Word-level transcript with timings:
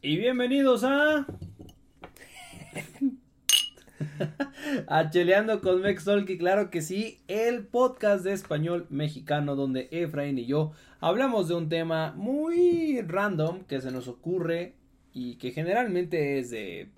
Y 0.00 0.16
bienvenidos 0.16 0.84
a. 0.84 1.26
a 4.86 5.10
Cheleando 5.10 5.60
con 5.60 5.82
Mex 5.82 6.04
Tolki, 6.04 6.38
claro 6.38 6.70
que 6.70 6.82
sí, 6.82 7.18
el 7.26 7.66
podcast 7.66 8.22
de 8.22 8.32
español 8.32 8.86
mexicano 8.90 9.56
donde 9.56 9.88
Efraín 9.90 10.38
y 10.38 10.46
yo 10.46 10.70
hablamos 11.00 11.48
de 11.48 11.54
un 11.54 11.68
tema 11.68 12.14
muy 12.16 13.02
random 13.02 13.64
que 13.64 13.80
se 13.80 13.90
nos 13.90 14.06
ocurre 14.06 14.76
y 15.12 15.34
que 15.34 15.50
generalmente 15.50 16.38
es 16.38 16.50
de, 16.50 16.90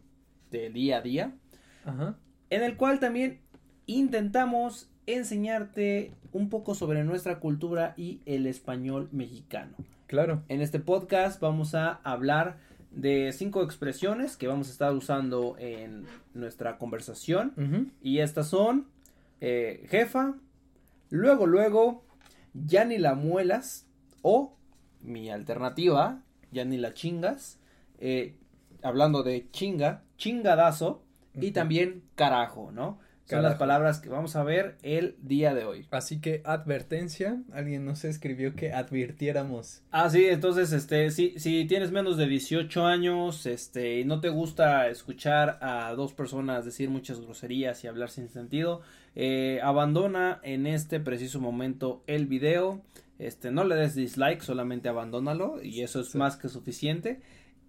de 0.51 0.69
día 0.69 0.98
a 0.98 1.01
día, 1.01 1.32
Ajá. 1.87 2.19
en 2.51 2.62
el 2.62 2.77
cual 2.77 3.01
también 3.01 3.41
intentamos 3.87 4.91
enseñarte 5.07 6.12
un 6.32 6.51
poco 6.51 6.75
sobre 6.75 7.03
nuestra 7.05 7.41
cultura 7.41 7.95
y 7.96 8.21
el 8.27 8.46
español 8.46 9.09
mexicano. 9.11 9.75
Claro. 10.07 10.43
En 10.48 10.61
este 10.61 10.80
podcast 10.80 11.41
vamos 11.41 11.75
a 11.75 11.93
hablar 12.05 12.59
de 12.91 13.33
cinco 13.33 13.63
expresiones 13.63 14.37
que 14.37 14.49
vamos 14.49 14.69
a 14.69 14.73
estar 14.73 14.93
usando 14.93 15.57
en 15.59 16.07
nuestra 16.35 16.79
conversación. 16.79 17.93
Y 18.03 18.19
estas 18.19 18.48
son 18.48 18.87
eh, 19.41 19.87
jefa, 19.89 20.35
luego, 21.09 21.47
luego, 21.47 22.05
ya 22.53 22.84
ni 22.84 22.98
la 22.98 23.15
muelas 23.15 23.87
o 24.23 24.57
mi 25.03 25.31
alternativa, 25.31 26.23
ya 26.51 26.65
ni 26.65 26.77
la 26.77 26.93
chingas. 26.95 27.59
eh, 27.98 28.34
hablando 28.83 29.23
de 29.23 29.51
chinga, 29.51 30.03
chingadazo 30.17 31.03
y 31.34 31.53
también 31.53 32.03
carajo, 32.15 32.73
¿no? 32.73 32.98
Son 33.37 33.43
las 33.43 33.57
palabras 33.57 34.01
que 34.01 34.09
vamos 34.09 34.37
a 34.37 34.43
ver 34.43 34.77
el 34.83 35.16
día 35.23 35.55
de 35.55 35.65
hoy. 35.65 35.87
Así 35.91 36.20
que 36.20 36.43
advertencia, 36.45 37.43
alguien 37.53 37.84
nos 37.84 38.05
escribió 38.05 38.55
que 38.55 38.73
advirtiéramos. 38.73 39.83
Ah, 39.91 40.09
sí, 40.11 40.27
entonces, 40.27 40.73
este, 40.73 41.11
si, 41.11 41.39
si 41.39 41.65
tienes 41.66 41.93
menos 41.93 42.16
de 42.16 42.27
18 42.27 42.87
años, 42.87 43.47
este, 43.47 44.01
y 44.01 44.05
no 44.05 44.20
te 44.20 44.29
gusta 44.29 44.89
escuchar 44.89 45.59
a 45.61 45.93
dos 45.95 46.12
personas 46.12 46.65
decir 46.65 46.91
muchas 46.91 47.20
groserías 47.20 47.83
y 47.84 47.89
hablar 47.89 48.11
sin 48.11 48.28
sentido, 48.28 48.81
eh, 49.14 49.61
abandona 49.62 50.41
en 50.42 50.67
este 50.67 51.01
preciso 51.01 51.41
momento 51.41 52.03
el 52.06 52.27
video, 52.27 52.83
este, 53.19 53.51
no 53.51 53.64
le 53.64 53.75
des 53.75 53.95
dislike, 53.95 54.41
solamente 54.42 54.89
abandónalo, 54.89 55.62
y 55.62 55.83
eso 55.83 56.01
es 56.01 56.08
Sí. 56.11 56.19
más 56.19 56.36
que 56.36 56.48
suficiente, 56.48 57.20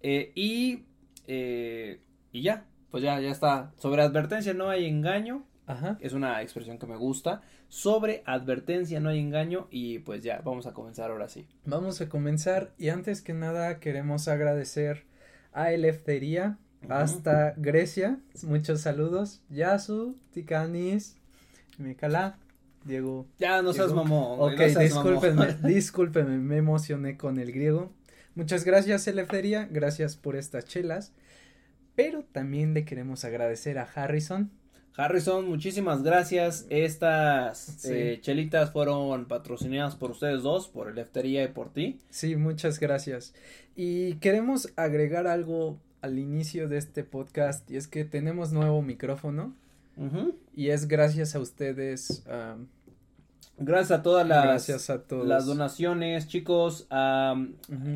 eh, 0.02 0.32
y, 0.36 0.86
eh, 1.28 2.00
y 2.32 2.42
ya, 2.42 2.66
pues 2.90 3.04
ya, 3.04 3.20
ya 3.20 3.30
está, 3.32 3.72
sobre 3.78 4.02
advertencia 4.02 4.54
no 4.54 4.70
hay 4.70 4.86
engaño, 4.86 5.46
Ajá. 5.68 5.98
es 6.02 6.14
una 6.14 6.42
expresión 6.42 6.78
que 6.78 6.88
me 6.88 6.98
gusta, 6.98 7.42
sobre 7.70 8.24
advertencia 8.26 9.00
no 9.00 9.10
hay 9.10 9.20
engaño, 9.20 9.68
y 9.72 10.00
pues 10.00 10.24
ya, 10.24 10.42
vamos 10.44 10.66
a 10.68 10.74
comenzar 10.74 11.12
ahora 11.12 11.30
sí. 11.30 11.48
Vamos 11.66 12.02
a 12.02 12.10
comenzar 12.10 12.74
y 12.78 12.90
antes 12.90 13.22
que 13.22 13.34
nada 13.34 13.80
queremos 13.80 14.28
agradecer 14.28 15.06
a 15.54 15.72
Eleftería 15.72 16.58
hasta 16.90 17.54
Grecia. 17.58 18.20
Muchos 18.44 18.82
saludos. 18.82 19.42
Yasu, 19.50 20.18
Tikanis, 20.32 21.18
Mikala, 21.78 22.38
Diego. 22.84 23.28
Ya, 23.40 23.62
no 23.62 23.74
seas 23.74 23.94
mamón. 23.94 24.40
Ok, 24.40 24.52
no 24.52 24.58
seas 24.58 24.80
discúlpenme, 24.80 25.46
mamón. 25.46 25.62
discúlpenme, 25.64 26.38
me 26.38 26.58
emocioné 26.58 27.18
con 27.18 27.40
el 27.40 27.52
griego. 27.52 27.92
Muchas 28.34 28.64
gracias, 28.64 29.08
Eleftería, 29.08 29.68
gracias 29.70 30.16
por 30.16 30.36
estas 30.36 30.66
chelas. 30.66 31.14
Pero 31.96 32.24
también 32.24 32.74
le 32.74 32.86
queremos 32.86 33.26
agradecer 33.26 33.78
a 33.78 33.84
Harrison. 33.84 34.52
Harrison, 34.98 35.48
muchísimas 35.48 36.04
gracias. 36.04 36.66
Estas 36.70 37.58
Sí. 37.80 37.90
eh, 37.92 38.20
chelitas 38.22 38.72
fueron 38.72 39.26
patrocinadas 39.26 39.96
por 39.96 40.12
ustedes 40.12 40.44
dos, 40.44 40.68
por 40.68 40.90
el 40.90 40.98
Eftería 40.98 41.44
y 41.44 41.48
por 41.48 41.72
ti. 41.72 42.00
Sí, 42.10 42.36
muchas 42.36 42.80
gracias. 42.80 43.34
Y 43.76 44.16
queremos 44.16 44.72
agregar 44.76 45.28
algo 45.28 45.78
al 46.02 46.20
inicio 46.20 46.68
de 46.68 46.78
este 46.78 47.04
podcast 47.04 47.70
y 47.72 47.78
es 47.78 47.88
que 47.88 48.04
tenemos 48.06 48.52
nuevo 48.52 48.82
micrófono 48.82 49.54
y 50.56 50.70
es 50.70 50.88
gracias 50.88 51.36
a 51.36 51.40
ustedes. 51.40 52.24
Gracias 53.58 54.00
a 54.00 54.02
todas 54.02 54.28
las, 54.28 54.44
gracias 54.44 54.90
a 54.90 55.04
todos. 55.04 55.28
las 55.28 55.46
donaciones, 55.46 56.28
chicos. 56.28 56.88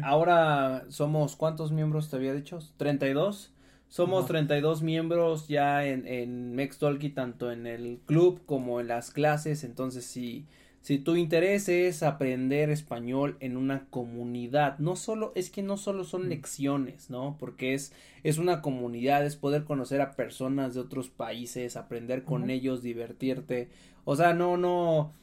Ahora 0.04 0.86
somos, 0.90 1.36
¿cuántos 1.36 1.72
miembros 1.72 2.10
te 2.10 2.16
había 2.18 2.34
dicho? 2.34 2.60
32. 2.78 3.52
Somos 3.90 4.20
Ajá. 4.26 4.28
32 4.28 4.82
miembros 4.82 5.48
ya 5.48 5.86
en, 5.86 6.06
en 6.08 6.54
Mextalki, 6.56 7.10
tanto 7.10 7.52
en 7.52 7.66
el 7.68 8.00
club 8.06 8.42
como 8.46 8.80
en 8.82 8.88
las 8.90 9.12
clases. 9.12 9.64
Entonces, 9.64 10.06
si, 10.06 10.46
si 10.82 10.98
tu 10.98 11.16
interés 11.16 11.70
es 11.70 12.04
aprender 12.04 12.70
español 12.70 13.38
en 13.40 13.56
una 13.58 13.86
comunidad, 13.90 14.78
no 14.80 14.96
solo, 14.98 15.32
es 15.36 15.50
que 15.50 15.64
no 15.64 15.78
solo 15.78 16.04
son 16.04 16.26
Mm. 16.26 16.30
lecciones, 16.30 17.10
¿no? 17.10 17.38
Porque 17.40 17.74
es, 17.74 17.94
es 18.24 18.38
una 18.38 18.62
comunidad, 18.62 19.26
es 19.26 19.38
poder 19.38 19.64
conocer 19.64 20.02
a 20.02 20.12
personas 20.16 20.74
de 20.74 20.82
otros 20.82 21.10
países, 21.10 21.78
aprender 21.78 22.24
con 22.24 22.50
ellos, 22.50 22.82
divertirte. 22.84 23.70
O 24.04 24.16
sea, 24.18 24.34
no, 24.34 24.58
no. 24.58 25.14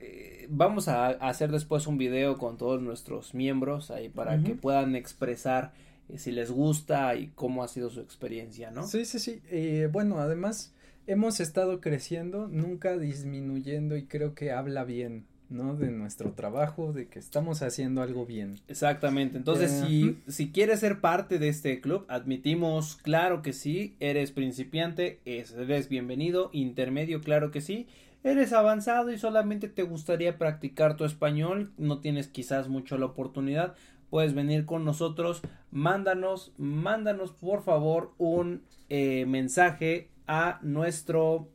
eh, 0.00 0.46
Vamos 0.50 0.88
a, 0.88 1.08
hacer 1.08 1.50
después 1.52 1.86
un 1.86 1.98
video 1.98 2.36
con 2.36 2.58
todos 2.58 2.82
nuestros 2.82 3.32
miembros 3.34 3.90
ahí 3.90 4.08
para 4.08 4.42
que 4.42 4.54
puedan 4.54 4.96
expresar 4.96 5.72
si 6.18 6.32
les 6.32 6.50
gusta 6.50 7.14
y 7.16 7.28
cómo 7.34 7.62
ha 7.64 7.68
sido 7.68 7.90
su 7.90 8.00
experiencia, 8.00 8.70
¿no? 8.70 8.86
Sí, 8.86 9.04
sí, 9.04 9.18
sí. 9.18 9.40
Eh, 9.50 9.88
bueno, 9.92 10.18
además 10.18 10.72
hemos 11.06 11.40
estado 11.40 11.80
creciendo, 11.80 12.48
nunca 12.48 12.96
disminuyendo 12.98 13.96
y 13.96 14.04
creo 14.04 14.34
que 14.34 14.52
habla 14.52 14.84
bien, 14.84 15.24
¿no? 15.50 15.74
De 15.76 15.90
nuestro 15.90 16.32
trabajo, 16.32 16.92
de 16.92 17.08
que 17.08 17.18
estamos 17.18 17.62
haciendo 17.62 18.02
algo 18.02 18.24
bien. 18.26 18.58
Exactamente. 18.68 19.36
Entonces, 19.36 19.70
Eh, 19.72 20.16
si, 20.26 20.32
si 20.32 20.50
quieres 20.52 20.80
ser 20.80 21.00
parte 21.00 21.38
de 21.38 21.48
este 21.48 21.80
club, 21.80 22.04
admitimos, 22.08 22.96
claro 23.02 23.42
que 23.42 23.52
sí. 23.52 23.96
Eres 24.00 24.30
principiante, 24.32 25.20
es- 25.24 25.52
eres 25.52 25.88
bienvenido. 25.88 26.50
Intermedio, 26.52 27.20
claro 27.20 27.50
que 27.50 27.60
sí. 27.60 27.86
Eres 28.24 28.52
avanzado 28.52 29.10
y 29.12 29.18
solamente 29.18 29.68
te 29.68 29.82
gustaría 29.82 30.38
practicar 30.38 30.96
tu 30.96 31.04
español. 31.04 31.72
No 31.76 31.98
tienes 31.98 32.28
quizás 32.28 32.68
mucho 32.68 32.96
la 32.96 33.06
oportunidad. 33.06 33.74
Puedes 34.12 34.34
venir 34.34 34.66
con 34.66 34.84
nosotros. 34.84 35.40
Mándanos, 35.70 36.52
mándanos 36.58 37.32
por 37.32 37.62
favor 37.62 38.12
un 38.18 38.60
eh, 38.90 39.24
mensaje 39.24 40.10
a 40.26 40.58
nuestro 40.60 41.48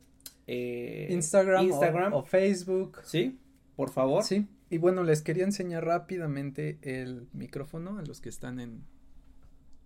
eh, 0.48 1.06
Instagram, 1.08 1.60
o- 1.60 1.68
Instagram. 1.68 2.12
O, 2.14 2.24
Facebook. 2.24 2.98
Sí, 3.04 3.38
por 3.76 3.90
favor. 3.90 4.24
Sí. 4.24 4.48
Y 4.70 4.78
bueno, 4.78 5.04
les 5.04 5.22
quería 5.22 5.44
enseñar 5.44 5.84
rápidamente 5.84 6.80
el 6.82 7.28
micrófono 7.32 7.96
a 7.96 8.02
los 8.02 8.20
que 8.20 8.28
están 8.28 8.58
en. 8.58 8.82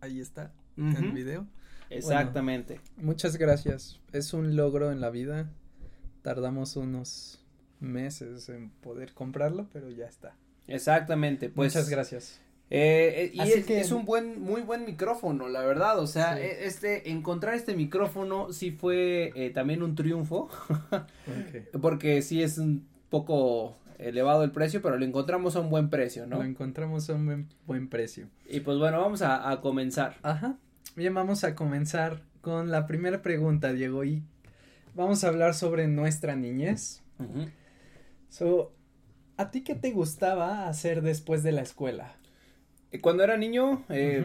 Ahí 0.00 0.18
está, 0.18 0.54
en 0.78 0.96
el 0.96 1.12
video. 1.12 1.46
Exactamente. 1.90 2.80
Muchas 2.96 3.36
gracias. 3.36 4.00
Es 4.14 4.32
un 4.32 4.56
logro 4.56 4.92
en 4.92 5.02
la 5.02 5.10
vida. 5.10 5.50
Tardamos 6.22 6.76
unos 6.76 7.44
meses 7.80 8.48
en 8.48 8.70
poder 8.70 9.12
comprarlo, 9.12 9.68
pero 9.74 9.90
ya 9.90 10.06
está. 10.06 10.36
Exactamente, 10.68 11.50
pues. 11.50 11.74
Muchas 11.74 11.90
gracias. 11.90 12.40
Eh, 12.70 13.24
eh, 13.26 13.30
y 13.34 13.40
es, 13.40 13.66
que- 13.66 13.80
es 13.80 13.92
un 13.92 14.04
buen, 14.06 14.40
muy 14.40 14.62
buen 14.62 14.84
micrófono, 14.86 15.48
la 15.48 15.60
verdad. 15.60 15.98
O 15.98 16.06
sea, 16.06 16.36
Sí. 16.36 16.42
e- 16.42 16.64
este, 16.66 17.10
encontrar 17.10 17.54
este 17.54 17.74
micrófono 17.76 18.52
sí 18.52 18.70
fue 18.70 19.32
eh, 19.34 19.50
también 19.50 19.82
un 19.82 19.94
triunfo, 19.94 20.48
porque 21.82 22.22
sí 22.22 22.42
es 22.42 22.58
un 22.58 22.86
poco 23.10 23.76
elevado 23.98 24.42
el 24.42 24.50
precio, 24.52 24.80
pero 24.82 24.96
lo 24.96 25.04
encontramos 25.04 25.54
a 25.54 25.60
un 25.60 25.70
buen 25.70 25.90
precio, 25.90 26.26
¿no? 26.26 26.38
Lo 26.38 26.44
encontramos 26.44 27.08
a 27.10 27.14
un 27.14 27.26
buen, 27.26 27.48
buen 27.66 27.88
precio. 27.88 28.28
Y 28.48 28.60
pues 28.60 28.78
bueno, 28.78 29.00
vamos 29.00 29.22
a, 29.22 29.50
a 29.50 29.60
comenzar. 29.60 30.16
Ajá. 30.22 30.56
Bien, 30.96 31.14
vamos 31.14 31.44
a 31.44 31.54
comenzar 31.54 32.22
con 32.40 32.70
la 32.70 32.86
primera 32.86 33.22
pregunta, 33.22 33.72
Diego. 33.72 34.02
Y 34.04 34.22
vamos 34.94 35.22
a 35.24 35.28
hablar 35.28 35.54
sobre 35.54 35.86
nuestra 35.88 36.36
niñez. 36.36 37.02
So, 38.28 38.72
¿a 39.36 39.50
ti 39.50 39.62
qué 39.62 39.74
te 39.74 39.90
gustaba 39.92 40.66
hacer 40.68 41.02
después 41.02 41.42
de 41.42 41.52
la 41.52 41.62
escuela? 41.62 42.16
Eh, 42.92 43.00
Cuando 43.00 43.24
era 43.24 43.36
niño, 43.36 43.84
eh, 43.88 44.24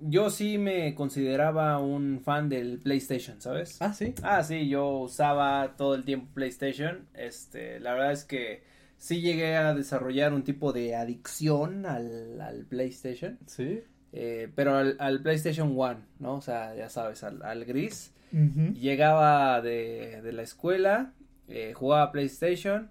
yo 0.00 0.30
sí 0.30 0.58
me 0.58 0.94
consideraba 0.94 1.78
un 1.78 2.20
fan 2.24 2.48
del 2.48 2.78
PlayStation, 2.80 3.40
¿sabes? 3.40 3.80
Ah, 3.80 3.92
sí. 3.92 4.14
Ah, 4.22 4.42
sí, 4.42 4.68
yo 4.68 4.98
usaba 4.98 5.74
todo 5.76 5.94
el 5.94 6.04
tiempo 6.04 6.28
PlayStation. 6.34 7.06
Este, 7.14 7.78
la 7.78 7.92
verdad 7.94 8.12
es 8.12 8.24
que 8.24 8.64
sí 8.98 9.20
llegué 9.20 9.56
a 9.56 9.74
desarrollar 9.74 10.32
un 10.32 10.42
tipo 10.42 10.72
de 10.72 10.96
adicción 10.96 11.86
al, 11.86 12.40
al 12.40 12.64
PlayStation. 12.66 13.38
Sí. 13.46 13.82
eh, 14.12 14.50
pero 14.54 14.76
al, 14.76 14.96
al 14.98 15.22
PlayStation 15.22 15.72
One, 15.76 16.00
¿no? 16.18 16.34
O 16.36 16.40
sea, 16.40 16.74
ya 16.74 16.88
sabes, 16.88 17.22
al, 17.24 17.42
al 17.42 17.64
gris. 17.64 18.12
Llegaba 18.32 19.60
de, 19.60 20.20
de 20.22 20.32
la 20.32 20.42
escuela, 20.42 21.12
eh, 21.48 21.74
jugaba 21.74 22.10
PlayStation. 22.12 22.90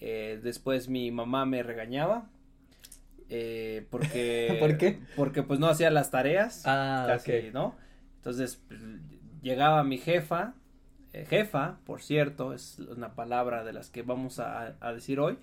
eh, 0.00 0.38
después 0.42 0.88
mi 0.90 1.10
mamá 1.10 1.46
me 1.46 1.62
regañaba. 1.62 2.28
Eh, 3.34 3.86
porque. 3.90 4.56
¿Por 4.60 4.78
qué? 4.78 5.00
Porque 5.16 5.42
pues 5.42 5.58
no 5.60 5.66
hacía 5.68 5.90
las 5.90 6.10
tareas 6.10 6.62
Ah, 6.64 7.04
casi. 7.08 7.50
¿no? 7.52 7.74
Entonces 8.16 8.60
pues, 8.68 8.80
llegaba 9.42 9.84
mi 9.84 9.98
jefa, 9.98 10.54
eh, 11.12 11.26
jefa, 11.28 11.78
por 11.84 12.02
cierto, 12.02 12.54
es 12.54 12.78
una 12.78 13.14
palabra 13.14 13.64
de 13.64 13.72
las 13.72 13.90
que 13.90 14.02
vamos 14.02 14.38
a, 14.38 14.76
a 14.80 14.92
decir 14.92 15.20
hoy, 15.20 15.38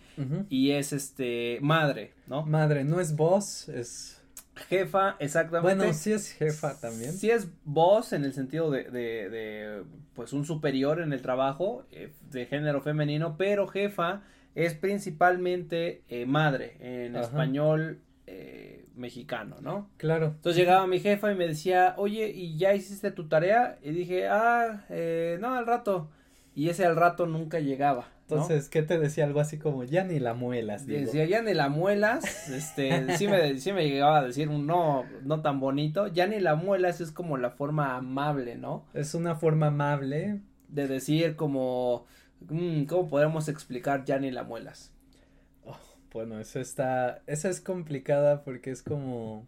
y 0.49 0.71
es 0.71 0.93
este 0.93 1.59
madre, 1.61 2.13
¿no? 2.27 2.43
Madre, 2.45 2.83
no 2.83 2.99
es 2.99 3.15
voz, 3.15 3.69
es 3.69 4.17
Jefa, 4.67 5.15
exactamente. 5.19 5.75
Bueno, 5.75 5.93
sí 5.93 6.11
es 6.11 6.31
jefa 6.33 6.79
también. 6.79 7.13
Sí 7.13 7.31
es 7.31 7.47
boss 7.63 8.13
en 8.13 8.25
el 8.25 8.33
sentido 8.33 8.69
de, 8.69 8.83
de, 8.83 9.29
de 9.29 9.83
pues 10.13 10.33
un 10.33 10.45
superior 10.45 10.99
en 10.99 11.13
el 11.13 11.21
trabajo 11.21 11.85
eh, 11.91 12.11
de 12.29 12.45
género 12.45 12.81
femenino, 12.81 13.37
pero 13.37 13.67
jefa 13.67 14.23
es 14.55 14.73
principalmente 14.73 16.01
eh, 16.09 16.25
madre 16.25 16.77
en 16.79 17.15
Ajá. 17.15 17.25
español 17.25 17.99
eh, 18.27 18.85
mexicano, 18.95 19.57
¿no? 19.61 19.89
Claro. 19.97 20.27
Entonces 20.27 20.57
llegaba 20.57 20.87
mi 20.87 20.99
jefa 20.99 21.31
y 21.31 21.35
me 21.35 21.47
decía, 21.47 21.95
oye, 21.97 22.29
¿y 22.29 22.57
ya 22.57 22.73
hiciste 22.73 23.11
tu 23.11 23.27
tarea? 23.27 23.77
Y 23.81 23.91
dije, 23.91 24.27
ah, 24.27 24.85
eh, 24.89 25.37
no, 25.39 25.53
al 25.53 25.65
rato. 25.65 26.09
Y 26.53 26.69
ese 26.69 26.85
al 26.85 26.95
rato 26.95 27.25
nunca 27.25 27.59
llegaba. 27.59 28.09
¿no? 28.29 28.35
Entonces, 28.37 28.69
¿qué 28.69 28.81
te 28.81 28.97
decía? 28.99 29.25
Algo 29.25 29.39
así 29.39 29.57
como, 29.57 29.83
ya 29.83 30.03
ni 30.03 30.19
la 30.19 30.33
muelas, 30.33 30.85
digo. 30.85 31.01
Decía, 31.01 31.25
ya 31.25 31.41
ni 31.41 31.53
la 31.53 31.69
muelas, 31.69 32.49
este, 32.49 32.91
sí 33.17 33.27
me, 33.27 33.57
sí 33.57 33.73
me 33.73 33.87
llegaba 33.87 34.19
a 34.19 34.23
decir 34.23 34.49
un 34.49 34.67
no, 34.67 35.05
no 35.23 35.41
tan 35.41 35.59
bonito, 35.59 36.07
ya 36.07 36.27
ni 36.27 36.39
la 36.39 36.55
muelas 36.55 37.01
es 37.01 37.11
como 37.11 37.37
la 37.37 37.51
forma 37.51 37.95
amable, 37.95 38.55
¿no? 38.57 38.85
Es 38.93 39.13
una 39.15 39.35
forma 39.35 39.67
amable. 39.67 40.41
De 40.69 40.87
decir 40.87 41.35
como, 41.35 42.05
¿cómo 42.47 43.07
podemos 43.09 43.47
explicar 43.47 44.05
ya 44.05 44.19
ni 44.19 44.31
la 44.31 44.43
muelas? 44.43 44.91
Oh, 45.65 45.77
bueno, 46.11 46.39
eso 46.39 46.59
está, 46.59 47.21
esa 47.27 47.49
es 47.49 47.61
complicada 47.61 48.43
porque 48.43 48.71
es 48.71 48.81
como, 48.83 49.45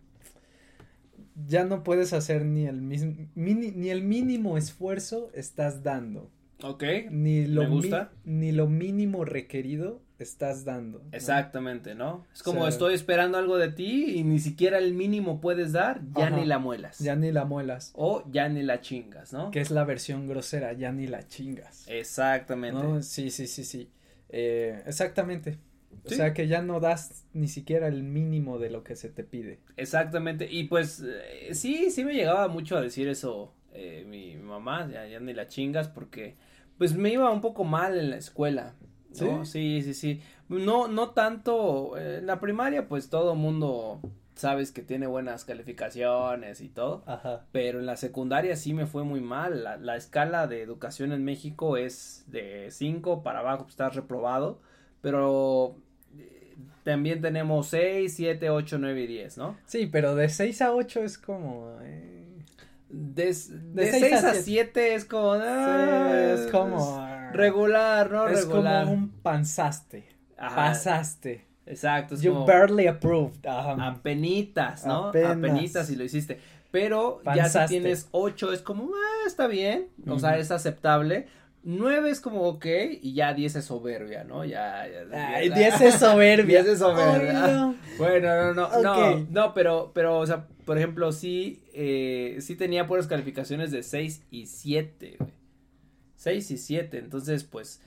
ya 1.47 1.65
no 1.65 1.83
puedes 1.83 2.13
hacer 2.13 2.45
ni 2.45 2.65
el 2.67 2.81
mismo, 2.81 3.13
mini- 3.35 3.71
ni 3.75 3.89
el 3.89 4.03
mínimo 4.03 4.57
esfuerzo 4.57 5.31
estás 5.33 5.83
dando. 5.83 6.29
Ok, 6.63 6.83
Ni 7.11 7.45
lo, 7.45 7.63
Me 7.63 7.69
gusta. 7.69 8.11
mi- 8.23 8.35
ni 8.47 8.51
lo 8.53 8.67
mínimo 8.69 9.25
requerido 9.25 10.01
estás 10.23 10.65
dando. 10.65 10.99
¿no? 10.99 11.05
exactamente, 11.11 11.93
¿no? 11.95 12.25
Es 12.33 12.41
como 12.43 12.59
O 12.59 12.63
sea- 12.63 12.69
estoy 12.69 12.93
esperando 12.95 13.37
algo 13.37 13.57
de 13.57 13.69
ti 13.71 14.15
y 14.17 14.23
ni 14.23 14.39
siquiera 14.39 14.77
el 14.79 14.93
mínimo 14.93 15.39
puedes 15.41 15.71
dar, 15.71 16.01
ya 16.17 16.27
Ajá. 16.27 16.35
ni 16.37 16.45
la 16.45 16.57
muelas. 16.59 16.99
Ya 16.99 17.15
ni 17.15 17.31
la 17.31 17.45
muelas. 17.45 17.91
O 17.95 18.23
ya 18.31 18.49
ni 18.49 18.63
la 18.63 18.81
chingas, 18.81 19.31
¿no? 19.33 19.51
Que 19.51 19.59
es 19.61 19.69
la 19.71 19.83
versión 19.83 20.27
grosera, 20.27 20.73
ya 20.73 20.91
ni 20.91 21.07
la 21.07 21.27
chingas. 21.27 21.85
Exactamente. 21.87 22.81
¿no? 22.83 23.01
Sí, 23.01 23.29
sí, 23.29 23.47
sí, 23.47 23.63
sí. 23.63 23.89
Eh, 24.29 24.81
exactamente. 24.85 25.59
O 26.05 26.09
sea 26.09 26.33
que 26.33 26.47
ya 26.47 26.61
no 26.61 26.79
das 26.79 27.23
ni 27.33 27.47
siquiera 27.47 27.87
el 27.87 28.01
mínimo 28.03 28.57
de 28.57 28.69
lo 28.71 28.83
que 28.83 28.95
se 28.95 29.09
te 29.09 29.23
pide. 29.23 29.59
Exactamente, 29.77 30.47
y 30.51 30.63
pues 30.65 31.03
eh, 31.05 31.53
sí, 31.53 31.91
sí 31.91 32.03
me 32.03 32.13
llegaba 32.15 32.47
mucho 32.47 32.75
a 32.75 32.81
decir 32.81 33.07
eso 33.07 33.53
eh, 33.73 34.03
mi, 34.07 34.35
mi 34.35 34.43
mamá, 34.43 34.89
ya, 34.91 35.05
ya 35.07 35.19
ni 35.19 35.33
la 35.33 35.47
chingas 35.47 35.87
porque 35.89 36.35
pues 36.77 36.95
me 36.95 37.13
iba 37.13 37.29
un 37.31 37.41
poco 37.41 37.63
mal 37.63 37.97
en 37.97 38.09
la 38.09 38.17
escuela, 38.17 38.73
¿no? 39.21 39.45
Sí, 39.45 39.81
sí, 39.83 39.93
sí, 39.93 40.21
no, 40.49 40.87
no 40.87 41.09
tanto, 41.11 41.97
eh, 41.97 42.17
en 42.19 42.27
la 42.27 42.39
primaria 42.39 42.87
pues 42.87 43.09
todo 43.09 43.35
mundo 43.35 43.99
sabes 44.35 44.71
que 44.71 44.81
tiene 44.81 45.05
buenas 45.05 45.45
calificaciones 45.45 46.59
y 46.61 46.69
todo, 46.69 47.03
Ajá. 47.05 47.45
pero 47.51 47.79
en 47.79 47.85
la 47.85 47.97
secundaria 47.97 48.55
sí 48.55 48.73
me 48.73 48.87
fue 48.87 49.03
muy 49.03 49.21
mal, 49.21 49.63
la, 49.63 49.77
la 49.77 49.95
escala 49.95 50.47
de 50.47 50.61
educación 50.63 51.11
en 51.11 51.23
México 51.23 51.77
es 51.77 52.23
de 52.27 52.67
5 52.71 53.21
para 53.23 53.39
abajo, 53.39 53.63
pues, 53.63 53.73
estás 53.73 53.95
reprobado, 53.95 54.59
pero 55.01 55.75
eh, 56.17 56.55
también 56.83 57.21
tenemos 57.21 57.67
6, 57.67 58.11
7, 58.15 58.49
8, 58.49 58.77
9 58.79 59.01
y 59.01 59.07
10, 59.07 59.37
¿no? 59.37 59.55
Sí, 59.65 59.85
pero 59.85 60.15
de 60.15 60.27
6 60.29 60.61
a 60.63 60.73
8 60.73 61.03
es 61.03 61.17
como... 61.19 61.77
eh, 61.83 62.21
De, 62.89 63.25
de, 63.25 63.31
De 63.31 63.91
6 63.91 64.01
seis 64.01 64.13
a 64.23 64.29
a 64.31 64.33
siete. 64.33 64.41
7 64.43 64.95
es 64.95 65.05
como. 65.05 65.35
sí, 65.35 65.41
ah, 65.45 66.33
es 66.35 66.51
como... 66.51 66.77
Regular, 67.33 68.11
¿no? 68.11 68.27
Es 68.27 68.45
regular. 68.47 68.83
como 68.85 68.95
un 68.95 69.09
panzaste. 69.09 70.05
Ajá, 70.37 70.55
Pasaste. 70.55 71.45
Exacto, 71.65 72.15
es 72.15 72.21
You 72.21 72.33
como. 72.33 72.45
barely 72.45 72.87
approved. 72.87 73.45
Ajá. 73.47 73.87
Apenitas, 73.87 74.85
¿no? 74.85 75.07
Apenas. 75.07 75.37
Apenitas 75.37 75.87
si 75.87 75.95
lo 75.95 76.03
hiciste. 76.03 76.39
Pero 76.71 77.21
ya 77.23 77.33
si 77.33 77.39
Panzaste. 77.39 77.67
tienes 77.79 78.07
8 78.11 78.51
es 78.51 78.61
como, 78.61 78.85
ah, 78.85 79.27
está 79.27 79.47
bien. 79.47 79.87
O 80.07 80.19
sea, 80.19 80.37
es 80.37 80.49
aceptable. 80.51 81.27
9 81.65 82.09
es 82.09 82.19
como 82.19 82.41
ok. 82.41 82.65
Y 83.01 83.13
ya 83.13 83.33
10 83.33 83.55
es 83.57 83.65
soberbia, 83.65 84.23
¿no? 84.25 84.43
Ya. 84.43 84.85
ya 84.87 85.35
Ay, 85.35 85.49
ya- 85.49 85.55
10 85.55 85.81
es 85.81 85.93
soberbia. 85.95 86.61
10 86.63 86.73
es 86.73 86.79
soberbia. 86.79 87.33
No. 87.47 87.75
Bueno, 87.97 88.53
no, 88.53 88.67
no, 88.69 88.81
no, 88.81 89.27
no, 89.29 89.53
pero, 89.53 89.91
pero, 89.93 90.17
o 90.19 90.25
sea, 90.25 90.47
por 90.65 90.77
ejemplo, 90.77 91.11
sí, 91.13 91.63
eh, 91.73 92.37
sí 92.41 92.55
tenía 92.55 92.87
puras 92.87 93.07
calificaciones 93.07 93.71
de 93.71 93.83
6 93.83 94.23
y 94.31 94.47
7, 94.47 95.15
güey. 95.19 95.31
6 96.23 96.51
y 96.51 96.57
7, 96.57 96.99
entonces, 96.99 97.43
pues, 97.43 97.81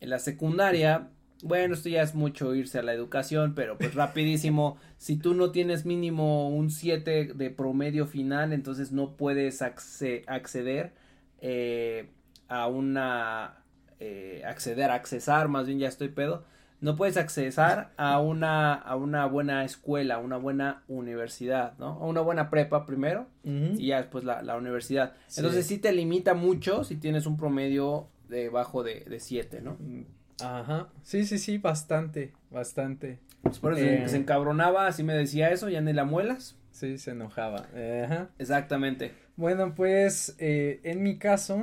en 0.00 0.10
la 0.10 0.18
secundaria, 0.18 1.10
bueno, 1.42 1.74
esto 1.74 1.88
ya 1.88 2.02
es 2.02 2.14
mucho 2.14 2.54
irse 2.54 2.78
a 2.78 2.82
la 2.82 2.92
educación, 2.94 3.54
pero 3.54 3.78
pues 3.78 3.94
rapidísimo, 3.94 4.78
si 4.98 5.16
tú 5.16 5.34
no 5.34 5.52
tienes 5.52 5.84
mínimo 5.86 6.48
un 6.50 6.70
7 6.70 7.32
de 7.34 7.50
promedio 7.50 8.06
final, 8.06 8.52
entonces 8.52 8.92
no 8.92 9.16
puedes 9.16 9.62
acce- 9.62 10.24
acceder 10.26 10.92
eh, 11.40 12.10
a 12.48 12.66
una, 12.68 13.62
eh, 14.00 14.42
acceder, 14.46 14.90
accesar, 14.90 15.48
más 15.48 15.66
bien 15.66 15.78
ya 15.78 15.88
estoy 15.88 16.08
pedo, 16.08 16.44
no 16.86 16.94
puedes 16.94 17.16
accesar 17.16 17.90
a 17.96 18.20
una, 18.20 18.72
a 18.74 18.94
una 18.94 19.26
buena 19.26 19.64
escuela, 19.64 20.14
a 20.14 20.18
una 20.18 20.36
buena 20.36 20.84
universidad, 20.86 21.76
¿no? 21.78 21.88
A 22.00 22.06
una 22.06 22.20
buena 22.20 22.48
prepa 22.48 22.86
primero 22.86 23.26
y 23.42 23.88
ya 23.88 23.96
después 23.96 24.22
la, 24.22 24.40
la 24.42 24.56
universidad. 24.56 25.14
Sí. 25.26 25.40
Entonces 25.40 25.66
sí 25.66 25.78
te 25.78 25.90
limita 25.92 26.34
mucho 26.34 26.84
si 26.84 26.94
tienes 26.94 27.26
un 27.26 27.36
promedio 27.36 28.06
debajo 28.28 28.84
de, 28.84 29.00
de 29.00 29.18
7, 29.18 29.62
¿no? 29.62 29.76
Mm, 29.80 30.04
Ajá. 30.40 30.88
Sí, 31.02 31.24
sí, 31.26 31.38
sí, 31.38 31.58
bastante, 31.58 32.32
bastante. 32.52 33.18
Pues 33.42 33.58
por 33.58 33.72
eso 33.72 33.84
Eh. 33.84 34.08
se 34.08 34.16
encabronaba, 34.18 34.86
así 34.86 35.02
me 35.02 35.14
decía 35.14 35.50
eso, 35.50 35.68
ya 35.68 35.80
ni 35.80 35.92
la 35.92 36.04
muelas. 36.04 36.56
Sí, 36.70 36.98
se 36.98 37.10
enojaba. 37.10 37.66
Ajá. 38.04 38.28
Exactamente. 38.38 39.12
Bueno, 39.34 39.74
pues 39.74 40.36
eh, 40.38 40.78
en 40.84 41.02
mi 41.02 41.18
caso, 41.18 41.62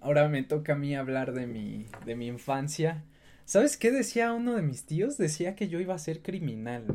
ahora 0.00 0.28
me 0.28 0.42
toca 0.44 0.72
a 0.72 0.76
mí 0.76 0.94
hablar 0.96 1.32
de 1.34 1.46
mi, 1.46 1.84
de 2.06 2.14
mi 2.16 2.26
infancia. 2.28 3.02
¿Sabes 3.52 3.76
qué 3.76 3.90
decía 3.90 4.32
uno 4.32 4.54
de 4.54 4.62
mis 4.62 4.86
tíos? 4.86 5.18
Decía 5.18 5.54
que 5.54 5.68
yo 5.68 5.78
iba 5.78 5.94
a 5.94 5.98
ser 5.98 6.22
criminal. 6.22 6.86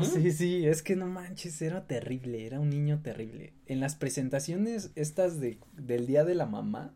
Sí, 0.00 0.30
sí, 0.30 0.64
es 0.64 0.80
que 0.80 0.94
no 0.94 1.08
manches, 1.08 1.60
era 1.60 1.88
terrible, 1.88 2.46
era 2.46 2.60
un 2.60 2.70
niño 2.70 3.00
terrible. 3.02 3.52
En 3.66 3.80
las 3.80 3.96
presentaciones 3.96 4.92
estas 4.94 5.40
de, 5.40 5.58
del 5.72 6.06
Día 6.06 6.24
de 6.24 6.36
la 6.36 6.46
Mamá, 6.46 6.94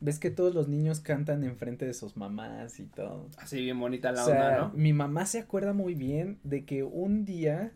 ves 0.00 0.18
que 0.18 0.32
todos 0.32 0.52
los 0.52 0.66
niños 0.66 0.98
cantan 0.98 1.44
enfrente 1.44 1.86
de 1.86 1.94
sus 1.94 2.16
mamás 2.16 2.80
y 2.80 2.86
todo. 2.86 3.28
Así 3.38 3.62
bien 3.62 3.78
bonita 3.78 4.10
la 4.10 4.24
o 4.24 4.26
sea, 4.26 4.34
onda, 4.34 4.58
¿no? 4.58 4.72
mi 4.74 4.92
mamá 4.92 5.24
se 5.24 5.38
acuerda 5.38 5.72
muy 5.72 5.94
bien 5.94 6.40
de 6.42 6.64
que 6.64 6.82
un 6.82 7.24
día 7.24 7.70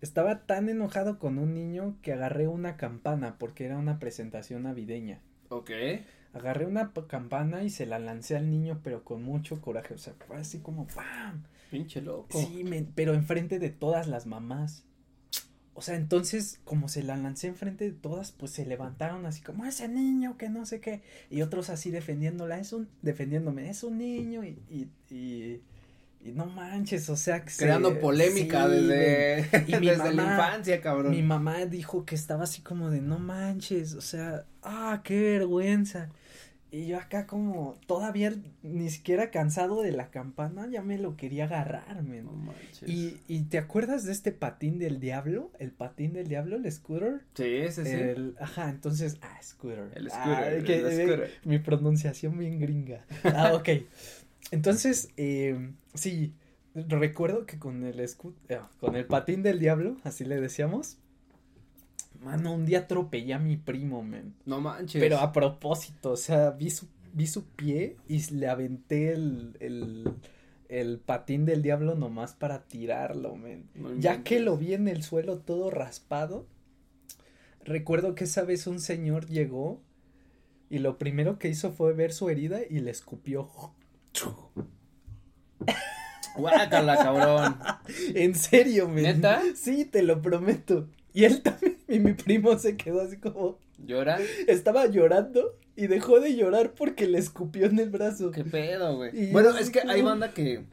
estaba 0.00 0.46
tan 0.46 0.68
enojado 0.68 1.18
con 1.18 1.38
un 1.38 1.54
niño 1.54 1.96
que 2.02 2.12
agarré 2.12 2.46
una 2.46 2.76
campana 2.76 3.34
porque 3.36 3.64
era 3.64 3.78
una 3.78 3.98
presentación 3.98 4.62
navideña. 4.62 5.18
Ok. 5.48 5.72
Agarré 6.32 6.66
una 6.66 6.92
campana 7.08 7.64
y 7.64 7.70
se 7.70 7.86
la 7.86 7.98
lancé 7.98 8.36
al 8.36 8.50
niño, 8.50 8.80
pero 8.84 9.04
con 9.04 9.22
mucho 9.22 9.60
coraje, 9.60 9.94
o 9.94 9.98
sea, 9.98 10.14
fue 10.26 10.36
así 10.36 10.60
como 10.60 10.86
¡pam! 10.86 11.42
Pinche 11.70 12.00
loco. 12.00 12.38
Sí, 12.38 12.64
pero 12.94 13.14
enfrente 13.14 13.58
de 13.58 13.70
todas 13.70 14.06
las 14.06 14.26
mamás. 14.26 14.84
O 15.74 15.82
sea, 15.82 15.96
entonces, 15.96 16.60
como 16.64 16.88
se 16.88 17.02
la 17.02 17.16
lancé 17.16 17.46
enfrente 17.46 17.84
de 17.84 17.92
todas, 17.92 18.32
pues 18.32 18.50
se 18.50 18.66
levantaron 18.66 19.24
así 19.24 19.40
como 19.40 19.64
ese 19.64 19.88
niño 19.88 20.36
que 20.36 20.48
no 20.48 20.66
sé 20.66 20.80
qué. 20.80 21.02
Y 21.30 21.42
otros 21.42 21.70
así 21.70 21.90
defendiéndola, 21.90 22.58
es 22.58 22.72
un, 22.72 22.88
defendiéndome, 23.02 23.70
es 23.70 23.82
un 23.82 23.98
niño 23.98 24.44
y, 24.44 24.58
y 25.08 25.62
no 26.22 26.46
manches, 26.46 27.08
o 27.08 27.16
sea, 27.16 27.44
que 27.44 27.50
se- 27.50 27.64
Creando 27.64 27.98
polémica 27.98 28.66
sí, 28.66 28.72
desde. 28.72 29.40
Y 29.66 29.72
desde 29.86 30.12
la 30.14 30.22
infancia, 30.22 30.80
cabrón. 30.80 31.12
Mi 31.12 31.22
mamá 31.22 31.64
dijo 31.66 32.04
que 32.04 32.14
estaba 32.14 32.44
así 32.44 32.60
como 32.62 32.90
de 32.90 33.00
no 33.00 33.18
manches, 33.18 33.94
o 33.94 34.00
sea, 34.02 34.44
ah, 34.62 35.00
qué 35.02 35.20
vergüenza. 35.20 36.10
Y 36.72 36.86
yo 36.86 36.98
acá 36.98 37.26
como 37.26 37.80
todavía 37.86 38.32
ni 38.62 38.90
siquiera 38.90 39.32
cansado 39.32 39.82
de 39.82 39.90
la 39.90 40.10
campana, 40.10 40.68
ya 40.70 40.82
me 40.82 40.98
lo 40.98 41.16
quería 41.16 41.44
agarrar, 41.46 42.02
men. 42.04 42.26
No 42.26 42.32
manches. 42.32 42.88
Y, 42.88 43.18
y 43.26 43.42
te 43.44 43.58
acuerdas 43.58 44.04
de 44.04 44.12
este 44.12 44.30
patín 44.30 44.78
del 44.78 45.00
diablo? 45.00 45.50
El 45.58 45.72
patín 45.72 46.12
del 46.12 46.28
diablo, 46.28 46.54
el 46.56 46.70
scooter. 46.70 47.22
Sí, 47.34 47.62
sí, 47.72 47.82
sí. 47.84 47.90
El, 47.90 48.36
ajá, 48.38 48.70
entonces, 48.70 49.16
ah, 49.22 49.36
scooter. 49.42 49.90
El 49.96 50.10
Ah, 50.12 50.22
scooter, 50.22 50.62
que- 50.64 50.78
el 50.78 50.86
eh, 50.86 51.06
scooter. 51.06 51.30
Mi 51.44 51.58
pronunciación 51.58 52.38
bien 52.38 52.60
gringa. 52.60 53.04
Ah, 53.24 53.52
ok. 53.54 53.68
Entonces, 54.52 55.08
eh, 55.16 55.70
sí, 55.94 56.34
recuerdo 56.74 57.46
que 57.46 57.58
con 57.58 57.84
el 57.84 58.06
scoot, 58.08 58.34
eh, 58.48 58.60
con 58.80 58.96
el 58.96 59.06
patín 59.06 59.42
del 59.42 59.58
diablo, 59.58 59.96
así 60.04 60.24
le 60.24 60.40
decíamos. 60.40 60.98
Mano, 62.22 62.52
un 62.52 62.66
día 62.66 62.80
atropellé 62.80 63.32
a 63.32 63.38
mi 63.38 63.56
primo, 63.56 64.02
men. 64.02 64.34
No 64.44 64.60
manches. 64.60 65.00
Pero 65.00 65.18
a 65.18 65.32
propósito, 65.32 66.12
o 66.12 66.16
sea, 66.16 66.50
vi 66.50 66.70
su, 66.70 66.86
vi 67.14 67.26
su 67.26 67.44
pie 67.44 67.96
y 68.08 68.20
le 68.34 68.46
aventé 68.48 69.12
el, 69.12 69.56
el, 69.60 70.12
el 70.68 70.98
patín 70.98 71.46
del 71.46 71.62
diablo 71.62 71.94
nomás 71.94 72.34
para 72.34 72.64
tirarlo, 72.64 73.36
men. 73.36 73.70
No 73.74 73.94
Ya 73.96 74.22
que 74.22 74.38
lo 74.40 74.56
vi 74.58 74.74
en 74.74 74.86
el 74.86 75.02
suelo 75.02 75.38
todo 75.38 75.70
raspado, 75.70 76.46
recuerdo 77.64 78.14
que 78.14 78.24
esa 78.24 78.42
vez 78.42 78.66
un 78.66 78.80
señor 78.80 79.26
llegó 79.26 79.80
y 80.68 80.78
lo 80.78 80.98
primero 80.98 81.38
que 81.38 81.48
hizo 81.48 81.72
fue 81.72 81.92
ver 81.94 82.12
su 82.12 82.28
herida 82.28 82.60
y 82.68 82.80
le 82.80 82.90
escupió. 82.90 83.50
Guácala, 86.36 86.96
cabrón. 86.96 87.56
En 88.14 88.34
serio, 88.34 88.88
men. 88.88 89.02
¿Neta? 89.04 89.42
Sí, 89.54 89.84
te 89.84 90.02
lo 90.02 90.22
prometo. 90.22 90.88
Y 91.12 91.24
él 91.24 91.42
también, 91.42 91.78
y 91.88 91.98
mi 91.98 92.12
primo 92.12 92.56
se 92.58 92.76
quedó 92.76 93.00
así 93.02 93.16
como, 93.16 93.58
¿Llora? 93.84 94.18
estaba 94.46 94.86
llorando 94.86 95.56
y 95.74 95.88
dejó 95.88 96.20
de 96.20 96.36
llorar 96.36 96.72
porque 96.76 97.06
le 97.08 97.18
escupió 97.18 97.66
en 97.66 97.78
el 97.80 97.90
brazo. 97.90 98.30
¿Qué 98.30 98.44
pedo, 98.44 98.96
güey? 98.96 99.32
Bueno, 99.32 99.56
es 99.58 99.70
que 99.70 99.80
como- 99.80 99.92
hay 99.92 100.02
banda 100.02 100.30
que. 100.32 100.64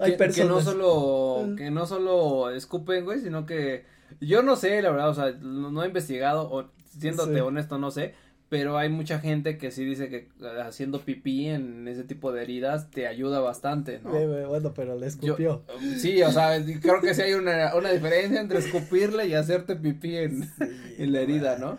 Hay 0.00 0.12
que, 0.12 0.16
que 0.16 0.18
personas. 0.18 0.48
no 0.50 0.60
solo. 0.60 1.54
Que 1.56 1.70
no 1.70 1.86
solo 1.86 2.50
escupen, 2.50 3.04
güey, 3.04 3.20
sino 3.20 3.46
que. 3.46 3.84
Yo 4.20 4.42
no 4.42 4.56
sé, 4.56 4.80
la 4.82 4.90
verdad, 4.90 5.10
o 5.10 5.14
sea, 5.14 5.32
no, 5.32 5.70
no 5.70 5.84
he 5.84 5.86
investigado, 5.86 6.50
o 6.50 6.70
siéndote 6.98 7.34
Sí. 7.34 7.40
honesto, 7.40 7.78
no 7.78 7.90
sé. 7.90 8.14
Pero 8.50 8.78
hay 8.78 8.88
mucha 8.88 9.18
gente 9.20 9.58
que 9.58 9.70
sí 9.70 9.84
dice 9.84 10.08
que 10.08 10.16
eh, 10.40 10.60
haciendo 10.64 11.00
pipí 11.02 11.48
en 11.48 11.86
ese 11.86 12.04
tipo 12.04 12.32
de 12.32 12.42
heridas 12.42 12.90
te 12.90 13.06
ayuda 13.06 13.40
bastante, 13.40 14.00
¿no? 14.02 14.16
Eh, 14.16 14.46
Bueno, 14.46 14.72
pero 14.74 14.94
le 14.94 15.00
Yo- 15.02 15.06
escupió. 15.06 15.64
sí, 15.98 16.22
o 16.22 16.32
sea, 16.32 16.64
creo 16.80 17.00
que 17.02 17.12
sí 17.14 17.20
hay 17.22 17.34
una, 17.34 17.74
una 17.74 17.90
diferencia 17.92 18.40
entre 18.40 18.60
escupirle 18.60 19.26
y 19.26 19.34
hacerte 19.34 19.76
pipí 19.76 20.16
en, 20.16 20.44
Sí, 20.44 20.48
en 20.98 21.12
la 21.12 21.20
herida, 21.20 21.58
¿no? 21.58 21.78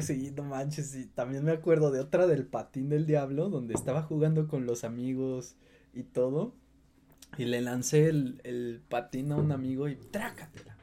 Sí, 0.00 0.32
no 0.36 0.42
manches, 0.44 0.94
y 0.96 1.06
también 1.06 1.44
me 1.44 1.52
acuerdo 1.52 1.90
de 1.90 2.00
otra 2.00 2.26
del 2.26 2.44
patín 2.46 2.88
del 2.88 3.06
diablo, 3.06 3.48
donde 3.48 3.74
estaba 3.74 4.02
jugando 4.02 4.46
con 4.48 4.66
los 4.66 4.84
amigos 4.84 5.56
y 5.94 6.02
todo, 6.04 6.54
y 7.38 7.44
le 7.46 7.60
lancé 7.60 8.08
el, 8.08 8.40
el 8.44 8.80
patín 8.88 9.30
a 9.32 9.36
un 9.36 9.52
amigo 9.52 9.88
y 9.88 9.94
trácatela. 9.96 10.76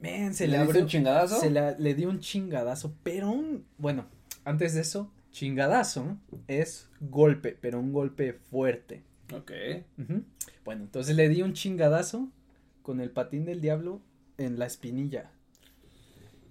Men, 0.00 0.34
se 0.34 0.46
le, 0.46 0.52
¿Le 0.54 0.58
abrió, 0.64 0.82
un 0.82 0.88
chingadazo? 0.88 1.40
se 1.40 1.50
la- 1.50 1.72
le 1.78 1.94
di 1.94 2.06
un 2.06 2.18
chingadazo, 2.20 2.94
pero 3.04 3.30
un, 3.30 3.64
bueno, 3.78 4.06
antes 4.44 4.74
de 4.74 4.82
eso, 4.82 5.10
chingadazo 5.30 6.16
es 6.48 6.88
golpe, 7.00 7.56
pero 7.60 7.80
un 7.80 7.92
golpe 7.92 8.32
fuerte. 8.32 9.02
Ok. 9.32 9.52
Bueno, 10.64 10.84
entonces 10.84 11.16
le 11.16 11.28
di 11.28 11.42
un 11.42 11.54
chingadazo 11.54 12.28
con 12.82 13.00
el 13.00 13.10
patín 13.10 13.44
del 13.44 13.60
diablo 13.60 14.00
en 14.38 14.58
la 14.58 14.66
espinilla. 14.66 15.30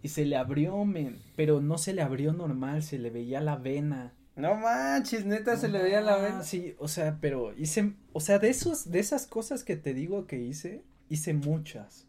Y 0.01 0.09
se 0.09 0.25
le 0.25 0.35
abrió, 0.35 0.83
men, 0.83 1.17
pero 1.35 1.61
no 1.61 1.77
se 1.77 1.93
le 1.93 2.01
abrió 2.01 2.33
normal, 2.33 2.83
se 2.83 2.99
le 2.99 3.09
veía 3.09 3.39
la 3.39 3.55
vena. 3.55 4.13
No 4.35 4.55
manches, 4.55 5.25
neta, 5.25 5.55
se 5.55 5.69
le 5.69 5.81
veía 5.81 6.01
la 6.01 6.17
vena. 6.17 6.43
Sí, 6.43 6.75
o 6.79 6.87
sea, 6.87 7.19
pero 7.21 7.53
hice, 7.57 7.93
o 8.11 8.19
sea, 8.19 8.39
de 8.39 8.49
esos, 8.49 8.91
de 8.91 8.99
esas 8.99 9.27
cosas 9.27 9.63
que 9.63 9.77
te 9.77 9.93
digo 9.93 10.25
que 10.25 10.39
hice, 10.41 10.83
hice 11.07 11.33
muchas. 11.33 12.07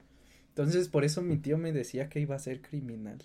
Entonces, 0.48 0.88
por 0.88 1.04
eso 1.04 1.20
mi 1.20 1.36
tío 1.36 1.58
me 1.58 1.72
decía 1.72 2.08
que 2.08 2.20
iba 2.20 2.34
a 2.34 2.40
ser 2.40 2.62
criminal. 2.62 3.18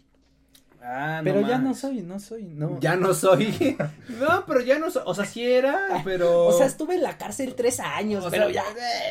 Ah, 0.82 1.18
no 1.18 1.24
pero 1.26 1.48
ya 1.48 1.58
no 1.58 1.74
soy, 1.76 2.02
no 2.02 2.20
soy, 2.20 2.44
no. 2.44 2.80
Ya 2.80 2.96
no 2.96 3.14
soy. 3.14 3.76
no, 4.20 4.46
pero 4.48 4.62
ya 4.62 4.80
no 4.80 4.90
soy. 4.90 5.04
O 5.06 5.14
sea, 5.14 5.26
sí 5.26 5.44
era, 5.46 6.02
pero. 6.06 6.46
O 6.48 6.54
sea, 6.58 6.68
estuve 6.68 6.96
en 6.96 7.04
la 7.04 7.18
cárcel 7.18 7.54
tres 7.56 7.80
años, 7.82 8.26
O 8.26 8.30
pero 8.30 8.46
sea, 8.50 8.54
ya. 8.54 8.64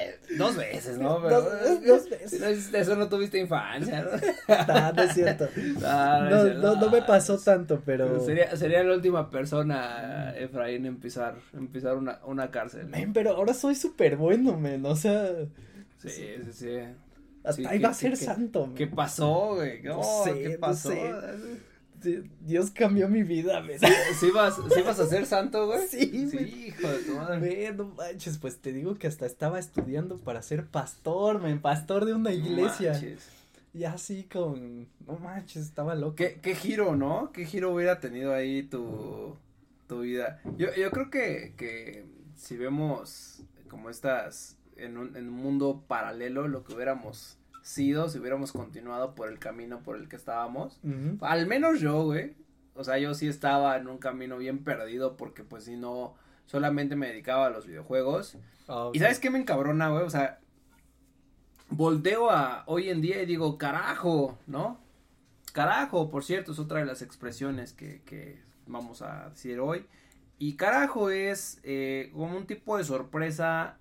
eh, 0.02 0.18
Dos 0.38 0.56
veces, 0.56 0.98
¿no? 0.98 1.20
Pero, 1.22 1.42
Dos- 1.42 1.84
dos 1.84 2.08
veces. 2.10 2.72
Eso, 2.74 2.96
no 2.96 3.08
tuviste 3.08 3.38
infancia, 3.38 4.02
¿no? 4.02 4.10
Ah, 4.48 4.92
no 4.96 5.02
es 5.02 5.12
cierto. 5.14 5.48
No, 5.54 6.26
es 6.36 6.42
cierto. 6.42 6.60
no, 6.62 6.76
no 6.80 6.90
me 6.90 7.02
pasó 7.02 7.38
tanto, 7.38 7.80
pero. 7.84 8.24
Sería, 8.24 8.56
sería 8.56 8.82
la 8.82 8.94
última 8.94 9.30
persona, 9.30 10.32
Efraín, 10.36 10.86
en 10.86 10.96
pisar, 10.98 11.34
en 11.52 11.68
pisar 11.68 11.96
una, 11.96 12.18
una 12.24 12.50
cárcel. 12.50 12.86
Men, 12.86 13.12
pero 13.12 13.32
ahora 13.36 13.52
soy 13.54 13.74
súper 13.74 14.16
bueno, 14.16 14.56
men, 14.58 14.84
o 14.86 14.96
sea, 14.96 15.28
Sí, 15.98 16.08
sí, 16.10 16.52
sí. 16.52 16.78
Hasta 17.44 17.62
Sí, 17.62 17.66
ahí 17.66 17.78
¿qué- 17.78 17.84
va 17.84 17.90
a 17.90 17.94
ser 17.94 18.10
qué- 18.10 18.16
santo. 18.16 18.72
¿Qué 18.74 18.86
pasó, 18.86 19.54
güey? 19.56 19.82
No 19.82 20.02
sé, 20.24 20.34
¿Qué 20.42 20.48
no 20.54 20.60
pasó? 20.60 20.90
sé. 20.90 21.02
Dios 22.42 22.70
cambió 22.70 23.08
mi 23.08 23.24
vida, 23.24 23.60
men. 23.60 23.78
¿Sí 24.20 24.30
vas, 24.30 24.54
¿Sí 24.72 24.82
vas 24.82 25.00
a 25.00 25.06
ser 25.06 25.26
santo, 25.26 25.66
güey? 25.66 25.88
Sí, 25.88 26.28
güey. 26.32 26.48
Sí, 26.50 26.66
hijo 26.68 26.88
de 26.88 26.98
tu 26.98 27.14
madre. 27.16 27.72
No 27.72 27.86
manches, 27.86 28.38
pues 28.38 28.58
te 28.58 28.72
digo 28.72 28.96
que 28.98 29.08
hasta 29.08 29.26
estaba 29.26 29.58
estudiando 29.58 30.16
para 30.18 30.40
ser 30.42 30.66
pastor, 30.66 31.40
men, 31.42 31.60
pastor 31.60 32.04
de 32.04 32.14
una 32.14 32.32
iglesia. 32.32 32.92
Manches. 32.92 33.28
Y 33.74 33.84
así 33.84 34.24
con, 34.24 34.88
no 35.06 35.18
manches, 35.18 35.64
estaba 35.64 35.94
loco. 35.96 36.14
¿Qué, 36.16 36.38
qué 36.40 36.54
giro, 36.54 36.94
¿no? 36.94 37.32
¿Qué 37.32 37.44
giro 37.44 37.74
hubiera 37.74 37.98
tenido 38.00 38.32
ahí 38.32 38.62
tu, 38.62 39.36
tu 39.88 40.00
vida? 40.00 40.40
Yo, 40.56 40.68
yo 40.74 40.90
creo 40.92 41.10
que, 41.10 41.54
que 41.56 42.06
si 42.36 42.56
vemos 42.56 43.42
como 43.68 43.90
estas, 43.90 44.56
en 44.78 44.96
un, 44.96 45.16
en 45.16 45.28
un 45.28 45.34
mundo 45.34 45.84
paralelo, 45.86 46.48
lo 46.48 46.64
que 46.64 46.74
hubiéramos 46.74 47.38
sido, 47.62 48.08
si 48.08 48.18
hubiéramos 48.18 48.52
continuado 48.52 49.14
por 49.14 49.28
el 49.28 49.38
camino 49.38 49.80
por 49.82 49.96
el 49.96 50.08
que 50.08 50.16
estábamos, 50.16 50.80
al 51.20 51.46
menos 51.46 51.80
yo, 51.80 52.04
güey, 52.04 52.34
o 52.74 52.84
sea, 52.84 52.98
yo 52.98 53.12
sí 53.14 53.28
estaba 53.28 53.76
en 53.76 53.88
un 53.88 53.98
camino 53.98 54.38
bien 54.38 54.64
perdido 54.64 55.16
porque 55.16 55.44
pues 55.44 55.64
si 55.64 55.76
no, 55.76 56.14
solamente 56.46 56.96
me 56.96 57.08
dedicaba 57.08 57.46
a 57.46 57.50
los 57.50 57.66
videojuegos. 57.66 58.36
Ah. 58.68 58.90
¿Y 58.94 59.00
sabes 59.00 59.18
qué 59.18 59.30
me 59.30 59.38
encabrona, 59.38 59.90
güey? 59.90 60.04
O 60.04 60.10
sea, 60.10 60.38
volteo 61.68 62.30
a 62.30 62.62
hoy 62.66 62.88
en 62.88 63.00
día 63.00 63.22
y 63.22 63.26
digo, 63.26 63.58
carajo, 63.58 64.38
¿no? 64.46 64.80
Carajo, 65.52 66.08
por 66.08 66.24
cierto, 66.24 66.52
es 66.52 66.58
otra 66.58 66.78
de 66.78 66.86
las 66.86 67.02
expresiones 67.02 67.72
que, 67.72 68.02
que 68.02 68.40
vamos 68.66 69.02
a 69.02 69.30
decir 69.30 69.60
hoy. 69.60 69.84
Y 70.38 70.54
carajo 70.54 71.10
es 71.10 71.60
eh, 71.64 72.10
como 72.12 72.36
un 72.36 72.46
tipo 72.46 72.78
de 72.78 72.84
sorpresa 72.84 73.76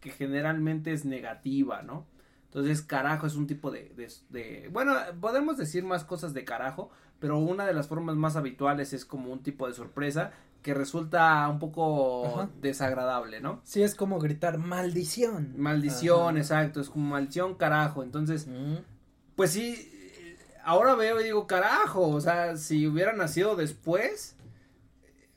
que 0.00 0.10
generalmente 0.10 0.92
es 0.92 1.04
negativa, 1.04 1.82
¿no? 1.82 2.06
Entonces, 2.46 2.82
carajo 2.82 3.26
es 3.26 3.36
un 3.36 3.46
tipo 3.46 3.70
de, 3.70 3.92
de, 3.96 4.08
de- 4.30 4.68
Bueno, 4.72 4.94
podemos 5.20 5.56
decir 5.56 5.84
más 5.84 6.02
cosas 6.04 6.34
de 6.34 6.44
carajo, 6.44 6.90
pero 7.20 7.38
una 7.38 7.64
de 7.66 7.74
las 7.74 7.86
formas 7.86 8.16
más 8.16 8.34
habituales 8.36 8.92
es 8.92 9.04
como 9.04 9.30
un 9.32 9.42
tipo 9.42 9.66
de 9.68 9.74
sorpresa 9.74 10.32
que 10.62 10.74
resulta 10.74 11.48
un 11.48 11.58
poco 11.58 12.26
Ajá. 12.26 12.48
desagradable, 12.60 13.40
¿no? 13.40 13.60
Sí, 13.64 13.82
es 13.82 13.94
como 13.94 14.18
gritar 14.18 14.58
maldición. 14.58 15.54
Maldición, 15.56 16.30
Ajá. 16.30 16.38
exacto, 16.38 16.80
es 16.80 16.90
como 16.90 17.08
maldición, 17.10 17.54
carajo. 17.54 18.02
Entonces, 18.02 18.46
Mm. 18.48 18.76
pues 19.36 19.52
sí, 19.52 19.90
ahora 20.64 20.94
veo 20.96 21.20
y 21.20 21.24
digo, 21.24 21.46
carajo, 21.46 22.08
o 22.08 22.20
sea, 22.20 22.56
si 22.56 22.86
hubiera 22.86 23.12
nacido 23.12 23.54
después, 23.56 24.36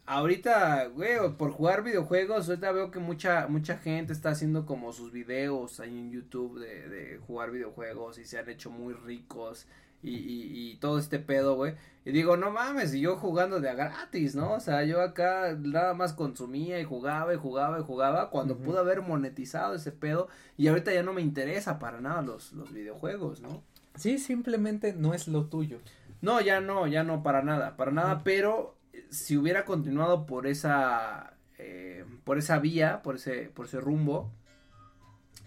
ahorita, 0.05 0.87
güey, 0.87 1.17
por 1.37 1.51
jugar 1.51 1.83
videojuegos, 1.83 2.49
ahorita 2.49 2.71
veo 2.71 2.91
que 2.91 2.99
mucha, 2.99 3.47
mucha 3.47 3.77
gente 3.77 4.13
está 4.13 4.29
haciendo 4.29 4.65
como 4.65 4.91
sus 4.93 5.11
videos 5.11 5.79
ahí 5.79 5.97
en 5.97 6.11
YouTube 6.11 6.59
de, 6.59 6.89
de 6.89 7.17
jugar 7.19 7.51
videojuegos 7.51 8.17
y 8.17 8.25
se 8.25 8.39
han 8.39 8.49
hecho 8.49 8.69
muy 8.69 8.93
ricos 8.93 9.67
y, 10.01 10.15
y, 10.15 10.71
y 10.71 10.75
todo 10.75 10.99
este 10.99 11.19
pedo, 11.19 11.55
güey. 11.55 11.75
Y 12.05 12.11
digo, 12.11 12.35
no 12.35 12.51
mames, 12.51 12.93
y 12.93 12.99
yo 12.99 13.15
jugando 13.15 13.61
de 13.61 13.69
a 13.69 13.75
gratis, 13.75 14.35
¿no? 14.35 14.53
O 14.53 14.59
sea, 14.59 14.83
yo 14.83 15.01
acá 15.01 15.55
nada 15.57 15.93
más 15.93 16.11
consumía 16.11 16.79
y 16.79 16.83
jugaba 16.83 17.33
y 17.33 17.37
jugaba 17.37 17.79
y 17.79 17.83
jugaba 17.83 18.29
cuando 18.29 18.57
pude 18.57 18.79
haber 18.79 19.01
monetizado 19.01 19.75
ese 19.75 19.93
pedo 19.93 20.27
y 20.57 20.67
ahorita 20.67 20.93
ya 20.93 21.03
no 21.03 21.13
me 21.13 21.21
interesa 21.21 21.79
para 21.79 22.01
nada 22.01 22.21
los, 22.21 22.51
los 22.51 22.73
videojuegos, 22.73 23.39
¿no? 23.39 23.63
Sí, 23.95 24.17
simplemente 24.17 24.93
no 24.93 25.13
es 25.13 25.29
lo 25.29 25.45
tuyo. 25.45 25.79
No, 26.21 26.41
ya 26.41 26.59
no, 26.59 26.87
ya 26.87 27.03
no, 27.03 27.23
para 27.23 27.41
nada, 27.41 27.77
para 27.77 27.91
nada, 27.91 28.21
pero 28.23 28.75
si 29.13 29.37
hubiera 29.37 29.65
continuado 29.65 30.25
por 30.25 30.47
esa, 30.47 31.33
eh, 31.57 32.05
por 32.23 32.37
esa 32.37 32.59
vía, 32.59 33.01
por 33.03 33.15
ese, 33.15 33.49
por 33.53 33.65
ese 33.67 33.79
rumbo, 33.79 34.31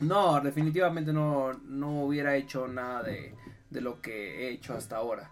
no, 0.00 0.40
definitivamente 0.40 1.12
no, 1.12 1.54
no 1.64 2.04
hubiera 2.04 2.36
hecho 2.36 2.68
nada 2.68 3.02
de, 3.02 3.34
de 3.70 3.80
lo 3.80 4.00
que 4.02 4.46
he 4.48 4.50
hecho 4.50 4.74
hasta 4.74 4.96
ahora. 4.96 5.30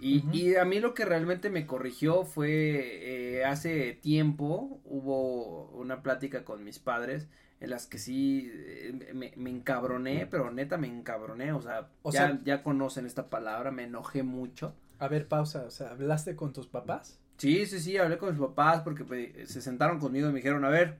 Y, 0.00 0.24
y 0.36 0.56
a 0.56 0.64
mí 0.66 0.80
lo 0.80 0.92
que 0.92 1.06
realmente 1.06 1.48
me 1.48 1.66
corrigió 1.66 2.24
fue 2.24 3.38
eh, 3.38 3.44
hace 3.44 3.92
tiempo 3.94 4.80
hubo 4.84 5.66
una 5.70 6.02
plática 6.02 6.44
con 6.44 6.62
mis 6.62 6.78
padres 6.78 7.28
en 7.60 7.70
las 7.70 7.86
que 7.86 7.98
sí 7.98 8.50
eh, 8.52 9.10
me, 9.14 9.32
me 9.36 9.48
encabroné, 9.50 10.26
pero 10.30 10.50
neta 10.50 10.76
me 10.76 10.88
encabroné, 10.88 11.52
o 11.52 11.62
sea, 11.62 11.88
O 12.02 12.10
ya, 12.12 12.26
sea- 12.26 12.40
ya 12.44 12.62
conocen 12.62 13.06
esta 13.06 13.30
palabra, 13.30 13.70
me 13.70 13.84
enojé 13.84 14.22
mucho. 14.22 14.74
A 14.98 15.08
ver, 15.08 15.26
pausa, 15.28 15.64
o 15.64 15.70
sea, 15.70 15.92
¿hablaste 15.92 16.36
con 16.36 16.52
tus 16.52 16.66
papás? 16.66 17.18
Sí, 17.36 17.66
sí, 17.66 17.80
sí, 17.80 17.96
hablé 17.96 18.18
con 18.18 18.30
mis 18.30 18.40
papás 18.40 18.82
porque 18.82 19.04
pues, 19.04 19.50
se 19.50 19.60
sentaron 19.60 19.98
conmigo 19.98 20.28
y 20.28 20.32
me 20.32 20.38
dijeron, 20.38 20.64
a 20.64 20.68
ver, 20.68 20.98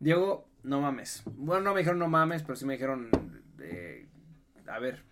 Diego, 0.00 0.48
no 0.62 0.80
mames. 0.80 1.22
Bueno, 1.36 1.62
no 1.62 1.72
me 1.72 1.80
dijeron 1.80 1.98
no 1.98 2.08
mames, 2.08 2.42
pero 2.42 2.56
sí 2.56 2.64
me 2.64 2.74
dijeron, 2.74 3.08
eh, 3.60 4.08
a 4.66 4.78
ver, 4.78 5.04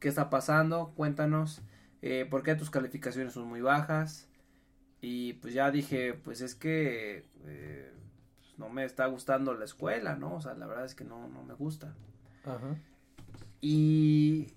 ¿qué 0.00 0.08
está 0.08 0.30
pasando? 0.30 0.92
Cuéntanos, 0.96 1.62
eh, 2.02 2.26
¿por 2.28 2.42
qué 2.42 2.54
tus 2.54 2.70
calificaciones 2.70 3.32
son 3.32 3.46
muy 3.46 3.60
bajas? 3.60 4.28
Y 5.00 5.34
pues 5.34 5.54
ya 5.54 5.70
dije, 5.70 6.14
pues 6.14 6.40
es 6.40 6.54
que 6.54 7.28
eh, 7.44 7.92
pues, 8.36 8.58
no 8.58 8.68
me 8.68 8.84
está 8.84 9.06
gustando 9.06 9.54
la 9.54 9.64
escuela, 9.64 10.16
¿no? 10.16 10.34
O 10.36 10.40
sea, 10.40 10.54
la 10.54 10.66
verdad 10.66 10.84
es 10.84 10.94
que 10.94 11.04
no, 11.04 11.28
no 11.28 11.44
me 11.44 11.54
gusta. 11.54 11.94
Ajá. 12.44 12.76
Y 13.60 14.48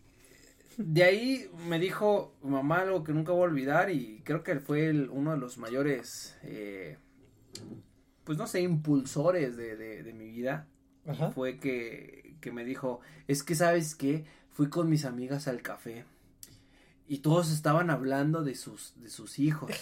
de 0.81 1.03
ahí 1.03 1.51
me 1.67 1.77
dijo 1.77 2.33
mamá 2.41 2.81
algo 2.81 3.03
que 3.03 3.11
nunca 3.13 3.31
voy 3.33 3.41
a 3.41 3.45
olvidar 3.51 3.91
y 3.91 4.21
creo 4.23 4.43
que 4.43 4.59
fue 4.59 4.87
el- 4.87 5.09
uno 5.09 5.31
de 5.31 5.37
los 5.37 5.57
mayores, 5.57 6.37
eh, 6.43 6.97
pues 8.23 8.37
no 8.37 8.47
sé, 8.47 8.61
impulsores 8.61 9.57
de, 9.57 9.75
de, 9.75 10.03
de 10.03 10.13
mi 10.13 10.29
vida. 10.29 10.67
Ajá. 11.07 11.31
fue 11.31 11.57
que, 11.57 12.35
que 12.39 12.51
me 12.51 12.63
dijo, 12.63 12.99
es 13.27 13.41
que 13.41 13.55
sabes 13.55 13.95
qué, 13.95 14.25
fui 14.51 14.69
con 14.69 14.89
mis 14.89 15.05
amigas 15.05 15.47
al 15.47 15.61
café 15.63 16.05
y 17.07 17.19
todos 17.19 17.51
estaban 17.51 17.89
hablando 17.89 18.43
de 18.43 18.53
sus, 18.55 18.93
de 18.97 19.09
sus 19.09 19.39
hijos. 19.39 19.71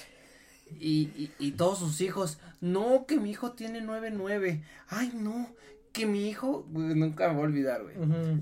Y, 0.82 1.04
y, 1.16 1.32
y 1.40 1.52
todos 1.54 1.80
sus 1.80 2.02
hijos, 2.02 2.40
no, 2.60 3.06
que 3.08 3.18
mi 3.22 3.32
hijo 3.32 3.54
tiene 3.54 3.80
nueve 3.80 4.12
nueve, 4.12 4.64
ay 4.90 5.14
no, 5.16 5.50
que 5.98 6.06
mi 6.06 6.30
hijo, 6.30 6.66
nunca 6.72 7.28
me 7.28 7.34
voy 7.34 7.44
a 7.44 7.46
olvidar, 7.48 7.82
güey. 7.84 7.96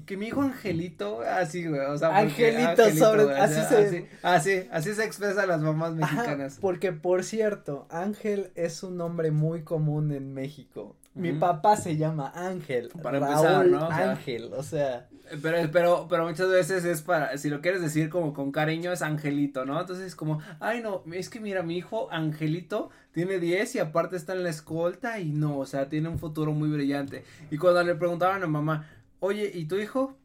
Que 0.06 0.18
mi 0.18 0.28
hijo 0.28 0.42
Angelito, 0.42 1.22
así, 1.22 1.66
güey, 1.66 1.80
o 1.82 1.98
sea, 1.98 2.10
porque- 2.10 2.50
Angelito 2.58 2.90
sobre- 2.92 3.24
güey, 3.24 3.38
así 3.38 3.54
sea, 3.56 3.68
se- 3.70 3.88
así, 3.88 4.06
así, 4.22 4.68
así 4.72 4.94
se 4.94 5.04
expresan 5.06 5.48
las 5.48 5.62
mamás 5.62 5.94
Ajá, 6.02 6.16
mexicanas. 6.16 6.58
porque 6.60 6.92
por 6.92 7.24
cierto, 7.24 7.88
Ángel 7.90 8.52
es 8.56 8.84
un 8.84 8.98
nombre 8.98 9.32
muy 9.32 9.64
común 9.64 10.12
en 10.12 10.34
México. 10.34 10.96
Mi 11.15 11.31
papá 11.31 11.77
se 11.77 11.95
llama 11.95 12.31
Ángel. 12.36 12.89
Para 13.01 13.19
Raúl 13.19 13.34
empezar, 13.36 13.65
¿no? 13.67 13.88
O 13.88 13.93
sea, 13.93 14.12
Ángel, 14.12 14.51
o 14.53 14.63
sea. 14.63 15.07
Pero, 15.41 15.57
pero, 15.72 16.07
pero 16.10 16.27
muchas 16.27 16.50
veces 16.50 16.86
es 16.86 17.01
para, 17.01 17.36
si 17.38 17.50
lo 17.50 17.62
quieres 17.62 17.81
decir 17.81 18.10
como 18.10 18.34
con 18.34 18.51
cariño, 18.51 18.91
es 18.91 19.01
Angelito, 19.01 19.65
¿no? 19.65 19.79
Entonces 19.79 20.05
es 20.05 20.15
como, 20.15 20.39
ay 20.60 20.81
no, 20.84 21.03
es 21.13 21.29
que 21.29 21.39
mira, 21.39 21.63
mi 21.63 21.77
hijo 21.77 22.12
Angelito 22.12 22.91
tiene 23.12 23.39
10 23.39 23.75
y 23.75 23.79
aparte 23.79 24.17
está 24.17 24.34
en 24.34 24.43
la 24.43 24.50
escolta 24.50 25.19
y 25.19 25.31
no, 25.31 25.57
o 25.57 25.65
sea, 25.65 25.89
tiene 25.89 26.10
un 26.10 26.19
futuro 26.19 26.51
muy 26.51 26.69
brillante. 26.69 27.24
Y 27.50 27.57
cuando 27.57 27.81
le 27.84 27.95
preguntaban 27.95 28.43
a 28.43 28.48
mamá, 28.48 28.88
oye, 29.19 29.50
¿y 29.53 29.65
tu 29.65 29.77
hijo? 29.77 30.15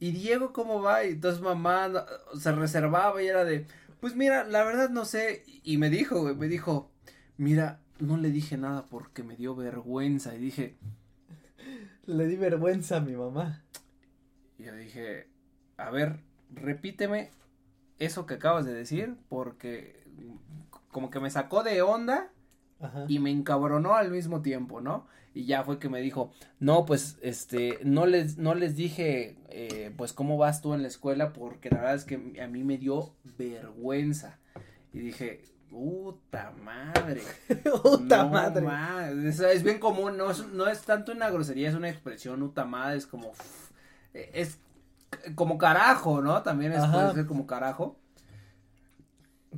¿Y 0.00 0.10
Diego 0.10 0.52
cómo 0.52 0.82
va? 0.82 1.04
Y 1.04 1.10
entonces 1.12 1.40
mamá 1.40 1.88
no- 1.88 2.04
se 2.40 2.50
reservaba 2.50 3.22
y 3.22 3.28
era 3.28 3.44
de, 3.44 3.66
pues 4.00 4.16
mira, 4.16 4.42
la 4.44 4.64
verdad 4.64 4.90
no 4.90 5.04
sé. 5.04 5.44
Y 5.62 5.78
me 5.78 5.90
dijo, 5.90 6.22
güey, 6.22 6.34
me 6.34 6.48
dijo, 6.48 6.90
mira, 7.36 7.78
no 8.02 8.16
le 8.16 8.30
dije 8.30 8.56
nada 8.56 8.86
porque 8.86 9.22
me 9.22 9.36
dio 9.36 9.54
vergüenza. 9.54 10.34
Y 10.34 10.38
dije, 10.38 10.76
Le 12.06 12.26
di 12.26 12.36
vergüenza 12.36 12.96
a 12.96 13.00
mi 13.00 13.12
mamá. 13.12 13.62
Y 14.58 14.64
yo 14.64 14.74
dije, 14.74 15.28
a 15.76 15.90
ver, 15.90 16.20
repíteme 16.50 17.30
eso 17.98 18.26
que 18.26 18.34
acabas 18.34 18.64
de 18.64 18.74
decir, 18.74 19.16
porque 19.28 20.02
como 20.90 21.10
que 21.10 21.20
me 21.20 21.30
sacó 21.30 21.62
de 21.62 21.80
onda 21.82 22.30
Ajá. 22.80 23.04
y 23.08 23.18
me 23.18 23.30
encabronó 23.30 23.94
al 23.94 24.10
mismo 24.10 24.42
tiempo, 24.42 24.80
¿no? 24.80 25.06
Y 25.34 25.46
ya 25.46 25.64
fue 25.64 25.78
que 25.78 25.88
me 25.88 26.00
dijo, 26.00 26.30
no, 26.58 26.84
pues, 26.84 27.18
este, 27.22 27.78
no 27.84 28.04
les, 28.04 28.36
no 28.36 28.54
les 28.54 28.76
dije, 28.76 29.38
eh, 29.48 29.94
pues, 29.96 30.12
cómo 30.12 30.36
vas 30.36 30.60
tú 30.60 30.74
en 30.74 30.82
la 30.82 30.88
escuela, 30.88 31.32
porque 31.32 31.70
la 31.70 31.78
verdad 31.78 31.94
es 31.94 32.04
que 32.04 32.40
a 32.42 32.46
mí 32.48 32.64
me 32.64 32.76
dio 32.76 33.14
vergüenza. 33.38 34.38
Y 34.92 34.98
dije, 34.98 35.42
puta 35.72 36.52
madre. 36.62 37.22
Puta 37.82 38.24
No 38.24 38.28
madre. 38.28 38.60
ma- 38.66 39.08
Es, 39.08 39.40
es 39.40 39.62
bien 39.62 39.78
común, 39.78 40.16
no 40.18 40.30
es, 40.30 40.46
no 40.48 40.66
es 40.68 40.82
tanto 40.82 41.12
una 41.12 41.30
grosería, 41.30 41.70
es 41.70 41.74
una 41.74 41.88
expresión 41.88 42.42
utamada, 42.42 42.94
es 42.94 43.06
como, 43.06 43.30
uf, 43.30 43.70
es 44.12 44.58
como 45.34 45.56
carajo, 45.56 46.20
¿no? 46.20 46.42
También 46.42 46.72
es, 46.72 46.86
puede 46.86 47.14
ser 47.14 47.26
como 47.26 47.46
carajo. 47.46 47.96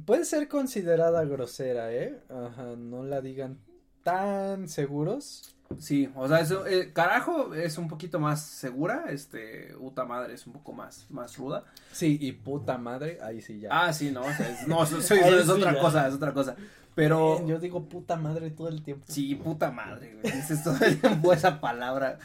Puede 0.06 0.25
ser 0.25 0.49
considerada 0.49 1.25
grosera, 1.25 1.92
¿eh? 1.92 2.21
Ajá, 2.28 2.75
no 2.76 3.04
la 3.04 3.21
digan 3.21 3.59
tan 4.02 4.68
seguros. 4.68 5.53
Sí, 5.78 6.09
o 6.14 6.28
sea, 6.28 6.40
eso, 6.40 6.66
eh, 6.66 6.93
carajo 6.93 7.54
es 7.54 7.78
un 7.78 7.88
poquito 7.88 8.19
más 8.21 8.43
segura, 8.43 9.04
este, 9.09 9.75
uta 9.78 10.04
madre 10.04 10.35
es 10.35 10.47
un 10.47 10.52
poco 10.54 10.73
más, 10.73 11.07
más 11.11 11.37
ruda. 11.37 11.64
Sí, 11.93 12.19
y 12.21 12.33
puta 12.33 12.78
madre, 12.78 13.19
ahí 13.23 13.40
sí 13.40 13.61
ya. 13.61 13.69
Ah, 13.71 13.93
sí, 13.93 14.11
no, 14.11 14.23
o 14.23 14.33
sea, 14.33 14.49
es, 14.50 14.66
no, 14.69 14.83
eso, 14.85 14.99
es 14.99 15.07
sí 15.07 15.14
otra 15.50 15.75
ya. 15.75 15.81
cosa, 15.81 16.09
es 16.09 16.14
otra 16.14 16.33
cosa. 16.33 16.57
Pero, 16.95 17.38
Eh, 17.40 17.45
Yo 17.47 17.59
digo 17.59 17.88
puta 17.88 18.16
madre 18.16 18.50
todo 18.50 18.69
el 18.69 18.83
tiempo. 18.83 19.04
Sí, 19.09 19.35
puta 19.35 19.71
madre, 19.71 20.16
güey. 20.21 20.35
Dices 20.35 20.62
todo 20.62 20.76
el 20.85 21.00
tiempo 21.00 21.33
esa 21.33 21.61
palabra. 21.61 22.19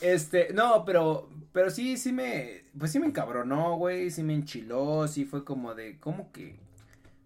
Este, 0.00 0.52
no, 0.52 0.84
pero, 0.84 1.28
pero 1.52 1.70
sí, 1.70 1.96
sí 1.96 2.12
me, 2.12 2.64
pues 2.78 2.92
sí 2.92 3.00
me 3.00 3.06
encabronó, 3.06 3.76
güey, 3.76 4.10
sí 4.10 4.22
me 4.22 4.34
enchiló, 4.34 5.08
sí 5.08 5.24
fue 5.24 5.44
como 5.44 5.74
de, 5.74 5.98
como 5.98 6.30
que, 6.32 6.58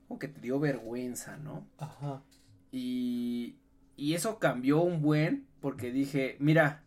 como 0.09 0.19
que 0.19 0.29
te 0.29 0.41
dio 0.41 0.59
vergüenza, 0.61 1.37
¿no? 1.37 1.67
Ajá. 1.79 2.23
Y, 2.71 3.57
y 3.97 4.15
eso 4.15 4.39
cambió 4.39 4.81
un 4.81 5.03
buen, 5.03 5.47
porque 5.61 5.93
dije, 5.93 6.37
mira, 6.39 6.85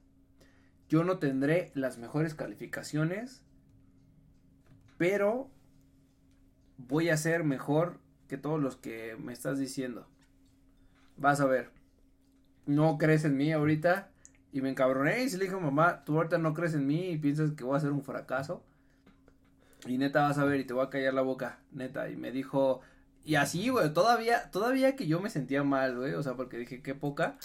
yo 0.90 1.04
no 1.04 1.18
tendré 1.18 1.72
las 1.74 1.98
mejores 1.98 2.36
calificaciones, 2.36 3.44
pero 4.98 5.50
voy 6.78 7.10
a 7.10 7.18
ser 7.18 7.44
mejor 7.44 8.00
que 8.28 8.38
todos 8.38 8.62
los 8.62 8.76
que 8.76 9.16
me 9.20 9.34
estás 9.34 9.60
diciendo. 9.60 10.08
Vas 11.18 11.40
a 11.42 11.46
ver. 11.46 11.72
No 12.66 12.98
crees 12.98 13.26
en 13.26 13.38
mí 13.38 13.52
ahorita. 13.52 14.12
Y 14.52 14.62
me 14.62 14.70
encabroné 14.70 15.24
y 15.24 15.30
se 15.30 15.38
le 15.38 15.46
dije, 15.46 15.58
mamá, 15.58 16.06
tú 16.06 16.16
ahorita 16.16 16.38
no 16.38 16.54
crees 16.54 16.74
en 16.76 16.88
mí 16.88 17.10
y 17.10 17.18
piensas 17.18 17.52
que 17.52 17.66
voy 17.66 17.76
a 17.76 17.82
ser 17.82 17.92
un 17.92 18.04
fracaso. 18.04 18.64
Y 19.86 19.98
neta 19.98 20.22
vas 20.22 20.38
a 20.38 20.46
ver 20.46 20.62
y 20.62 20.64
te 20.64 20.74
voy 20.74 20.86
a 20.86 20.90
callar 20.90 21.14
la 21.14 21.22
boca, 21.22 21.60
neta. 21.72 22.10
Y 22.10 22.16
me 22.16 22.32
dijo, 22.32 22.82
y 23.26 23.36
así, 23.36 23.70
güey, 23.70 23.92
todavía, 23.94 24.50
todavía 24.52 24.96
que 24.96 25.08
yo 25.08 25.20
me 25.20 25.30
sentía 25.30 25.64
mal, 25.64 25.98
güey, 25.98 26.14
o 26.14 26.24
sea, 26.24 26.36
porque 26.36 26.58
dije, 26.58 26.82
qué 26.82 26.96
poca. 26.96 27.38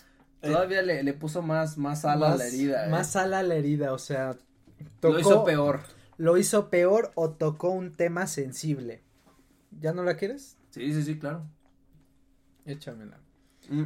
Eh, 0.42 0.48
Todavía 0.48 0.80
le, 0.82 1.02
le 1.02 1.12
puso 1.12 1.42
más, 1.42 1.76
más 1.76 2.02
sal 2.02 2.22
a 2.22 2.36
la 2.36 2.46
herida. 2.46 2.86
eh. 2.86 2.90
Más 2.90 3.10
sal 3.10 3.34
a 3.34 3.42
la 3.42 3.54
herida, 3.56 3.92
o 3.92 3.98
sea. 3.98 4.36
Lo 5.02 5.18
hizo 5.18 5.44
peor. 5.44 5.80
Lo 6.16 6.36
hizo 6.38 6.70
peor 6.70 7.12
o 7.14 7.30
tocó 7.30 7.70
un 7.70 7.92
tema 7.92 8.26
sensible. 8.26 9.02
¿Ya 9.80 9.92
no 9.92 10.02
la 10.02 10.16
quieres? 10.16 10.56
Sí, 10.70 10.92
sí, 10.94 11.02
sí, 11.02 11.18
claro. 11.18 11.46
Échamela. 12.64 13.18
Mm. 13.68 13.84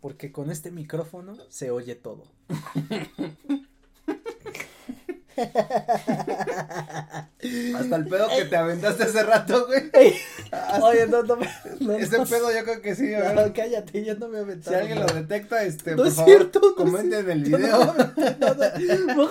Porque 0.00 0.32
con 0.32 0.50
este 0.50 0.70
micrófono 0.72 1.36
se 1.48 1.70
oye 1.70 1.94
todo. 1.94 2.24
Hasta 7.76 7.96
el 7.96 8.06
pedo 8.06 8.28
que 8.28 8.44
te 8.44 8.56
aventaste 8.56 9.04
hace 9.04 9.22
rato, 9.22 9.66
güey. 9.66 9.90
Hasta- 10.50 10.84
Oye, 10.84 11.06
no, 11.06 11.22
no. 11.22 11.36
No, 11.80 11.92
Ese 11.94 12.18
no, 12.18 12.24
pedo 12.24 12.52
yo 12.52 12.64
creo 12.64 12.82
que 12.82 12.94
sí, 12.94 13.12
a 13.14 13.32
no, 13.32 13.52
cállate, 13.52 14.04
yo 14.04 14.14
no 14.16 14.28
me 14.28 14.38
he 14.38 14.40
Si 14.40 14.44
aventado. 14.44 14.76
alguien 14.78 15.00
lo 15.00 15.06
nada. 15.06 15.20
detecta, 15.20 15.62
este, 15.64 15.92
No 15.92 15.96
por 15.98 16.06
es 16.06 16.14
favor, 16.14 16.30
cierto, 16.30 16.60
no 16.60 16.68
es 16.68 16.74
comenten 16.74 17.30
el 17.30 17.42
video. 17.44 17.94
No 18.18 18.34
nada. 18.38 18.70
Diego, 18.78 19.30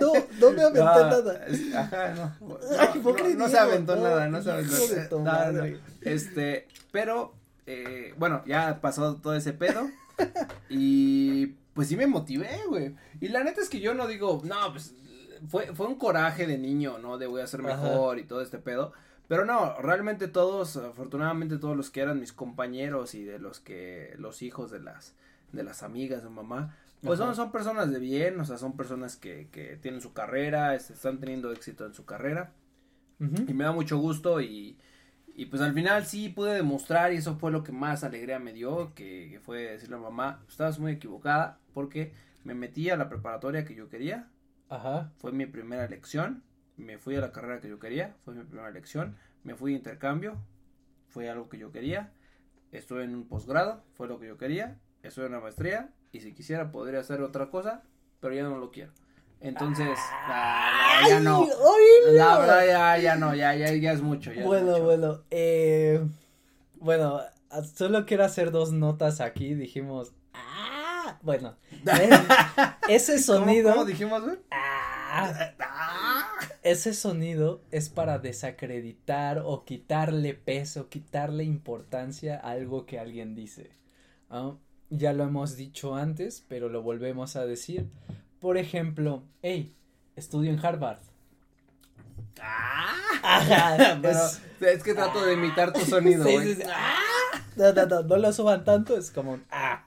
no, 0.00 0.12
no 0.40 0.50
me 0.50 0.62
aventé 0.62 0.78
No, 0.80 1.10
nada. 1.10 1.44
es- 1.46 1.74
Ajá, 1.74 2.34
no. 2.40 2.48
No, 2.48 2.58
Ay, 2.78 3.34
no, 3.36 3.48
se 3.48 3.58
aventó 3.58 3.96
nada, 3.96 4.28
no 4.28 4.42
se 4.42 4.50
aventó 4.50 5.18
madre. 5.20 5.78
Este, 6.00 6.66
pero, 6.90 7.34
eh, 7.66 8.14
bueno, 8.18 8.42
ya 8.46 8.80
pasó 8.80 9.16
todo 9.16 9.34
ese 9.36 9.52
pedo. 9.52 9.88
y 10.68 11.46
pues 11.74 11.88
sí 11.88 11.96
me 11.96 12.06
motivé, 12.06 12.48
güey. 12.68 12.94
Y 13.20 13.28
la 13.28 13.44
neta 13.44 13.60
es 13.62 13.68
que 13.68 13.80
yo 13.80 13.94
no 13.94 14.06
digo, 14.06 14.42
no, 14.44 14.56
pues 14.72 14.92
fue, 15.48 15.74
fue 15.74 15.86
un 15.86 15.96
coraje 15.96 16.46
de 16.46 16.58
niño, 16.58 16.98
¿no? 16.98 17.18
De 17.18 17.26
voy 17.26 17.40
a 17.42 17.46
ser 17.46 17.62
Ajá. 17.62 17.66
mejor 17.66 18.18
y 18.18 18.24
todo 18.24 18.40
este 18.42 18.58
pedo. 18.58 18.92
Pero 19.28 19.44
no, 19.44 19.76
realmente 19.80 20.28
todos, 20.28 20.76
afortunadamente 20.76 21.58
todos 21.58 21.76
los 21.76 21.90
que 21.90 22.00
eran 22.00 22.20
mis 22.20 22.32
compañeros 22.32 23.14
y 23.14 23.24
de 23.24 23.38
los 23.38 23.60
que, 23.60 24.14
los 24.18 24.42
hijos 24.42 24.70
de 24.70 24.80
las, 24.80 25.14
de 25.52 25.62
las 25.62 25.82
amigas 25.82 26.22
de 26.22 26.28
mamá, 26.30 26.76
pues 27.02 27.18
Ajá. 27.20 27.26
son, 27.26 27.34
son 27.36 27.52
personas 27.52 27.90
de 27.90 27.98
bien, 27.98 28.38
o 28.40 28.44
sea, 28.44 28.58
son 28.58 28.76
personas 28.76 29.16
que, 29.16 29.48
que 29.50 29.76
tienen 29.76 30.00
su 30.00 30.12
carrera, 30.12 30.74
están 30.74 31.18
teniendo 31.20 31.52
éxito 31.52 31.86
en 31.86 31.94
su 31.94 32.04
carrera. 32.04 32.52
Y 33.46 33.54
me 33.54 33.64
da 33.64 33.72
mucho 33.72 33.98
gusto 33.98 34.40
y, 34.40 34.78
y 35.34 35.46
pues 35.46 35.62
al 35.62 35.74
final 35.74 36.06
sí 36.06 36.28
pude 36.28 36.54
demostrar 36.54 37.12
y 37.12 37.16
eso 37.16 37.36
fue 37.36 37.50
lo 37.52 37.62
que 37.64 37.72
más 37.72 38.04
alegría 38.04 38.38
me 38.38 38.52
dio, 38.52 38.94
que, 38.94 39.28
que 39.30 39.40
fue 39.40 39.62
decirle 39.62 39.96
a 39.96 39.98
mamá, 40.00 40.44
estabas 40.48 40.78
muy 40.78 40.92
equivocada 40.92 41.58
porque 41.74 42.12
me 42.44 42.54
metí 42.54 42.90
a 42.90 42.96
la 42.96 43.08
preparatoria 43.08 43.64
que 43.64 43.74
yo 43.74 43.88
quería, 43.88 44.28
Ajá. 44.72 45.12
fue 45.18 45.32
mi 45.32 45.46
primera 45.46 45.84
elección, 45.84 46.42
me 46.76 46.98
fui 46.98 47.14
a 47.16 47.20
la 47.20 47.32
carrera 47.32 47.60
que 47.60 47.68
yo 47.68 47.78
quería, 47.78 48.14
fue 48.24 48.34
mi 48.34 48.42
primera 48.44 48.68
elección, 48.68 49.16
me 49.44 49.54
fui 49.54 49.72
de 49.72 49.78
intercambio, 49.78 50.36
fue 51.08 51.28
algo 51.28 51.48
que 51.48 51.58
yo 51.58 51.70
quería, 51.72 52.10
estuve 52.72 53.04
en 53.04 53.14
un 53.14 53.28
posgrado, 53.28 53.82
fue 53.94 54.08
lo 54.08 54.18
que 54.18 54.26
yo 54.28 54.38
quería, 54.38 54.78
estuve 55.02 55.26
en 55.26 55.32
una 55.32 55.40
maestría 55.42 55.90
y 56.10 56.20
si 56.20 56.32
quisiera 56.32 56.70
podría 56.72 57.00
hacer 57.00 57.20
otra 57.20 57.50
cosa, 57.50 57.82
pero 58.20 58.34
ya 58.34 58.44
no 58.44 58.56
lo 58.58 58.70
quiero. 58.70 58.92
Entonces, 59.40 59.98
ah, 59.98 61.00
no, 61.02 61.08
ya 61.08 61.20
no. 61.20 61.40
Oílo. 61.40 62.12
La 62.12 62.38
verdad 62.38 62.66
ya, 62.66 62.98
ya 62.98 63.16
no, 63.16 63.34
ya, 63.34 63.54
ya, 63.54 63.74
ya 63.74 63.92
es 63.92 64.00
mucho. 64.00 64.32
Ya 64.32 64.40
es 64.40 64.46
Bueno, 64.46 64.72
mucho. 64.72 64.84
bueno, 64.84 65.22
eh, 65.30 66.00
bueno, 66.76 67.20
solo 67.74 68.06
quiero 68.06 68.24
hacer 68.24 68.52
dos 68.52 68.72
notas 68.72 69.20
aquí, 69.20 69.54
dijimos, 69.54 70.14
bueno, 71.22 71.56
ese 72.88 73.12
¿Cómo- 73.12 73.22
sonido, 73.44 73.72
¿Cómo, 73.72 73.84
dijimos, 73.84 74.22
güey? 74.22 74.36
ah, 74.50 75.50
Ah. 75.60 76.28
ese 76.62 76.94
sonido 76.94 77.62
es 77.70 77.88
para 77.90 78.18
desacreditar 78.18 79.42
o 79.44 79.64
quitarle 79.64 80.32
peso, 80.34 80.88
quitarle 80.88 81.44
importancia 81.44 82.38
a 82.42 82.50
algo 82.52 82.86
que 82.86 82.98
alguien 82.98 83.34
dice. 83.34 83.70
¿ah? 84.30 84.52
Ya 84.90 85.12
lo 85.12 85.24
hemos 85.24 85.56
dicho 85.56 85.94
antes, 85.94 86.44
pero 86.48 86.68
lo 86.68 86.82
volvemos 86.82 87.36
a 87.36 87.44
decir. 87.46 87.88
Por 88.40 88.56
ejemplo, 88.56 89.22
hey, 89.42 89.74
estudio 90.16 90.50
en 90.50 90.64
Harvard. 90.64 90.98
Ajá, 92.40 93.98
Pero 94.02 94.18
es- 94.18 94.40
es 94.60 94.82
que 94.82 94.94
trato 94.94 95.24
de 95.24 95.34
imitar 95.34 95.72
tu 95.72 95.80
sonido, 95.80 96.24
Sí, 96.24 96.32
güey. 96.32 96.54
sí, 96.54 96.62
sí. 96.62 96.68
No, 97.56 97.72
no, 97.72 97.86
no, 97.86 98.02
no 98.02 98.16
lo 98.16 98.32
suban 98.32 98.64
tanto, 98.64 98.96
es 98.96 99.10
como, 99.10 99.38
ah. 99.50 99.86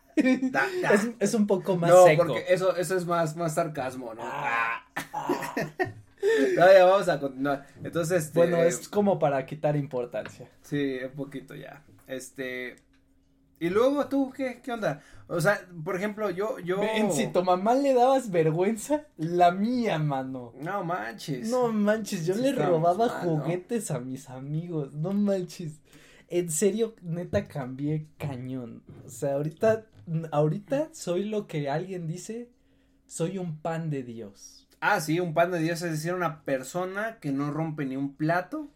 Da, 0.52 0.66
da. 0.82 0.94
Es, 0.94 1.10
es 1.20 1.34
un 1.34 1.46
poco 1.46 1.76
más 1.76 1.90
no, 1.90 2.06
seco. 2.06 2.26
porque 2.26 2.46
eso, 2.48 2.76
eso 2.76 2.96
es 2.96 3.06
más, 3.06 3.36
más 3.36 3.56
sarcasmo, 3.56 4.14
¿no? 4.14 4.22
Ah, 4.24 4.84
ah. 5.14 5.56
No, 6.58 6.74
ya 6.74 6.86
vamos 6.86 7.08
a 7.08 7.20
continuar. 7.20 7.68
Entonces, 7.84 8.26
este, 8.26 8.40
Bueno, 8.40 8.58
es 8.58 8.90
como 8.90 9.20
para 9.20 9.46
quitar 9.46 9.76
importancia. 9.76 10.50
Sí, 10.62 10.98
un 11.04 11.12
poquito 11.12 11.54
ya. 11.54 11.84
Este, 12.08 12.78
Y 13.60 13.70
luego 13.70 14.08
tú, 14.08 14.32
¿qué, 14.36 14.60
qué 14.62 14.72
onda? 14.72 15.02
O 15.28 15.40
sea, 15.40 15.60
por 15.84 15.96
ejemplo, 15.96 16.30
yo, 16.30 16.60
yo. 16.60 16.80
Ven, 16.80 17.12
si 17.12 17.28
tu 17.28 17.44
mamá 17.44 17.74
le 17.74 17.94
dabas 17.94 18.30
vergüenza, 18.30 19.06
la 19.18 19.52
mía, 19.52 19.98
mano. 19.98 20.54
No 20.60 20.84
manches. 20.84 21.50
No 21.50 21.72
manches, 21.72 22.26
yo 22.26 22.36
Sí 22.36 22.42
le 22.42 22.52
robaba 22.54 23.08
¿no? 23.08 23.14
juguetes 23.14 23.92
a 23.92 24.00
mis 24.00 24.30
amigos, 24.30 24.94
no 24.94 25.14
manches. 25.14 25.80
En 26.28 26.50
serio, 26.50 26.96
neta 27.02 27.48
cambié 27.48 28.08
cañón. 28.18 28.84
O 29.06 29.10
sea, 29.10 29.34
ahorita, 29.36 29.86
ahorita 30.32 30.90
soy 30.92 31.26
lo 31.26 31.48
que 31.48 31.70
alguien 31.70 32.08
dice, 32.08 32.50
soy 33.06 33.38
un 33.38 33.58
pan 33.60 33.90
de 33.90 34.04
Dios. 34.04 34.68
Ah, 34.80 35.00
sí, 35.02 35.20
un 35.20 35.34
pan 35.34 35.52
de 35.52 35.60
Dios 35.60 35.82
es 35.82 35.92
decir, 35.92 36.14
una 36.14 36.44
persona 36.44 37.20
que 37.20 37.32
no 37.32 37.52
rompe 37.52 37.86
ni 37.86 37.96
un 37.96 38.16
plato. 38.16 38.70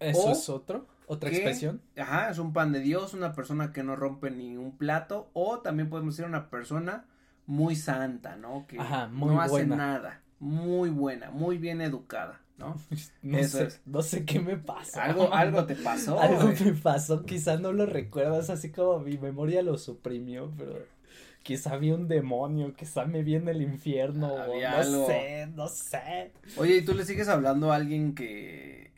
¿Eso 0.00 0.32
es 0.32 0.48
otro? 0.48 0.86
¿Otra 1.06 1.30
que- 1.30 1.36
expresión? 1.36 1.82
Ajá, 1.96 2.30
es 2.30 2.38
un 2.38 2.52
pan 2.52 2.72
de 2.72 2.80
Dios, 2.80 3.14
una 3.14 3.32
persona 3.34 3.72
que 3.72 3.82
no 3.82 3.96
rompe 3.96 4.30
ni 4.30 4.56
un 4.56 4.76
plato. 4.76 5.30
O 5.32 5.60
también 5.60 5.88
podemos 5.90 6.16
decir 6.16 6.28
una 6.28 6.50
persona 6.50 7.06
muy 7.46 7.76
santa, 7.76 8.36
¿no? 8.36 8.66
Que 8.66 8.78
Ajá, 8.78 9.08
muy 9.08 9.28
no 9.34 9.40
hace 9.40 9.66
nada. 9.66 10.22
Muy 10.40 10.90
buena, 10.90 11.30
muy 11.30 11.58
bien 11.58 11.80
educada, 11.80 12.40
¿no? 12.58 12.76
No 13.22 13.38
Eso 13.38 13.58
sé, 13.58 13.68
es. 13.68 13.80
no 13.86 14.02
sé 14.02 14.24
qué 14.24 14.40
me 14.40 14.56
pasó. 14.56 15.00
Algo, 15.00 15.32
algo 15.32 15.66
te 15.66 15.76
pasó. 15.76 16.20
Algo 16.20 16.48
me 16.64 16.72
pasó, 16.74 17.24
quizá 17.26 17.56
no 17.58 17.72
lo 17.72 17.86
recuerdas, 17.86 18.50
así 18.50 18.70
como 18.70 19.00
mi 19.00 19.18
memoria 19.18 19.62
lo 19.62 19.76
suprimió, 19.78 20.52
pero 20.56 20.86
quizá 21.42 21.76
vi 21.76 21.90
un 21.92 22.08
demonio, 22.08 22.74
quizá 22.76 23.04
me 23.06 23.22
vi 23.22 23.34
en 23.36 23.48
el 23.48 23.62
infierno, 23.62 24.28
no 24.38 24.64
algo. 24.64 25.06
sé, 25.06 25.48
no 25.54 25.68
sé. 25.68 26.32
Oye, 26.54 26.76
¿y 26.78 26.84
tú 26.84 26.94
le 26.94 27.04
sigues 27.04 27.28
hablando 27.28 27.72
a 27.72 27.76
alguien 27.76 28.14
que, 28.14 28.92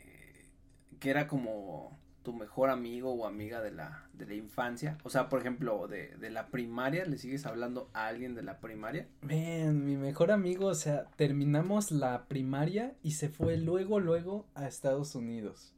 que 0.99 1.09
era 1.09 1.27
como 1.27 1.96
tu 2.27 2.33
mejor 2.33 2.69
amigo 2.69 3.13
o 3.13 3.25
amiga 3.25 3.61
de 3.61 3.71
la, 3.71 4.09
de 4.11 4.25
la 4.25 4.33
infancia? 4.33 4.97
O 5.05 5.09
sea, 5.09 5.29
por 5.29 5.39
ejemplo, 5.39 5.87
de, 5.87 6.09
de 6.17 6.29
la 6.29 6.47
primaria, 6.47 7.05
¿le 7.05 7.17
sigues 7.17 7.45
hablando 7.45 7.89
a 7.93 8.07
alguien 8.07 8.35
de 8.35 8.43
la 8.43 8.59
primaria? 8.59 9.07
Man, 9.21 9.85
mi 9.85 9.95
mejor 9.95 10.31
amigo, 10.31 10.65
o 10.65 10.75
sea, 10.75 11.05
terminamos 11.15 11.89
la 11.89 12.25
primaria 12.27 12.97
y 13.01 13.11
se 13.11 13.29
fue 13.29 13.55
luego, 13.55 14.01
luego 14.01 14.45
a 14.55 14.67
Estados 14.67 15.15
Unidos. 15.15 15.73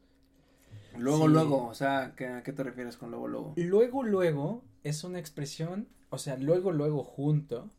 Luego, 0.98 1.28
Sí. 1.28 1.34
luego, 1.34 1.68
o 1.68 1.74
sea, 1.76 2.14
¿qué, 2.18 2.26
¿a 2.26 2.42
qué 2.42 2.52
te 2.52 2.64
refieres 2.64 2.98
con 2.98 3.12
luego, 3.12 3.28
luego? 3.28 3.54
Luego, 3.56 4.02
luego 4.02 4.64
es 4.84 5.04
una 5.04 5.20
expresión, 5.20 5.88
o 6.10 6.18
sea, 6.18 6.36
luego, 6.38 6.72
luego 6.72 7.04
junto 7.04 7.70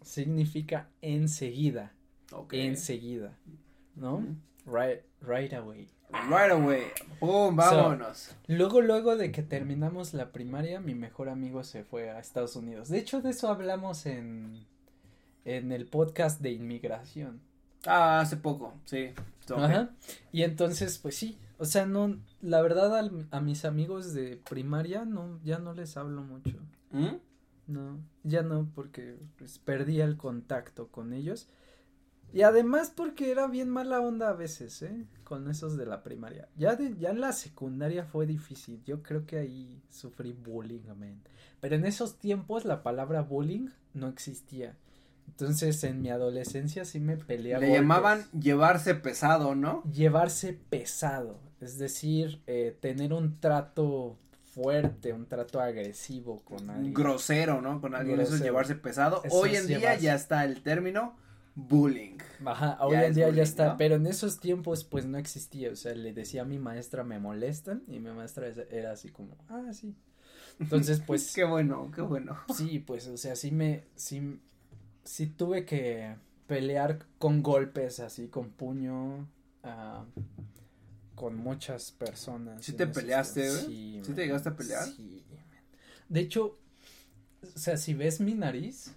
significa 0.00 0.88
enseguida, 1.02 1.92
ok. 2.32 2.54
enseguida, 2.54 3.36
¿no? 3.94 4.24
Right, 4.70 5.00
right 5.22 5.52
away. 5.52 5.88
Right 6.28 6.50
away, 6.50 6.82
pum, 7.20 7.54
vámonos. 7.54 8.34
Luego, 8.48 8.80
luego 8.80 9.16
de 9.16 9.30
que 9.30 9.42
terminamos 9.42 10.12
la 10.12 10.32
primaria, 10.32 10.80
mi 10.80 10.94
mejor 10.94 11.28
amigo 11.28 11.62
se 11.62 11.84
fue 11.84 12.10
a 12.10 12.18
Estados 12.18 12.56
Unidos. 12.56 12.88
De 12.88 12.98
hecho, 12.98 13.22
de 13.22 13.30
eso 13.30 13.48
hablamos 13.48 14.06
en, 14.06 14.64
en 15.44 15.70
el 15.70 15.86
podcast 15.86 16.40
de 16.40 16.50
inmigración. 16.50 17.40
Ah, 17.86 18.20
hace 18.20 18.36
poco, 18.36 18.74
sí. 18.86 19.10
Ajá. 19.56 19.90
Y 20.32 20.42
entonces, 20.42 20.98
pues 20.98 21.16
sí. 21.16 21.38
O 21.58 21.64
sea, 21.64 21.86
no, 21.86 22.16
la 22.42 22.60
verdad 22.60 22.98
al- 22.98 23.28
a 23.30 23.40
mis 23.40 23.64
amigos 23.64 24.12
de 24.12 24.40
primaria 24.48 25.04
no, 25.04 25.38
ya 25.44 25.58
no 25.58 25.74
les 25.74 25.96
hablo 25.96 26.22
mucho. 26.22 26.56
¿Mm? 26.90 27.16
No, 27.68 27.98
ya 28.24 28.42
no, 28.42 28.68
porque 28.74 29.16
pues, 29.38 29.58
perdí 29.58 30.00
el 30.00 30.16
contacto 30.16 30.88
con 30.88 31.12
ellos. 31.12 31.46
Y 32.32 32.42
además 32.42 32.92
porque 32.94 33.30
era 33.30 33.46
bien 33.46 33.68
mala 33.68 34.00
onda 34.00 34.28
a 34.30 34.32
veces, 34.34 34.82
¿eh? 34.82 35.06
Con 35.24 35.48
esos 35.50 35.76
de 35.76 35.86
la 35.86 36.02
primaria. 36.02 36.48
Ya, 36.56 36.76
de, 36.76 36.96
ya 36.96 37.10
en 37.10 37.20
la 37.20 37.32
secundaria 37.32 38.04
fue 38.04 38.26
difícil. 38.26 38.82
Yo 38.84 39.02
creo 39.02 39.26
que 39.26 39.38
ahí 39.38 39.82
sufrí 39.90 40.32
bullying, 40.32 40.82
man. 40.96 41.20
Pero 41.60 41.76
en 41.76 41.86
esos 41.86 42.18
tiempos 42.18 42.64
la 42.64 42.82
palabra 42.82 43.22
bullying 43.22 43.68
no 43.94 44.08
existía. 44.08 44.76
Entonces 45.26 45.82
en 45.84 46.02
mi 46.02 46.10
adolescencia 46.10 46.84
sí 46.84 46.98
me 47.00 47.16
peleé 47.16 47.54
a 47.54 47.58
Le 47.58 47.66
golpes. 47.66 47.80
llamaban 47.82 48.24
llevarse 48.32 48.94
pesado, 48.94 49.54
¿no? 49.54 49.82
Llevarse 49.92 50.52
pesado. 50.70 51.38
Es 51.60 51.78
decir, 51.78 52.40
eh, 52.46 52.76
tener 52.80 53.12
un 53.12 53.38
trato 53.38 54.16
fuerte, 54.52 55.12
un 55.12 55.26
trato 55.26 55.60
agresivo 55.60 56.40
con 56.44 56.68
alguien. 56.70 56.92
Grosero, 56.94 57.60
¿no? 57.60 57.80
Con 57.80 57.94
alguien, 57.94 58.18
eso 58.20 58.34
es 58.34 58.40
llevarse 58.40 58.74
pesado. 58.74 59.20
Eso 59.24 59.36
Hoy 59.36 59.54
en 59.54 59.66
día 59.66 59.78
llevarse. 59.78 60.02
ya 60.02 60.14
está 60.14 60.44
el 60.44 60.62
término 60.62 61.16
bullying. 61.54 62.18
Ajá, 62.44 62.78
hoy 62.80 62.94
en 62.96 63.14
día 63.14 63.26
bullying, 63.26 63.36
ya 63.38 63.42
está, 63.42 63.68
¿no? 63.70 63.76
pero 63.76 63.96
en 63.96 64.06
esos 64.06 64.40
tiempos 64.40 64.84
pues 64.84 65.06
no 65.06 65.18
existía, 65.18 65.70
o 65.70 65.76
sea, 65.76 65.94
le 65.94 66.12
decía 66.12 66.42
a 66.42 66.44
mi 66.44 66.58
maestra 66.58 67.04
me 67.04 67.18
molestan 67.18 67.82
y 67.88 67.98
mi 68.00 68.10
maestra 68.10 68.48
es- 68.48 68.58
era 68.70 68.92
así 68.92 69.08
como, 69.10 69.36
ah, 69.48 69.72
sí. 69.72 69.94
Entonces 70.58 71.00
pues 71.06 71.32
Qué 71.34 71.44
bueno, 71.44 71.90
qué 71.94 72.00
bueno. 72.02 72.36
sí, 72.54 72.78
pues 72.78 73.06
o 73.08 73.16
sea, 73.16 73.36
sí 73.36 73.50
me, 73.50 73.84
sí, 73.96 74.40
sí 75.04 75.26
tuve 75.26 75.64
que 75.64 76.16
pelear 76.46 77.06
con 77.18 77.42
golpes 77.42 78.00
así, 78.00 78.28
con 78.28 78.50
puño, 78.50 79.28
ah, 79.62 80.04
con 81.14 81.36
muchas 81.36 81.92
personas. 81.92 82.64
¿Sí 82.64 82.72
te 82.72 82.86
peleaste, 82.86 83.48
güey? 83.50 83.62
Sí, 83.64 84.00
¿Sí 84.04 84.12
te 84.14 84.22
llegaste 84.22 84.48
a 84.48 84.56
pelear? 84.56 84.84
Sí, 84.86 85.22
man. 85.30 85.44
De 86.08 86.20
hecho, 86.20 86.58
o 87.54 87.58
sea, 87.58 87.76
si 87.76 87.94
ves 87.94 88.20
mi 88.20 88.34
nariz, 88.34 88.92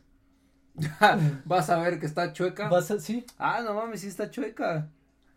Vas 1.46 1.70
a 1.70 1.78
ver 1.80 2.00
que 2.00 2.06
está 2.06 2.34
chueca. 2.34 2.68
vas 2.70 2.90
a, 2.92 3.00
sí, 3.00 3.26
Ah, 3.38 3.62
no 3.64 3.74
mames, 3.74 4.02
sí 4.02 4.08
está 4.08 4.30
chueca. 4.32 4.90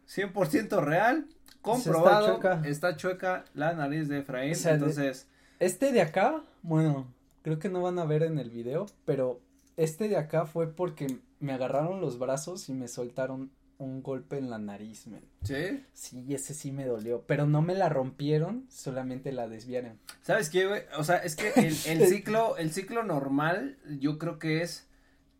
100% 0.08 0.80
real. 0.82 1.26
Comprobado. 1.60 2.34
chueca. 2.34 2.62
Está 2.64 2.96
chueca 2.96 3.44
la 3.54 3.72
nariz 3.74 4.08
de 4.08 4.20
Efraín. 4.20 4.52
O 4.52 4.54
sea, 4.54 4.72
de- 4.72 4.78
entonces, 4.78 5.26
Este 5.58 5.92
de 5.92 6.00
acá, 6.00 6.42
bueno, 6.62 7.12
creo 7.42 7.58
que 7.58 7.68
no 7.68 7.82
van 7.82 7.98
a 7.98 8.04
ver 8.04 8.22
en 8.22 8.38
el 8.38 8.50
video, 8.50 8.86
pero 9.04 9.40
este 9.76 10.08
de 10.08 10.16
acá 10.16 10.46
fue 10.46 10.72
porque 10.74 11.18
me 11.40 11.52
agarraron 11.52 12.00
los 12.00 12.18
brazos 12.18 12.68
y 12.68 12.72
me 12.74 12.88
soltaron 12.88 13.50
un 13.78 14.02
golpe 14.02 14.38
en 14.38 14.48
la 14.48 14.58
nariz, 14.58 15.06
man. 15.06 15.20
¿sí? 15.42 15.84
Sí, 15.92 16.24
ese 16.32 16.54
sí 16.54 16.72
me 16.72 16.86
dolió, 16.86 17.24
pero 17.26 17.46
no 17.46 17.60
me 17.62 17.74
la 17.74 17.88
rompieron, 17.90 18.64
solamente 18.70 19.32
la 19.32 19.48
desviaron. 19.48 19.98
¿Sabes 20.22 20.48
qué, 20.50 20.66
güey? 20.66 20.82
O 20.98 21.04
sea, 21.04 21.16
es 21.18 21.36
que 21.36 21.50
el, 21.56 21.76
el 21.86 22.06
ciclo, 22.08 22.56
el 22.56 22.70
ciclo 22.72 23.02
normal, 23.02 23.76
yo 24.00 24.18
creo 24.18 24.38
que 24.38 24.62
es, 24.62 24.85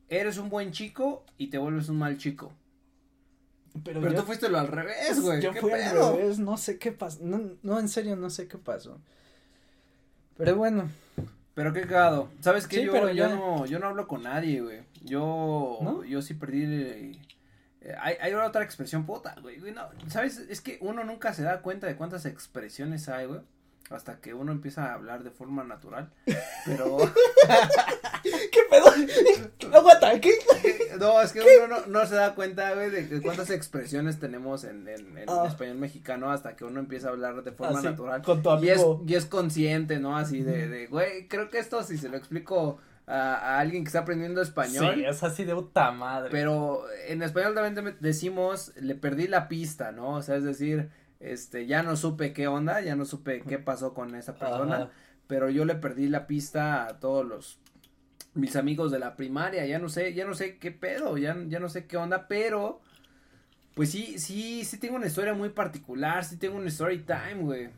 eres 0.09 0.38
un 0.38 0.49
buen 0.51 0.73
chico 0.73 1.25
y 1.38 1.49
te 1.49 1.59
vuelves 1.59 1.88
un 1.88 1.99
mal 1.99 2.16
chico. 2.19 2.53
Pero, 3.85 4.01
Pero 4.01 4.12
yo, 4.14 4.21
tú 4.21 4.27
fuiste 4.27 4.49
lo 4.49 4.59
al 4.59 4.69
revés, 4.69 5.21
güey. 5.21 5.42
yo 5.42 5.53
¿Qué 5.53 5.61
fui 5.61 5.71
al 5.73 5.92
pedo? 5.92 6.16
revés, 6.16 6.38
no 6.38 6.57
sé 6.57 6.79
qué 6.79 6.92
pasó, 6.92 7.19
no, 7.23 7.42
no, 7.62 7.79
en 7.79 7.88
serio, 7.88 8.16
no 8.16 8.31
sé 8.31 8.49
qué 8.49 8.57
pasó. 8.57 8.99
Pero 10.38 10.57
bueno, 10.57 10.88
Pero 11.55 11.73
qué 11.73 11.83
cagado. 11.83 12.29
¿Sabes 12.40 12.66
qué? 12.66 12.77
Sí, 12.81 12.85
yo, 12.85 12.92
pero 12.92 13.09
yo 13.09 13.14
ya- 13.14 13.29
no, 13.35 13.66
yo 13.66 13.79
no 13.79 13.87
hablo 13.88 14.07
con 14.07 14.23
nadie, 14.23 14.61
güey. 14.62 14.81
Yo, 15.03 15.79
¿No? 15.83 16.05
yo 16.05 16.21
sí 16.23 16.35
perdí. 16.35 17.19
eh, 17.81 17.95
hay, 18.01 18.16
hay 18.21 18.33
otra 18.35 18.62
expresión 18.64 19.05
puta, 19.07 19.35
güey. 19.40 19.59
güey, 19.59 19.73
no, 19.73 19.88
¿Sabes? 20.09 20.38
Es 20.38 20.61
que 20.61 20.79
uno 20.81 21.05
nunca 21.05 21.33
se 21.35 21.42
da 21.42 21.61
cuenta 21.62 21.87
de 21.87 21.97
cuántas 21.97 22.25
expresiones 22.27 23.09
hay, 23.09 23.27
güey. 23.27 23.40
Hasta 23.88 24.16
que 24.20 24.35
uno 24.35 24.51
empieza 24.51 24.87
a 24.90 24.94
hablar 24.94 25.22
de 25.22 25.31
forma 25.31 25.62
natural. 25.62 26.11
Pero. 26.66 26.96
¿qué 28.53 28.61
pedo? 28.70 29.72
Aguanta, 29.72 30.20
¿qué? 30.20 30.33
no, 30.99 31.20
es 31.20 31.33
que 31.33 31.40
uno 31.40 31.68
no, 31.68 31.87
no 31.87 32.07
se 32.07 32.14
da 32.16 32.35
cuenta, 32.35 32.75
güey, 32.75 32.90
de 32.90 33.09
que 33.09 33.20
cuántas 33.22 33.51
expresiones 33.51 34.18
tenemos 34.18 34.64
en, 34.64 34.88
en, 34.88 35.18
en 35.18 35.29
Ah. 35.29 35.44
español 35.46 35.77
mexicano 35.77 36.31
hasta 36.31 36.57
que 36.57 36.64
uno 36.64 36.81
empieza 36.81 37.09
a 37.09 37.11
hablar 37.11 37.42
de 37.44 37.53
forma 37.53 37.79
Así, 37.79 37.87
natural. 37.88 38.22
con 38.22 38.42
tu 38.42 38.51
Y 38.64 38.70
es, 38.70 38.79
amigo. 38.79 39.05
y 39.07 39.14
es 39.14 39.27
consciente, 39.27 39.99
¿no? 39.99 40.16
Así 40.16 40.42
de, 40.42 40.68
de, 40.68 40.87
güey, 40.87 41.29
creo 41.29 41.49
que 41.51 41.59
esto 41.59 41.83
si 41.83 41.99
se 41.99 42.09
lo 42.09 42.16
explico 42.16 42.79
a, 43.07 43.35
a 43.35 43.61
alguien 43.61 43.85
que 43.85 43.88
está 43.88 44.01
aprendiendo 44.01 44.42
español. 44.42 44.94
Sí, 44.96 45.05
es 45.05 45.22
así 45.22 45.44
de 45.44 45.55
puta 45.55 45.92
madre. 45.92 46.31
Pero 46.33 46.85
en 47.07 47.22
español 47.22 47.55
también 47.55 47.96
decimos, 48.01 48.72
le 48.81 48.94
perdí 48.94 49.29
la 49.29 49.46
pista, 49.49 49.92
¿no? 49.92 50.11
O 50.14 50.22
sea, 50.22 50.37
es 50.37 50.44
decir, 50.44 50.88
este, 51.21 51.67
ya 51.67 51.83
no 51.83 51.97
supe 51.97 52.33
qué 52.33 52.49
onda, 52.49 52.81
ya 52.81 52.97
no 52.97 53.05
supe 53.05 53.43
qué 53.43 53.59
pasó 53.59 53.95
con 53.95 54.15
esa 54.15 54.35
persona, 54.35 54.77
Ajá. 54.77 54.91
pero 55.27 55.51
yo 55.51 55.65
le 55.65 55.75
perdí 55.75 56.09
la 56.09 56.27
pista 56.27 56.87
a 56.87 56.99
todos 56.99 57.27
los, 57.27 57.59
mis 58.35 58.57
amigos 58.57 58.91
de 58.93 58.99
la 58.99 59.17
primaria, 59.17 59.67
ya 59.67 59.79
no 59.79 59.89
sé, 59.89 60.15
ya 60.15 60.27
no 60.27 60.35
sé 60.35 60.59
qué 60.59 60.71
pedo, 60.71 61.17
ya, 61.19 61.37
ya 61.49 61.59
no 61.59 61.69
sé 61.69 61.87
qué 61.87 61.97
onda, 61.97 62.29
pero, 62.29 62.81
pues 63.75 63.91
sí, 63.91 64.19
sí, 64.19 64.65
sí 64.65 64.79
tengo 64.79 64.97
una 64.97 65.07
historia 65.07 65.35
muy 65.35 65.49
particular, 65.49 66.25
sí 66.25 66.37
tengo 66.37 66.57
un 66.57 66.67
story 66.67 67.01
time, 67.01 67.43
güey. 67.43 67.69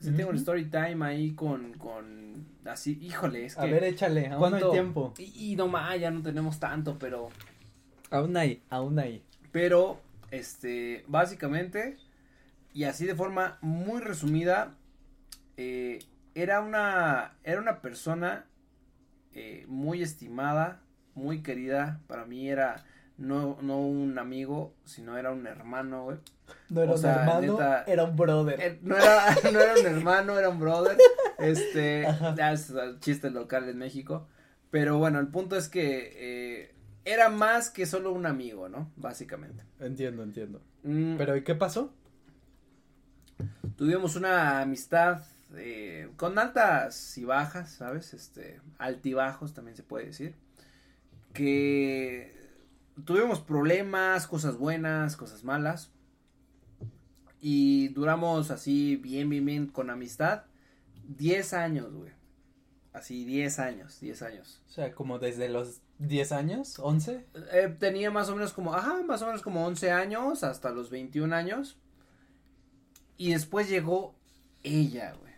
Sí 0.00 0.10
tengo 0.12 0.30
un 0.30 0.36
story 0.36 0.66
time 0.66 1.02
ahí 1.02 1.34
con, 1.34 1.72
con, 1.74 2.46
así, 2.66 2.98
híjole, 3.00 3.46
es 3.46 3.54
que. 3.54 3.62
A 3.62 3.64
ver, 3.64 3.84
échale, 3.84 4.26
aún 4.26 4.38
no 4.38 4.44
hay 4.44 4.50
¿cuánto? 4.50 4.70
tiempo. 4.70 5.14
Y, 5.16 5.52
y 5.52 5.56
no 5.56 5.66
más, 5.66 5.98
ya 5.98 6.10
no 6.10 6.20
tenemos 6.20 6.60
tanto, 6.60 6.98
pero. 6.98 7.30
Aún 8.10 8.36
hay, 8.36 8.62
aún 8.68 8.98
hay. 8.98 9.22
Pero, 9.50 10.00
este, 10.30 11.04
básicamente, 11.08 11.96
y 12.74 12.84
así 12.84 13.06
de 13.06 13.14
forma 13.14 13.56
muy 13.62 14.02
resumida, 14.02 14.74
eh, 15.56 16.00
era 16.34 16.60
una, 16.60 17.36
era 17.44 17.60
una 17.60 17.80
persona 17.80 18.44
eh, 19.32 19.64
muy 19.68 20.02
estimada, 20.02 20.82
muy 21.14 21.42
querida, 21.42 22.00
para 22.06 22.26
mí 22.26 22.50
era 22.50 22.84
no, 23.16 23.58
no 23.62 23.78
un 23.80 24.18
amigo, 24.18 24.74
sino 24.84 25.16
era 25.16 25.30
un 25.32 25.46
hermano, 25.46 26.04
güey. 26.04 26.18
No 26.68 26.82
era 26.82 26.92
O 26.92 26.94
un 26.96 27.00
sea, 27.00 27.20
hermano, 27.20 27.52
neta, 27.52 27.84
era 27.84 28.04
un 28.04 28.16
brother. 28.16 28.60
Eh, 28.60 28.78
No 28.82 28.96
era, 28.96 29.34
no 29.52 29.60
era 29.60 29.74
un 29.80 29.86
hermano, 29.86 30.38
era 30.38 30.48
un 30.48 30.58
brother. 30.58 30.98
Este, 31.38 32.02
es 32.02 32.70
uh, 32.70 32.98
chiste 32.98 33.30
local 33.30 33.68
en 33.68 33.78
México. 33.78 34.26
Pero 34.70 34.98
bueno, 34.98 35.20
el 35.20 35.28
punto 35.28 35.56
es 35.56 35.68
que 35.68 36.12
eh, 36.16 36.74
era 37.04 37.28
más 37.28 37.70
que 37.70 37.86
solo 37.86 38.12
un 38.12 38.26
amigo, 38.26 38.68
¿no? 38.68 38.90
Básicamente. 38.96 39.62
Entiendo, 39.78 40.24
entiendo. 40.24 40.60
Mm, 40.82 41.16
Pero 41.16 41.36
¿y 41.36 41.44
qué 41.44 41.54
pasó? 41.54 41.94
Tuvimos 43.76 44.16
una 44.16 44.60
amistad 44.60 45.22
eh, 45.56 46.10
con 46.16 46.38
altas 46.38 47.16
y 47.18 47.24
bajas, 47.24 47.72
¿sabes? 47.72 48.14
Este, 48.14 48.60
altibajos 48.78 49.54
también 49.54 49.76
se 49.76 49.82
puede 49.82 50.06
decir. 50.06 50.34
Que 51.32 52.34
tuvimos 53.04 53.40
problemas, 53.40 54.26
cosas 54.26 54.56
buenas, 54.56 55.16
cosas 55.16 55.44
malas. 55.44 55.90
Y 57.40 57.88
duramos 57.88 58.50
así 58.50 58.96
bien, 58.96 59.28
bien, 59.28 59.44
bien 59.44 59.66
con 59.66 59.90
amistad. 59.90 60.44
10 61.08 61.52
años, 61.54 61.92
güey. 61.92 62.12
Así, 62.92 63.24
10 63.24 63.58
años, 63.58 64.00
10 64.00 64.22
años. 64.22 64.62
O 64.68 64.70
sea, 64.70 64.94
como 64.94 65.18
desde 65.18 65.48
los 65.48 65.82
10 65.98 66.32
años, 66.32 66.78
11. 66.78 67.26
Eh, 67.52 67.76
tenía 67.78 68.10
más 68.10 68.28
o 68.28 68.36
menos 68.36 68.52
como, 68.52 68.74
ajá, 68.74 69.02
más 69.02 69.20
o 69.22 69.26
menos 69.26 69.42
como 69.42 69.66
11 69.66 69.90
años 69.90 70.44
hasta 70.44 70.70
los 70.70 70.90
21 70.90 71.34
años. 71.34 71.76
Y 73.16 73.32
después 73.32 73.68
llegó 73.68 74.14
ella, 74.62 75.14
güey. 75.20 75.32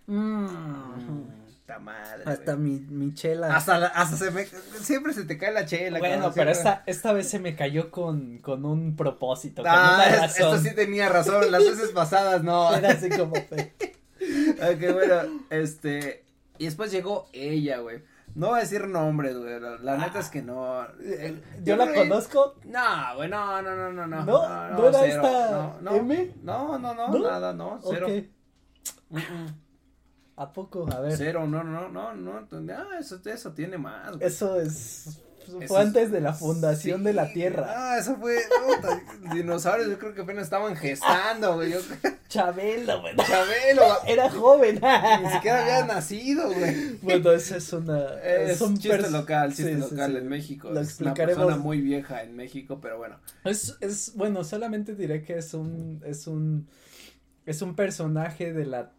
Madre. 1.81 2.25
Mm. 2.25 2.29
Hasta 2.29 2.55
güey. 2.55 2.65
mi, 2.71 2.81
mi 2.81 3.15
chela. 3.15 3.55
Hasta, 3.55 3.79
la- 3.79 3.87
hasta 3.89 4.17
se 4.17 4.31
me, 4.31 4.47
siempre 4.81 5.13
se 5.13 5.25
te 5.25 5.37
cae 5.37 5.53
la 5.53 5.67
chela. 5.67 5.99
bueno, 5.99 6.15
cabrón, 6.17 6.33
pero 6.35 6.55
siempre. 6.55 6.71
esta, 6.73 6.83
esta 6.87 7.13
vez 7.13 7.29
se 7.29 7.39
me 7.41 7.57
cayó 7.57 7.91
con, 7.91 8.39
con 8.39 8.65
un 8.65 8.95
propósito, 8.97 9.63
con 9.63 9.71
Ah, 9.75 9.95
una 9.97 10.07
es- 10.09 10.21
razón. 10.21 10.55
esto 10.57 10.69
sí 10.71 10.75
tenía 10.75 11.09
razón, 11.09 11.51
las 11.51 11.65
veces 11.65 11.91
pasadas 11.91 12.43
no. 12.45 12.73
Era 12.77 12.91
así 12.93 13.09
como 13.11 13.35
fe. 13.35 13.75
Ok, 14.19 14.93
bueno, 14.95 15.45
este, 15.51 16.25
y 16.59 16.65
después 16.65 16.91
llegó 16.91 17.29
ella, 17.33 17.79
güey. 17.79 17.99
No 18.37 18.49
voy 18.49 18.59
a 18.59 18.61
decir 18.61 18.87
nombres, 18.87 19.35
güey, 19.35 19.59
la, 19.59 19.79
la 19.79 19.97
neta 19.97 20.19
es 20.19 20.29
que 20.29 20.43
no. 20.43 20.87
Yo 21.65 21.75
la 21.75 21.95
conozco. 21.95 22.57
No, 22.67 23.17
güey, 23.17 23.31
no, 23.31 23.63
no, 23.63 23.75
no, 23.75 23.93
no, 23.93 24.07
no. 24.07 24.25
¿No? 24.27 24.69
¿No 24.69 24.89
era 24.89 25.07
esta 25.07 25.51
no, 25.51 25.81
no, 25.81 25.97
M? 25.97 26.35
No, 26.43 26.79
no, 26.79 26.95
no, 26.95 27.09
¿No? 27.09 27.19
nada, 27.19 27.55
no, 27.55 27.81
cero. 27.83 28.07
Ok. 28.07 28.25
Mm, 29.09 29.21
¿A 30.37 30.53
poco? 30.53 30.87
A 30.93 31.01
ver. 31.01 31.17
Cero, 31.17 31.47
no, 31.47 31.65
no, 31.65 31.89
no, 31.89 32.13
no, 32.13 32.41
no, 32.43 32.75
ah, 32.75 32.99
eso, 33.01 33.19
eso 33.25 33.53
tiene 33.55 33.79
más, 33.79 34.19
güey. 34.19 34.27
Eso 34.27 34.61
es. 34.61 35.23
Fue 35.47 35.65
Eso 35.65 35.79
antes 35.79 36.05
es- 36.05 36.11
de 36.13 36.21
la 36.21 36.33
fundación 36.35 37.05
de 37.05 37.13
la 37.13 37.33
Tierra. 37.33 37.67
Ah, 37.69 37.99
eso 37.99 38.17
fue, 38.17 38.37
dinosaurios 39.33 39.89
yo 39.89 39.99
creo 39.99 40.15
que 40.15 40.23
apenas 40.23 40.45
estaban 40.45 40.77
gestando, 40.77 41.55
güey, 41.57 41.73
yo, 41.73 41.79
Chabelo, 42.29 43.01
güey. 43.01 43.15
Chabelo, 43.17 43.83
Era 44.07 44.31
joven. 44.31 44.81
ni 45.23 45.31
siquiera 45.31 45.63
había 45.63 45.87
nacido, 45.87 46.53
güey. 46.53 46.99
Bueno, 47.03 47.31
eso 47.33 47.57
es 47.57 47.73
una. 47.73 48.21
Es 48.23 48.61
un 48.61 48.77
chiste 48.77 49.11
local, 49.11 49.51
chiste 49.55 49.75
sí, 49.75 49.81
local 49.81 50.13
sí. 50.13 50.17
en 50.19 50.29
México. 50.29 50.71
Lo 50.71 50.81
es 50.81 51.01
una 51.01 51.15
persona 51.15 51.57
muy 51.57 51.81
vieja 51.81 52.23
en 52.23 52.35
México, 52.37 52.79
pero 52.83 52.99
bueno. 52.99 53.17
Es, 53.45 53.77
es, 53.81 54.13
bueno, 54.17 54.43
solamente 54.45 54.95
diré 54.95 55.23
que 55.23 55.39
es 55.39 55.55
un, 55.55 56.03
es 56.05 56.27
un, 56.27 56.67
es 57.47 57.63
un 57.63 57.77
personaje 57.77 58.53
de 58.53 58.67
la 58.67 58.91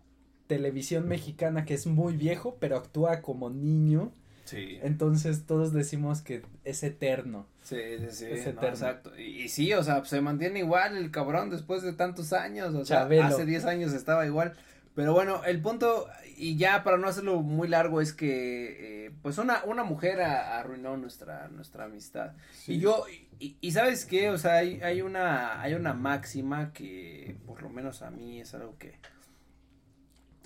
televisión 0.47 1.07
mexicana 1.09 1.65
que 1.65 1.73
es 1.73 1.85
muy 1.87 2.15
viejo, 2.15 2.55
pero 2.61 2.77
actúa 2.77 3.21
como 3.21 3.49
niño, 3.49 4.13
Sí. 4.47 4.79
entonces 4.81 5.45
todos 5.45 5.73
decimos 5.73 6.21
que 6.21 6.41
es 6.63 6.81
eterno. 6.83 7.45
Sí, 7.63 7.75
sí, 7.99 8.05
sí. 8.11 8.25
Es 8.25 8.45
no, 8.45 8.51
eterno. 8.51 8.67
exacto. 8.69 9.19
Y, 9.19 9.43
y 9.43 9.49
sí, 9.49 9.73
o 9.73 9.83
sea, 9.83 10.03
se 10.05 10.21
mantiene 10.21 10.59
igual 10.59 10.95
el 10.97 11.11
cabrón 11.11 11.49
después 11.49 11.81
de 11.83 11.93
tantos 11.93 12.31
años. 12.33 12.73
O 12.73 12.85
sea, 12.85 13.03
hace 13.03 13.45
10 13.45 13.65
años 13.65 13.93
estaba 13.93 14.25
igual. 14.25 14.53
Pero 14.95 15.13
bueno, 15.13 15.43
el 15.43 15.61
punto, 15.61 16.07
y 16.37 16.55
ya 16.57 16.83
para 16.83 16.97
no 16.97 17.07
hacerlo 17.07 17.41
muy 17.43 17.67
largo, 17.67 18.01
es 18.01 18.13
que, 18.13 19.05
eh, 19.07 19.11
pues 19.21 19.37
una, 19.37 19.63
una 19.65 19.83
mujer 19.83 20.21
a- 20.21 20.57
arruinó 20.59 20.97
nuestra, 20.97 21.49
nuestra 21.49 21.83
amistad. 21.83 22.31
Y 22.65 22.79
yo, 22.79 23.05
y, 23.39 23.57
y 23.61 23.71
sabes 23.73 24.05
qué, 24.07 24.31
o 24.31 24.39
sea, 24.39 24.55
hay, 24.55 24.81
hay 24.81 25.03
una, 25.03 25.61
hay 25.61 25.75
una 25.75 25.93
máxima 25.93 26.73
que, 26.73 27.35
por 27.45 27.61
lo 27.61 27.69
menos 27.69 28.01
a 28.01 28.09
mí, 28.09 28.41
es 28.41 28.55
algo 28.55 28.75
que, 28.79 28.93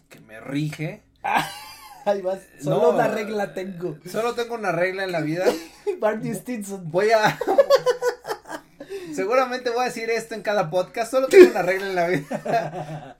que 0.09 0.19
me 0.19 0.41
rige. 0.41 1.01
Ahí 2.05 2.21
vas, 2.21 2.39
solo 2.61 2.81
No, 2.81 2.89
una 2.91 3.07
regla 3.07 3.53
tengo. 3.53 3.97
Solo 4.05 4.33
tengo 4.33 4.55
una 4.55 4.71
regla 4.71 5.03
en 5.03 5.11
la 5.11 5.21
vida. 5.21 5.45
Barney 5.99 6.33
Stinson. 6.33 6.89
Voy 6.91 7.11
a. 7.11 7.37
Seguramente 9.13 9.69
voy 9.69 9.81
a 9.81 9.85
decir 9.85 10.09
esto 10.09 10.35
en 10.35 10.41
cada 10.41 10.69
podcast. 10.69 11.11
Solo 11.11 11.27
tengo 11.27 11.51
una 11.51 11.61
regla 11.61 11.87
en 11.87 11.95
la 11.95 12.07
vida. 12.07 13.17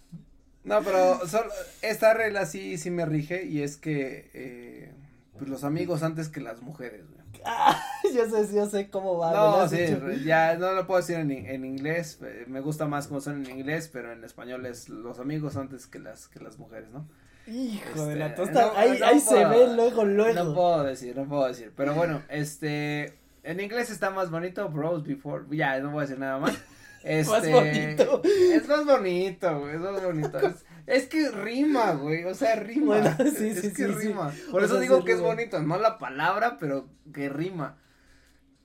No, 0.63 0.82
pero 0.84 1.28
solo, 1.28 1.52
esta 1.82 2.13
regla 2.13 2.46
sí, 2.46 2.78
sí 2.78 2.89
me 2.91 3.06
rige. 3.06 3.46
Y 3.46 3.62
es 3.62 3.78
que. 3.78 4.30
eh, 4.34 4.94
pues 5.41 5.50
los 5.50 5.63
amigos 5.63 6.04
antes 6.04 6.30
que 6.30 6.39
las 6.39 6.62
mujeres, 6.62 7.04
güey. 7.10 8.13
yo 8.13 8.30
sé, 8.30 8.56
yo 8.56 8.70
sé 8.70 8.91
cómo 8.91 9.17
va. 9.17 9.32
No, 9.32 9.67
sí, 9.67 9.78
ya 10.24 10.56
no 10.56 10.74
lo 10.74 10.86
puedo 10.86 11.02
decir 11.02 11.15
en, 11.15 11.32
en 11.32 11.65
inglés. 11.65 12.20
Me 12.46 12.62
gusta 12.62 12.86
más 12.86 13.08
como 13.08 13.22
son 13.22 13.46
en 13.46 13.58
inglés, 13.58 13.89
pero 13.91 14.12
en 14.12 14.24
español 14.24 14.67
es 14.67 14.88
los 14.88 15.17
amigos 15.20 15.58
antes 15.58 15.88
que 15.88 15.98
las, 15.98 16.28
que 16.28 16.39
las 16.39 16.60
mujeres, 16.60 16.91
¿no? 16.91 17.08
Hijo 17.48 18.06
de 18.06 18.14
Este, 18.14 18.16
la 18.16 18.36
tosta. 18.36 18.66
no, 18.68 18.78
ahí 18.78 18.98
no 19.00 19.06
ahí 19.06 19.20
se 19.20 19.46
ve 19.46 19.74
luego, 19.76 20.06
luego. 20.06 20.44
No 20.44 20.54
puedo 20.54 20.84
decir, 20.84 21.16
no 21.16 21.28
puedo 21.28 21.48
decir. 21.48 21.72
Pero 21.76 21.94
bueno, 21.96 22.22
este. 22.30 23.18
En 23.44 23.60
inglés 23.60 23.90
está 23.90 24.12
más 24.12 24.30
bonito, 24.30 24.70
bros 24.70 25.04
before. 25.04 25.46
Ya, 25.50 25.80
no 25.80 25.92
voy 25.92 26.00
a 26.00 26.02
decir 26.02 26.20
nada 26.20 26.40
más. 26.40 26.58
Este, 27.04 27.32
Más 27.32 27.50
bonito. 27.50 28.22
Es 28.24 28.68
más 28.68 28.86
bonito, 28.86 29.60
güey. 29.60 29.74
Es 29.74 29.82
más 29.82 30.04
bonito. 30.04 30.38
Es, 30.38 30.66
es 30.86 31.08
que 31.08 31.32
rima, 31.32 31.94
güey. 31.94 32.26
O 32.26 32.36
sea, 32.36 32.56
rima. 32.58 32.86
Bueno, 33.00 33.18
sí, 33.36 33.48
es 33.48 33.62
sí, 33.62 33.70
que 33.74 33.88
sí, 33.88 33.88
rima. 33.88 34.32
Por 34.52 34.62
O 34.62 34.66
eso 34.66 34.74
sea, 34.76 34.82
digo 34.82 35.04
que 35.04 35.14
es 35.14 35.20
bonito. 35.20 35.60
No 35.64 35.80
la 35.80 35.98
palabra, 35.98 36.58
pero 36.60 36.90
que 37.12 37.28
rima. 37.28 37.80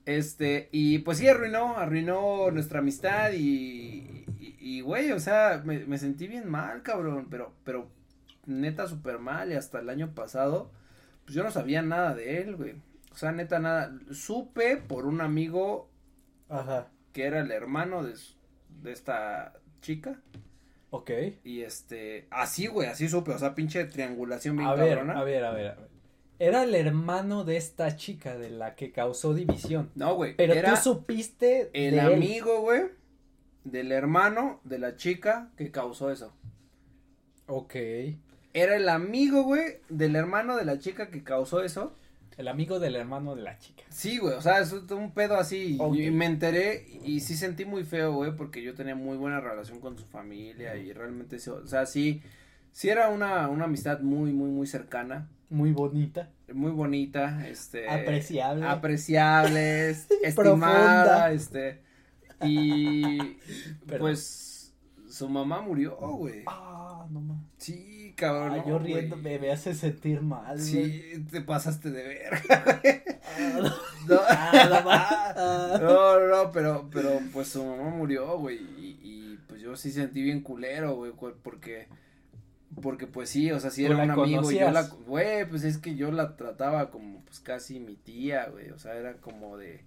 Este, 0.05 0.69
y 0.71 0.99
pues 0.99 1.17
sí, 1.17 1.27
arruinó, 1.27 1.77
arruinó 1.77 2.51
nuestra 2.51 2.79
amistad 2.79 3.31
y, 3.33 4.25
y, 4.39 4.55
y, 4.59 4.81
güey, 4.81 5.11
o 5.13 5.19
sea, 5.19 5.61
me, 5.65 5.79
me 5.85 5.97
sentí 5.97 6.27
bien 6.27 6.47
mal, 6.47 6.83
cabrón, 6.83 7.27
pero, 7.31 7.53
pero 7.63 7.89
neta 8.47 8.87
súper 8.87 9.19
mal 9.19 9.51
y 9.51 9.55
hasta 9.55 9.79
el 9.79 9.89
año 9.89 10.15
pasado, 10.15 10.71
pues 11.25 11.35
yo 11.35 11.43
no 11.43 11.51
sabía 11.51 11.81
nada 11.83 12.15
de 12.15 12.41
él, 12.41 12.55
güey. 12.55 12.81
O 13.11 13.15
sea, 13.15 13.31
neta 13.31 13.59
nada, 13.59 13.95
supe 14.11 14.77
por 14.77 15.05
un 15.05 15.21
amigo 15.21 15.89
Ajá. 16.49 16.87
que 17.13 17.25
era 17.25 17.39
el 17.41 17.51
hermano 17.51 18.03
de, 18.03 18.13
de 18.81 18.91
esta 18.91 19.53
chica 19.81 20.19
Ok. 20.89 21.11
y 21.43 21.61
este, 21.61 22.27
así, 22.31 22.67
güey, 22.67 22.87
así 22.87 23.09
supe, 23.09 23.31
o 23.31 23.37
sea, 23.39 23.53
pinche 23.55 23.83
triangulación 23.85 24.55
bien 24.57 24.69
A 24.69 24.75
ver, 24.75 24.97
cabrona. 24.97 25.19
a 25.19 25.23
ver, 25.23 25.43
a 25.45 25.51
ver, 25.51 25.67
a 25.67 25.75
ver. 25.75 25.87
Era 26.39 26.63
el 26.63 26.75
hermano 26.75 27.43
de 27.43 27.57
esta 27.57 27.95
chica 27.95 28.37
de 28.37 28.51
la 28.51 28.75
que 28.75 28.91
causó 28.91 29.33
división. 29.33 29.89
No, 29.95 30.13
güey, 30.15 30.35
Pero 30.35 30.53
era 30.53 30.75
tú 30.75 30.81
supiste 30.93 31.71
el 31.73 31.95
de 31.95 32.01
amigo, 32.01 32.61
güey, 32.61 32.83
del 33.63 33.91
hermano 33.91 34.61
de 34.63 34.77
la 34.77 34.95
chica 34.95 35.49
que 35.57 35.71
causó 35.71 36.11
eso. 36.11 36.33
Ok. 37.47 37.73
Era 38.57 38.75
el 38.75 38.89
amigo, 38.89 39.43
güey, 39.43 39.77
del 39.87 40.15
hermano 40.15 40.57
de 40.57 40.65
la 40.65 40.79
chica 40.79 41.09
que 41.11 41.23
causó 41.23 41.61
eso. 41.61 41.95
El 42.37 42.47
amigo 42.47 42.79
del 42.79 42.95
hermano 42.95 43.35
de 43.35 43.43
la 43.43 43.57
chica. 43.59 43.83
Sí, 43.89 44.17
güey, 44.17 44.33
o 44.33 44.41
sea, 44.41 44.59
es 44.59 44.71
un 44.71 45.11
pedo 45.11 45.37
así. 45.37 45.77
Y 45.93 46.09
me 46.09 46.25
enteré 46.25 46.87
y 47.03 47.19
sí 47.19 47.35
sentí 47.35 47.65
muy 47.65 47.83
feo, 47.83 48.13
güey, 48.13 48.35
porque 48.35 48.63
yo 48.63 48.73
tenía 48.73 48.95
muy 48.95 49.15
buena 49.17 49.39
relación 49.39 49.79
con 49.79 49.95
su 49.97 50.05
familia 50.05 50.75
y 50.75 50.91
realmente, 50.91 51.37
o 51.49 51.67
sea, 51.67 51.85
sí, 51.85 52.23
sí 52.71 52.89
era 52.89 53.09
una, 53.09 53.47
una 53.47 53.65
amistad 53.65 53.99
muy, 54.01 54.33
muy, 54.33 54.49
muy 54.49 54.65
cercana, 54.65 55.29
Muy 55.49 55.71
bonita. 55.71 56.29
muy 56.51 56.71
bonita, 56.71 57.47
este. 57.47 57.87
Apreciable. 57.87 58.65
Apreciable, 58.65 59.89
estimada, 60.23 61.31
este. 61.31 61.81
Y, 62.43 63.17
Perdón. 63.85 63.99
pues, 63.99 64.73
su 65.09 65.27
mamá 65.29 65.61
murió, 65.61 65.95
güey. 65.95 66.43
Ah, 66.45 67.07
no 67.09 67.21
mames. 67.21 67.43
Sí, 67.57 67.96
cabrón. 68.17 68.59
Ah, 68.59 68.63
yo 68.67 68.79
riendo 68.79 69.15
me, 69.15 69.51
hace 69.51 69.73
sentir 69.73 70.21
mal. 70.21 70.59
Sí, 70.59 71.25
te 71.31 71.39
pasaste 71.39 71.91
de 71.91 72.03
verga. 72.03 72.81
Ah, 73.37 73.75
No, 74.07 74.19
Ah, 74.27 75.77
no 75.81 76.19
no, 76.19 76.27
no, 76.27 76.51
pero, 76.51 76.89
pero, 76.91 77.19
pues 77.31 77.49
su 77.49 77.63
mamá 77.63 77.89
murió, 77.89 78.37
güey, 78.37 78.57
y, 78.77 78.99
y, 79.03 79.39
pues 79.47 79.61
yo 79.61 79.75
sí 79.75 79.91
sentí 79.91 80.21
bien 80.21 80.41
culero, 80.41 80.95
güey, 80.95 81.11
porque, 81.43 81.87
porque 82.81 83.05
pues 83.05 83.29
sí, 83.29 83.51
o 83.51 83.59
sea, 83.59 83.69
sí 83.69 83.85
¿Tú 83.85 83.93
era 83.93 84.03
un 84.03 84.11
amigo, 84.11 84.49
yo 84.51 84.71
la, 84.71 84.83
güey, 84.83 85.47
pues 85.47 85.63
es 85.63 85.77
que 85.77 85.95
yo 85.95 86.11
la 86.11 86.35
trataba 86.35 86.89
como, 86.89 87.21
pues 87.25 87.39
casi 87.39 87.79
mi 87.79 87.95
tía, 87.95 88.47
güey, 88.49 88.71
o 88.71 88.79
sea, 88.79 88.95
era 88.95 89.17
como 89.17 89.57
de, 89.57 89.83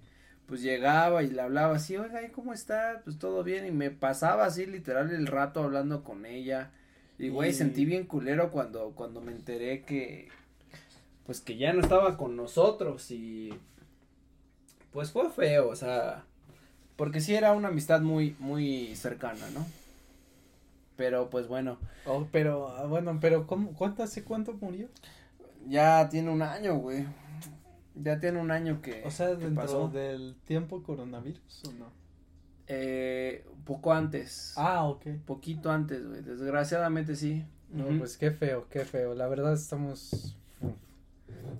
pues 0.46 0.62
llegaba 0.62 1.22
y 1.22 1.30
le 1.30 1.40
hablaba 1.40 1.76
así, 1.76 1.96
oiga, 1.96 2.22
¿y 2.22 2.30
cómo 2.30 2.52
está? 2.52 3.00
Pues 3.04 3.18
todo 3.18 3.42
bien, 3.42 3.66
y 3.66 3.70
me 3.70 3.90
pasaba 3.90 4.44
así 4.44 4.66
literal 4.66 5.10
el 5.10 5.26
rato 5.26 5.62
hablando 5.62 6.04
con 6.04 6.26
ella, 6.26 6.72
y 7.20 7.28
güey, 7.28 7.50
Y- 7.50 7.54
sentí 7.54 7.85
bien 7.85 8.06
culero 8.06 8.50
cuando, 8.50 8.90
cuando 8.94 9.20
me 9.20 9.33
enteré 9.33 9.83
que, 9.85 10.28
pues 11.26 11.40
que 11.40 11.56
ya 11.56 11.72
no 11.72 11.80
estaba 11.80 12.16
con 12.16 12.35
nosotros, 12.37 13.11
y 13.11 13.50
pues 14.92 15.12
fue 15.12 15.30
feo, 15.30 15.68
o 15.68 15.76
sea, 15.76 16.24
Porque 16.96 17.20
sí 17.20 17.35
era 17.35 17.52
una 17.52 17.68
amistad 17.68 18.02
muy, 18.02 18.37
muy 18.38 18.94
cercana, 18.94 19.48
¿no? 19.54 19.64
Pero 20.96 21.30
pues 21.30 21.48
bueno. 21.48 21.78
Oh, 22.04 22.26
pero, 22.30 22.68
ah, 22.76 22.85
bueno, 22.85 23.16
pero 23.22 23.46
¿cómo, 23.46 23.72
cuánto, 23.72 24.02
hace 24.02 24.22
cuánto 24.22 24.52
murió? 24.61 24.88
Ya 25.66 26.09
tiene 26.11 26.30
un 26.30 26.42
año, 26.42 26.76
güey. 26.76 27.06
Ya 27.94 28.20
tiene 28.20 28.38
un 28.38 28.50
año 28.50 28.83
que. 28.83 29.02
O 29.06 29.11
sea, 29.11 29.28
que 29.28 29.37
dentro 29.44 29.62
pasó. 29.62 29.88
del 29.88 30.37
tiempo 30.44 30.83
coronavirus 30.83 31.62
o 31.68 31.72
no? 31.72 31.87
Eh, 32.72 33.44
poco 33.64 33.92
antes. 33.92 34.54
Ah, 34.56 34.85
ok. 34.85 35.06
Poquito 35.26 35.70
antes, 35.70 36.06
güey. 36.06 36.22
Desgraciadamente 36.22 37.16
sí. 37.16 37.44
No, 37.70 37.87
pues 37.98 38.16
qué 38.16 38.30
feo, 38.30 38.66
qué 38.68 38.85
feo. 38.85 39.14
La 39.14 39.28
verdad 39.28 39.52
estamos. 39.52 40.37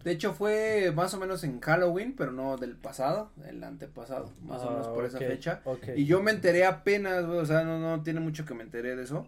De 0.05 0.13
hecho 0.13 0.33
fue 0.33 0.93
más 0.95 1.13
o 1.15 1.19
menos 1.19 1.45
en 1.45 1.61
Halloween, 1.61 2.15
pero 2.17 2.33
no 2.33 2.57
del 2.57 2.77
pasado, 2.77 3.33
el 3.47 3.63
antepasado, 3.63 4.31
más 4.43 4.63
o 4.63 4.69
Ah, 4.69 4.73
menos 4.73 4.89
por 4.89 5.05
esa 5.05 5.19
ok, 5.19 5.25
fecha. 5.25 5.63
Y 5.95 6.07
yo 6.07 6.23
me 6.23 6.31
enteré 6.31 6.65
apenas, 6.65 7.27
güey, 7.27 7.39
o 7.39 7.45
sea, 7.45 7.65
no, 7.65 7.79
no 7.79 8.03
tiene 8.03 8.21
mucho 8.21 8.47
que 8.47 8.55
me 8.55 8.63
enteré 8.63 8.97
de 8.97 9.03
eso. 9.03 9.27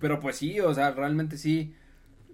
Pero 0.00 0.20
pues 0.20 0.36
sí, 0.36 0.60
o 0.60 0.72
sea, 0.74 0.92
realmente 0.92 1.38
sí, 1.38 1.74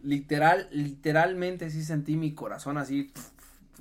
literal, 0.02 0.68
literalmente 0.70 1.70
sí 1.70 1.82
sentí 1.82 2.16
mi 2.16 2.34
corazón 2.34 2.76
así, 2.76 3.12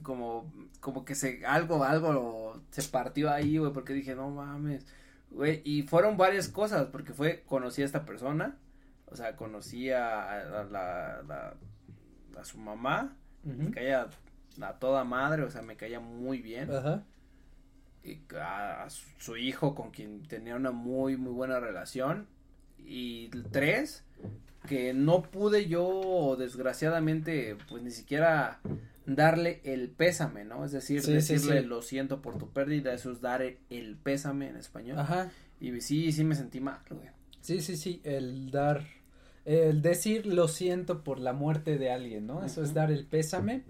como, 0.04 0.52
como 0.80 1.06
que 1.06 1.16
se, 1.16 1.46
algo, 1.46 1.84
algo 1.84 2.62
se 2.72 2.84
partió 2.84 3.30
ahí, 3.32 3.58
güey, 3.58 3.72
porque 3.74 3.94
dije, 3.94 4.16
no 4.16 4.30
mames, 4.30 4.86
güey, 5.30 5.62
y 5.66 5.84
fueron 5.84 6.18
varias 6.18 6.50
cosas, 6.50 6.88
porque 6.92 7.14
fue, 7.14 7.44
conocí 7.46 7.82
a 7.82 7.86
esta 7.86 8.06
persona, 8.06 8.58
o 9.08 9.16
sea, 9.16 9.36
conocí 9.36 9.90
a, 9.92 10.62
a 10.62 10.64
la, 10.66 11.24
la- 11.28 11.54
a 12.40 12.46
su 12.46 12.58
mamá, 12.58 13.16
me 13.44 13.66
Ujú. 13.66 13.74
caía 13.74 14.10
a 14.62 14.74
toda 14.80 15.04
madre, 15.04 15.44
o 15.44 15.50
sea, 15.52 15.62
me 15.62 15.76
caía 15.76 16.00
muy 16.00 16.42
bien 16.42 16.72
Ajá. 16.74 17.04
y 18.04 18.20
a, 18.40 18.84
a 18.84 18.90
su, 18.90 19.06
su 19.20 19.38
hijo 19.38 19.76
con 19.76 19.92
quien 19.92 20.24
tenía 20.24 20.56
una 20.56 20.72
muy 20.72 21.18
muy 21.18 21.32
buena 21.34 21.60
relación 21.60 22.28
y 22.78 23.30
tres 23.52 24.04
que 24.68 24.94
no 24.94 25.22
pude 25.24 25.68
yo 25.68 26.36
desgraciadamente 26.38 27.58
pues 27.70 27.84
ni 27.84 27.92
siquiera 27.92 28.60
darle 29.06 29.62
el 29.64 29.90
pésame, 29.90 30.44
¿no? 30.46 30.64
Es 30.66 30.72
decir, 30.72 31.02
Sí, 31.02 31.14
decirle 31.14 31.62
sí. 31.62 31.68
lo 31.68 31.82
siento 31.82 32.22
por 32.22 32.38
tu 32.38 32.50
pérdida, 32.52 32.94
eso 32.94 33.12
es 33.12 33.22
dar 33.22 33.42
el, 33.42 33.98
pésame 34.04 34.50
en 34.50 34.58
español. 34.58 35.00
Ajá. 35.00 35.32
Y 35.60 35.80
sí, 35.82 36.12
sí 36.12 36.24
me 36.24 36.36
sentí 36.36 36.60
mal, 36.60 36.80
güey. 36.90 37.10
Sí, 37.42 37.62
sí, 37.62 37.76
sí, 37.78 38.02
el 38.04 38.52
dar, 38.52 38.84
el 39.46 39.82
decir 39.82 40.26
lo 40.28 40.48
siento 40.48 41.04
por 41.04 41.20
la 41.20 41.34
muerte 41.34 41.78
de 41.78 41.92
alguien, 41.92 42.28
¿no? 42.28 42.44
Eso 42.46 42.64
es 42.64 42.74
dar 42.74 42.92
el 42.92 43.06
pésame. 43.06 43.64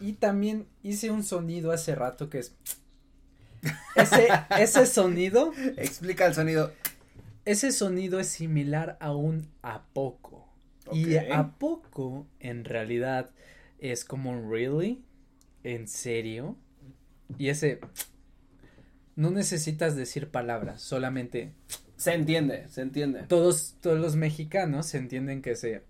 Y 0.00 0.14
también 0.14 0.66
hice 0.82 1.10
un 1.10 1.22
sonido 1.24 1.72
hace 1.72 1.94
rato 1.94 2.30
que 2.30 2.38
es, 2.38 2.54
ese, 3.96 4.28
ese 4.58 4.86
sonido, 4.86 5.52
Explica 5.76 6.26
el 6.26 6.34
sonido. 6.34 6.72
ese 7.44 7.72
sonido 7.72 8.18
es 8.20 8.28
similar 8.28 8.96
a 9.00 9.12
un 9.14 9.46
a 9.62 9.82
poco. 9.92 10.48
Y 10.92 11.16
a 11.16 11.52
poco, 11.58 12.26
en 12.40 12.64
realidad, 12.64 13.30
es 13.80 14.04
como 14.04 14.30
un 14.30 14.50
really, 14.50 15.02
en 15.64 15.88
serio. 15.88 16.56
Y 17.38 17.48
ese, 17.48 17.80
no 19.16 19.30
necesitas 19.30 19.96
decir 19.96 20.28
palabras, 20.30 20.80
solamente 20.82 21.52
Se 21.96 22.14
entiende, 22.14 22.66
se 22.68 22.82
entiende. 22.82 23.22
todos, 23.28 23.76
todos 23.80 23.98
los 23.98 24.16
mexicanos 24.16 24.94
entienden 24.94 25.42
que 25.42 25.54
se 25.56 25.82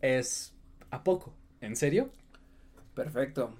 es 0.00 0.52
a 0.90 1.02
poco. 1.04 1.34
¿En 1.60 1.76
serio? 1.76 2.10
Perfecto. 2.94 3.54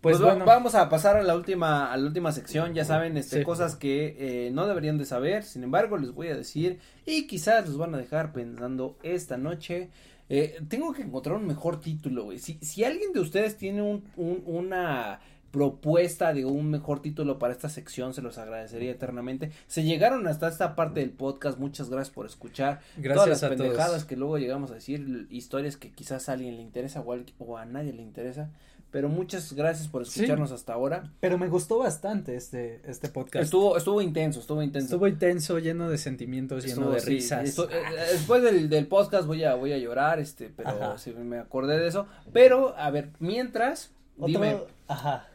Pues, 0.00 0.16
Pues, 0.16 0.20
bueno, 0.22 0.46
vamos 0.46 0.74
a 0.74 0.88
pasar 0.88 1.16
a 1.16 1.22
la 1.22 1.36
última, 1.36 1.92
a 1.92 1.96
la 1.98 2.06
última 2.06 2.32
sección, 2.32 2.72
ya 2.74 2.84
saben, 2.86 3.16
este, 3.18 3.38
Sí. 3.40 3.44
cosas 3.44 3.76
que 3.76 4.46
eh, 4.46 4.50
no 4.50 4.66
deberían 4.66 4.96
de 4.96 5.04
saber, 5.04 5.42
sin 5.44 5.62
embargo, 5.62 5.98
les 5.98 6.12
voy 6.12 6.28
a 6.28 6.36
decir, 6.36 6.78
y 7.04 7.26
quizás 7.26 7.66
los 7.68 7.76
van 7.76 7.94
a 7.94 7.98
dejar 7.98 8.32
pensando 8.32 8.96
esta 9.02 9.36
noche, 9.36 9.90
eh, 10.30 10.58
tengo 10.68 10.94
que 10.94 11.02
encontrar 11.02 11.36
un 11.36 11.46
mejor 11.46 11.80
título, 11.80 12.24
güey, 12.24 12.38
si, 12.38 12.56
si 12.62 12.84
alguien 12.84 13.12
de 13.12 13.20
ustedes 13.20 13.58
tiene 13.58 13.82
un, 13.82 14.04
un- 14.16 14.42
una 14.46 15.20
propuesta 15.50 16.32
de 16.32 16.44
un 16.44 16.70
mejor 16.70 17.02
título 17.02 17.38
para 17.40 17.52
esta 17.52 17.68
sección, 17.68 18.14
se 18.14 18.22
los 18.22 18.38
agradecería 18.38 18.92
eternamente, 18.92 19.50
se 19.66 19.82
llegaron 19.82 20.26
hasta 20.28 20.46
esta 20.46 20.76
parte 20.76 21.00
del 21.00 21.10
podcast, 21.10 21.58
muchas 21.58 21.90
gracias 21.90 22.14
por 22.14 22.24
escuchar, 22.26 22.78
todas 22.94 23.02
gracias 23.02 23.28
las 23.28 23.42
a 23.42 23.48
pendejadas 23.48 23.90
todos. 23.90 24.04
que 24.04 24.16
luego 24.16 24.38
llegamos 24.38 24.70
a 24.70 24.74
decir, 24.74 25.26
historias 25.28 25.76
que 25.76 25.90
quizás 25.90 26.28
a 26.28 26.34
alguien 26.34 26.54
le 26.56 26.62
interesa 26.62 27.00
o 27.00 27.56
a 27.58 27.64
nadie 27.66 27.92
le 27.92 28.02
interesa. 28.02 28.50
Pero 28.90 29.08
muchas 29.08 29.52
gracias 29.52 29.86
por 29.86 30.04
Sí. 30.04 30.20
escucharnos 30.20 30.50
hasta 30.50 30.72
ahora. 30.72 31.12
Pero 31.20 31.38
me 31.38 31.46
gustó 31.48 31.78
bastante 31.78 32.34
este, 32.34 32.80
este 32.84 33.08
podcast. 33.08 33.44
Estuvo, 33.44 33.76
estuvo 33.76 34.02
intenso, 34.02 34.40
estuvo 34.40 34.62
intenso. 34.62 34.86
Estuvo 34.94 35.06
intenso, 35.06 35.58
lleno 35.60 35.88
de 35.88 35.96
sentimientos, 35.96 36.64
lleno 36.64 36.90
de 36.90 36.98
sí, 36.98 37.08
risas. 37.10 37.48
esto- 37.48 37.70
eh, 37.70 37.74
eh, 37.78 38.12
después 38.12 38.42
del, 38.42 38.68
del 38.68 38.88
podcast 38.88 39.26
voy 39.28 39.44
a, 39.44 39.54
voy 39.54 39.72
a 39.72 39.78
llorar, 39.78 40.18
este, 40.18 40.48
pero 40.56 40.70
Ajá. 40.70 40.98
sí 40.98 41.12
me 41.12 41.38
acordé 41.38 41.78
de 41.78 41.86
eso. 41.86 42.08
Pero, 42.32 42.74
a 42.76 42.90
ver, 42.90 43.10
mientras, 43.20 43.92
Otro- 44.18 44.26
dime, 44.26 44.58
Ajá. 44.88 45.28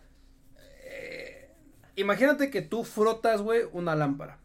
eh, 0.84 1.50
imagínate 1.96 2.50
que 2.50 2.62
tú 2.62 2.84
frotas, 2.84 3.42
güey, 3.42 3.62
una 3.72 3.96
lámpara 3.96 4.38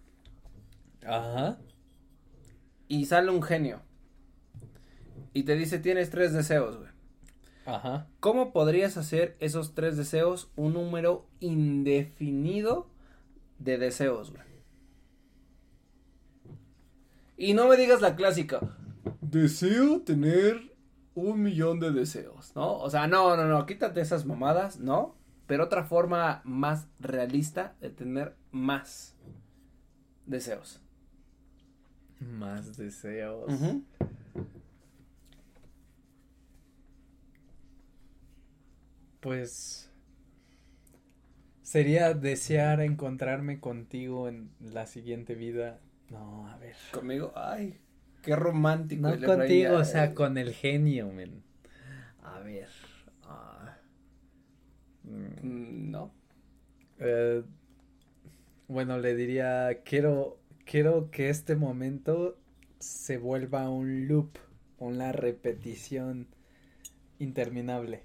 Ajá. 1.04 1.58
y 2.86 3.06
sale 3.06 3.32
un 3.32 3.42
genio 3.42 3.80
y 5.32 5.42
te 5.42 5.56
dice 5.56 5.80
tienes 5.80 6.10
tres 6.10 6.32
deseos, 6.32 6.76
güey. 6.76 6.89
Ajá. 7.74 8.08
¿Cómo 8.18 8.52
podrías 8.52 8.96
hacer 8.96 9.36
esos 9.38 9.74
tres 9.74 9.96
deseos 9.96 10.50
un 10.56 10.74
número 10.74 11.26
indefinido 11.38 12.88
de 13.58 13.78
deseos, 13.78 14.32
güey? 14.32 14.42
Y 17.36 17.54
no 17.54 17.68
me 17.68 17.76
digas 17.76 18.00
la 18.00 18.16
clásica. 18.16 18.60
Deseo 19.20 20.02
tener 20.02 20.74
un 21.14 21.42
millón 21.42 21.80
de 21.80 21.92
deseos, 21.92 22.52
¿no? 22.54 22.78
O 22.78 22.90
sea, 22.90 23.06
no, 23.06 23.36
no, 23.36 23.44
no, 23.46 23.66
quítate 23.66 24.00
esas 24.00 24.26
mamadas, 24.26 24.78
¿no? 24.78 25.14
Pero 25.46 25.64
otra 25.64 25.84
forma 25.84 26.42
más 26.44 26.86
realista 26.98 27.74
de 27.80 27.90
tener 27.90 28.36
más 28.50 29.16
deseos. 30.26 30.80
Más 32.20 32.76
deseos. 32.76 33.52
Ujú. 33.52 33.84
Pues 39.20 39.88
sería 41.62 42.12
desear 42.12 42.80
encontrarme 42.82 43.60
contigo 43.60 44.28
en 44.28 44.50
la 44.60 44.86
siguiente 44.86 45.34
vida. 45.34 45.80
No, 46.10 46.46
a 46.48 46.56
ver. 46.58 46.76
Conmigo, 46.92 47.32
ay, 47.34 47.80
qué 48.22 48.36
romántico. 48.36 49.08
No 49.08 49.16
contigo, 49.24 49.76
o 49.76 49.84
sea, 49.84 50.02
eh. 50.10 50.14
con 50.14 50.38
el 50.38 50.52
genio, 50.54 51.08
men. 51.12 51.42
A 52.22 52.40
ver. 52.40 52.68
ah, 53.24 53.76
Mm, 55.04 55.90
No. 55.90 56.10
eh, 56.98 57.42
bueno, 58.68 58.98
le 58.98 59.14
diría, 59.14 59.82
quiero, 59.84 60.38
quiero 60.64 61.10
que 61.10 61.28
este 61.30 61.56
momento 61.56 62.38
se 62.78 63.18
vuelva 63.18 63.68
un 63.68 64.06
loop, 64.08 64.38
una 64.78 65.12
repetición 65.12 66.28
interminable. 67.18 68.02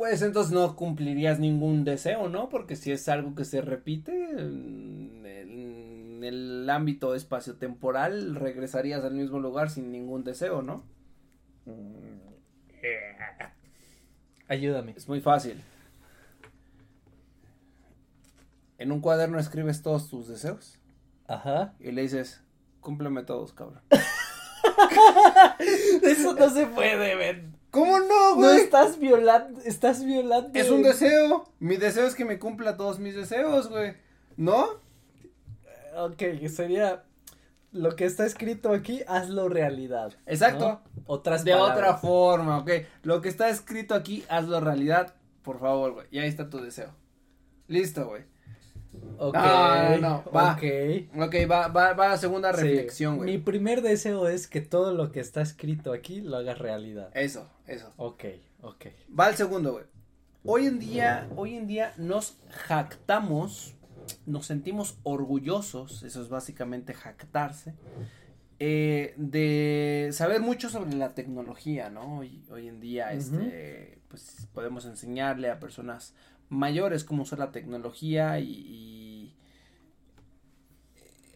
Pues 0.00 0.22
entonces 0.22 0.50
no 0.50 0.76
cumplirías 0.76 1.38
ningún 1.38 1.84
deseo, 1.84 2.30
¿no? 2.30 2.48
Porque 2.48 2.74
si 2.74 2.90
es 2.90 3.06
algo 3.10 3.34
que 3.34 3.44
se 3.44 3.60
repite 3.60 4.30
en 4.30 5.26
el, 5.26 5.66
en 5.66 6.24
el 6.24 6.70
ámbito 6.70 7.14
espaciotemporal, 7.14 8.34
regresarías 8.34 9.04
al 9.04 9.12
mismo 9.12 9.40
lugar 9.40 9.68
sin 9.68 9.92
ningún 9.92 10.24
deseo, 10.24 10.62
¿no? 10.62 10.86
Ayúdame. 14.48 14.94
Es 14.96 15.06
muy 15.06 15.20
fácil. 15.20 15.60
En 18.78 18.92
un 18.92 19.02
cuaderno 19.02 19.38
escribes 19.38 19.82
todos 19.82 20.08
tus 20.08 20.28
deseos 20.28 20.78
Ajá. 21.28 21.74
y 21.78 21.92
le 21.92 22.00
dices, 22.00 22.42
cúmpleme 22.80 23.22
todos, 23.24 23.52
cabrón. 23.52 23.82
Eso 26.02 26.32
no 26.32 26.48
se 26.48 26.66
puede, 26.68 27.16
men. 27.16 27.59
¿Cómo 27.70 28.00
no, 28.00 28.36
No 28.36 28.50
estás 28.50 28.98
violando, 28.98 29.60
estás 29.64 30.04
violando. 30.04 30.50
Es 30.58 30.70
un 30.70 30.82
deseo. 30.82 31.48
Mi 31.60 31.76
deseo 31.76 32.06
es 32.06 32.14
que 32.14 32.24
me 32.24 32.38
cumpla 32.38 32.76
todos 32.76 32.98
mis 32.98 33.14
deseos, 33.14 33.68
güey. 33.68 33.94
¿No? 34.36 34.66
Ok, 35.96 36.22
sería 36.48 37.04
lo 37.72 37.94
que 37.94 38.04
está 38.04 38.26
escrito 38.26 38.72
aquí, 38.72 39.02
hazlo 39.06 39.48
realidad. 39.48 40.12
Exacto. 40.26 40.68
¿no? 40.68 41.02
Otras 41.06 41.44
De 41.44 41.52
palabras. 41.52 41.78
otra 41.78 41.96
forma, 41.98 42.58
ok. 42.58 42.70
Lo 43.02 43.20
que 43.20 43.28
está 43.28 43.48
escrito 43.48 43.94
aquí, 43.94 44.24
hazlo 44.28 44.60
realidad, 44.60 45.14
por 45.42 45.60
favor, 45.60 45.92
güey. 45.92 46.06
Y 46.10 46.18
ahí 46.18 46.28
está 46.28 46.50
tu 46.50 46.58
deseo. 46.60 46.90
Listo, 47.68 48.08
güey. 48.08 48.24
Ok. 49.18 49.34
No, 50.00 50.24
va. 50.34 50.52
Ok. 50.54 50.62
Ok, 51.20 51.34
va, 51.50 51.68
va, 51.68 51.92
va 51.92 52.06
a 52.06 52.08
la 52.10 52.16
segunda 52.18 52.52
Sí, 52.54 52.62
reflexión, 52.62 53.14
Mi 53.14 53.18
güey. 53.18 53.38
primer 53.38 53.82
deseo 53.82 54.28
es 54.28 54.46
que 54.46 54.60
todo 54.60 54.92
lo 54.92 55.12
que 55.12 55.20
está 55.20 55.42
escrito 55.42 55.92
aquí 55.92 56.20
lo 56.20 56.36
hagas 56.36 56.58
realidad. 56.58 57.10
Eso, 57.14 57.48
eso. 57.66 57.92
Ok, 57.96 58.24
ok. 58.62 58.86
Va 59.18 59.26
al 59.26 59.36
segundo, 59.36 59.72
güey. 59.72 59.84
Hoy 60.44 60.66
en 60.66 60.78
día, 60.78 61.28
hoy 61.36 61.54
en 61.54 61.66
día 61.66 61.92
nos 61.98 62.38
jactamos 62.50 63.74
nos 64.26 64.46
sentimos 64.46 64.98
orgullosos, 65.02 66.02
eso 66.02 66.22
es 66.22 66.28
básicamente 66.28 66.94
jactarse, 66.94 67.74
eh, 68.58 69.14
de 69.16 70.10
saber 70.12 70.40
mucho 70.40 70.68
sobre 70.68 70.92
la 70.94 71.14
tecnología, 71.14 71.90
¿no? 71.90 72.18
Hoy, 72.18 72.42
hoy 72.50 72.68
en 72.68 72.80
día, 72.80 73.12
este, 73.12 74.00
pues 74.08 74.48
podemos 74.52 74.84
enseñarle 74.86 75.50
a 75.50 75.60
personas 75.60 76.14
mayores 76.50 77.04
cómo 77.04 77.22
usar 77.22 77.38
la 77.38 77.52
tecnología 77.52 78.38
y, 78.38 78.50
y 78.50 79.34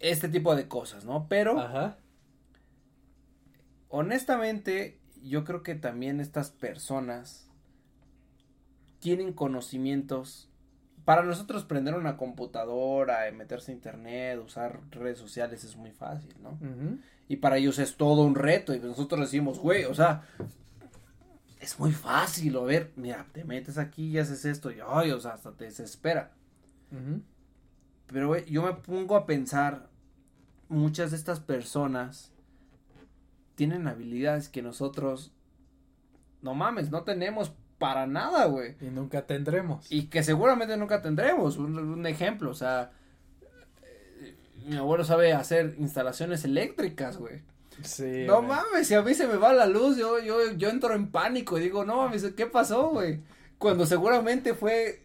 este 0.00 0.28
tipo 0.28 0.54
de 0.54 0.68
cosas, 0.68 1.04
¿no? 1.04 1.26
Pero, 1.28 1.58
Ajá. 1.58 1.96
honestamente, 3.88 4.98
yo 5.22 5.44
creo 5.44 5.62
que 5.62 5.74
también 5.74 6.20
estas 6.20 6.50
personas 6.50 7.48
tienen 8.98 9.32
conocimientos. 9.32 10.50
Para 11.04 11.22
nosotros 11.22 11.64
prender 11.64 11.94
una 11.94 12.16
computadora, 12.16 13.30
meterse 13.32 13.72
a 13.72 13.74
internet, 13.74 14.40
usar 14.44 14.80
redes 14.90 15.18
sociales 15.18 15.64
es 15.64 15.76
muy 15.76 15.90
fácil, 15.92 16.34
¿no? 16.42 16.58
Y 17.28 17.36
para 17.36 17.58
ellos 17.58 17.78
es 17.78 17.96
todo 17.96 18.22
un 18.22 18.34
reto. 18.34 18.74
Y 18.74 18.80
nosotros 18.80 19.20
decimos, 19.20 19.58
güey, 19.58 19.84
o 19.84 19.94
sea, 19.94 20.22
es 21.64 21.78
muy 21.78 21.92
fácil. 21.92 22.56
O 22.56 22.64
ver, 22.64 22.92
mira, 22.96 23.26
te 23.32 23.44
metes 23.44 23.78
aquí 23.78 24.08
y 24.08 24.18
haces 24.18 24.44
esto. 24.44 24.70
Y, 24.70 24.78
ay, 24.86 25.10
o 25.10 25.20
sea, 25.20 25.32
hasta 25.32 25.52
te 25.52 25.64
desespera. 25.64 26.32
Pero, 28.06 28.28
güey, 28.28 28.44
yo 28.44 28.62
me 28.62 28.74
pongo 28.74 29.16
a 29.16 29.26
pensar, 29.26 29.88
muchas 30.68 31.10
de 31.10 31.16
estas 31.16 31.40
personas 31.40 32.32
tienen 33.56 33.88
habilidades 33.88 34.48
que 34.48 34.62
nosotros, 34.62 35.32
no 36.42 36.54
mames, 36.54 36.90
no 36.90 37.02
tenemos 37.02 37.52
para 37.78 38.06
nada, 38.06 38.44
güey. 38.46 38.76
Y 38.80 38.86
nunca 38.86 39.26
tendremos. 39.26 39.90
Y 39.90 40.04
que 40.06 40.22
seguramente 40.22 40.76
nunca 40.76 41.02
tendremos. 41.02 41.56
Un, 41.56 41.76
un 41.78 42.06
ejemplo, 42.06 42.50
o 42.50 42.54
sea, 42.54 42.92
eh, 43.82 44.36
mi 44.66 44.76
abuelo 44.76 45.02
sabe 45.02 45.32
hacer 45.32 45.74
instalaciones 45.78 46.44
eléctricas, 46.44 47.16
güey. 47.16 47.42
Sí. 47.82 48.26
No 48.26 48.42
güey. 48.42 48.48
mames, 48.48 48.86
si 48.88 48.94
a 48.94 49.02
mí 49.02 49.14
se 49.14 49.26
me 49.26 49.36
va 49.36 49.52
la 49.52 49.66
luz, 49.66 49.96
yo, 49.96 50.18
yo, 50.20 50.52
yo 50.52 50.68
entro 50.68 50.94
en 50.94 51.10
pánico 51.10 51.58
y 51.58 51.62
digo, 51.62 51.84
no 51.84 51.96
mames, 51.98 52.24
¿qué 52.36 52.46
pasó, 52.46 52.90
güey? 52.90 53.20
Cuando 53.58 53.86
seguramente 53.86 54.54
fue, 54.54 55.02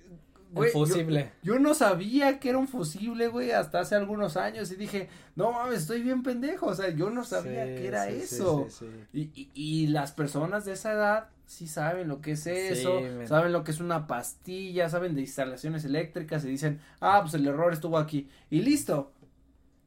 güey, 0.49 0.69
Un 0.69 0.71
fusible. 0.71 1.33
Yo, 1.41 1.55
yo 1.55 1.59
no 1.59 1.73
sabía 1.73 2.39
que 2.39 2.49
era 2.49 2.57
un 2.57 2.67
fusible, 2.67 3.27
güey, 3.27 3.51
hasta 3.51 3.79
hace 3.81 3.95
algunos 3.95 4.37
años 4.37 4.71
y 4.71 4.75
dije, 4.75 5.09
no 5.35 5.51
mames, 5.51 5.81
estoy 5.81 6.01
bien 6.03 6.23
pendejo, 6.23 6.67
o 6.67 6.75
sea, 6.75 6.89
yo 6.89 7.09
no 7.09 7.23
sabía 7.25 7.67
Sí, 7.67 7.75
que 7.75 7.87
era 7.87 8.07
sí, 8.07 8.11
eso. 8.11 8.73
Y, 9.11 9.21
y, 9.33 9.51
y 9.53 9.87
las 9.87 10.11
personas 10.11 10.65
de 10.65 10.73
esa 10.73 10.93
edad 10.93 11.29
sí 11.45 11.67
saben 11.67 12.07
lo 12.07 12.21
que 12.21 12.33
es 12.33 12.45
eso, 12.47 13.09
saben 13.25 13.51
lo 13.51 13.63
que 13.63 13.71
es 13.71 13.79
una 13.79 14.05
pastilla, 14.07 14.87
saben 14.89 15.15
de 15.15 15.21
instalaciones 15.21 15.83
eléctricas 15.85 16.45
y 16.45 16.49
dicen, 16.49 16.79
ah, 17.01 17.19
pues 17.23 17.33
el 17.33 17.47
error 17.47 17.73
estuvo 17.73 17.97
aquí 17.97 18.29
y 18.49 18.61
listo. 18.61 19.11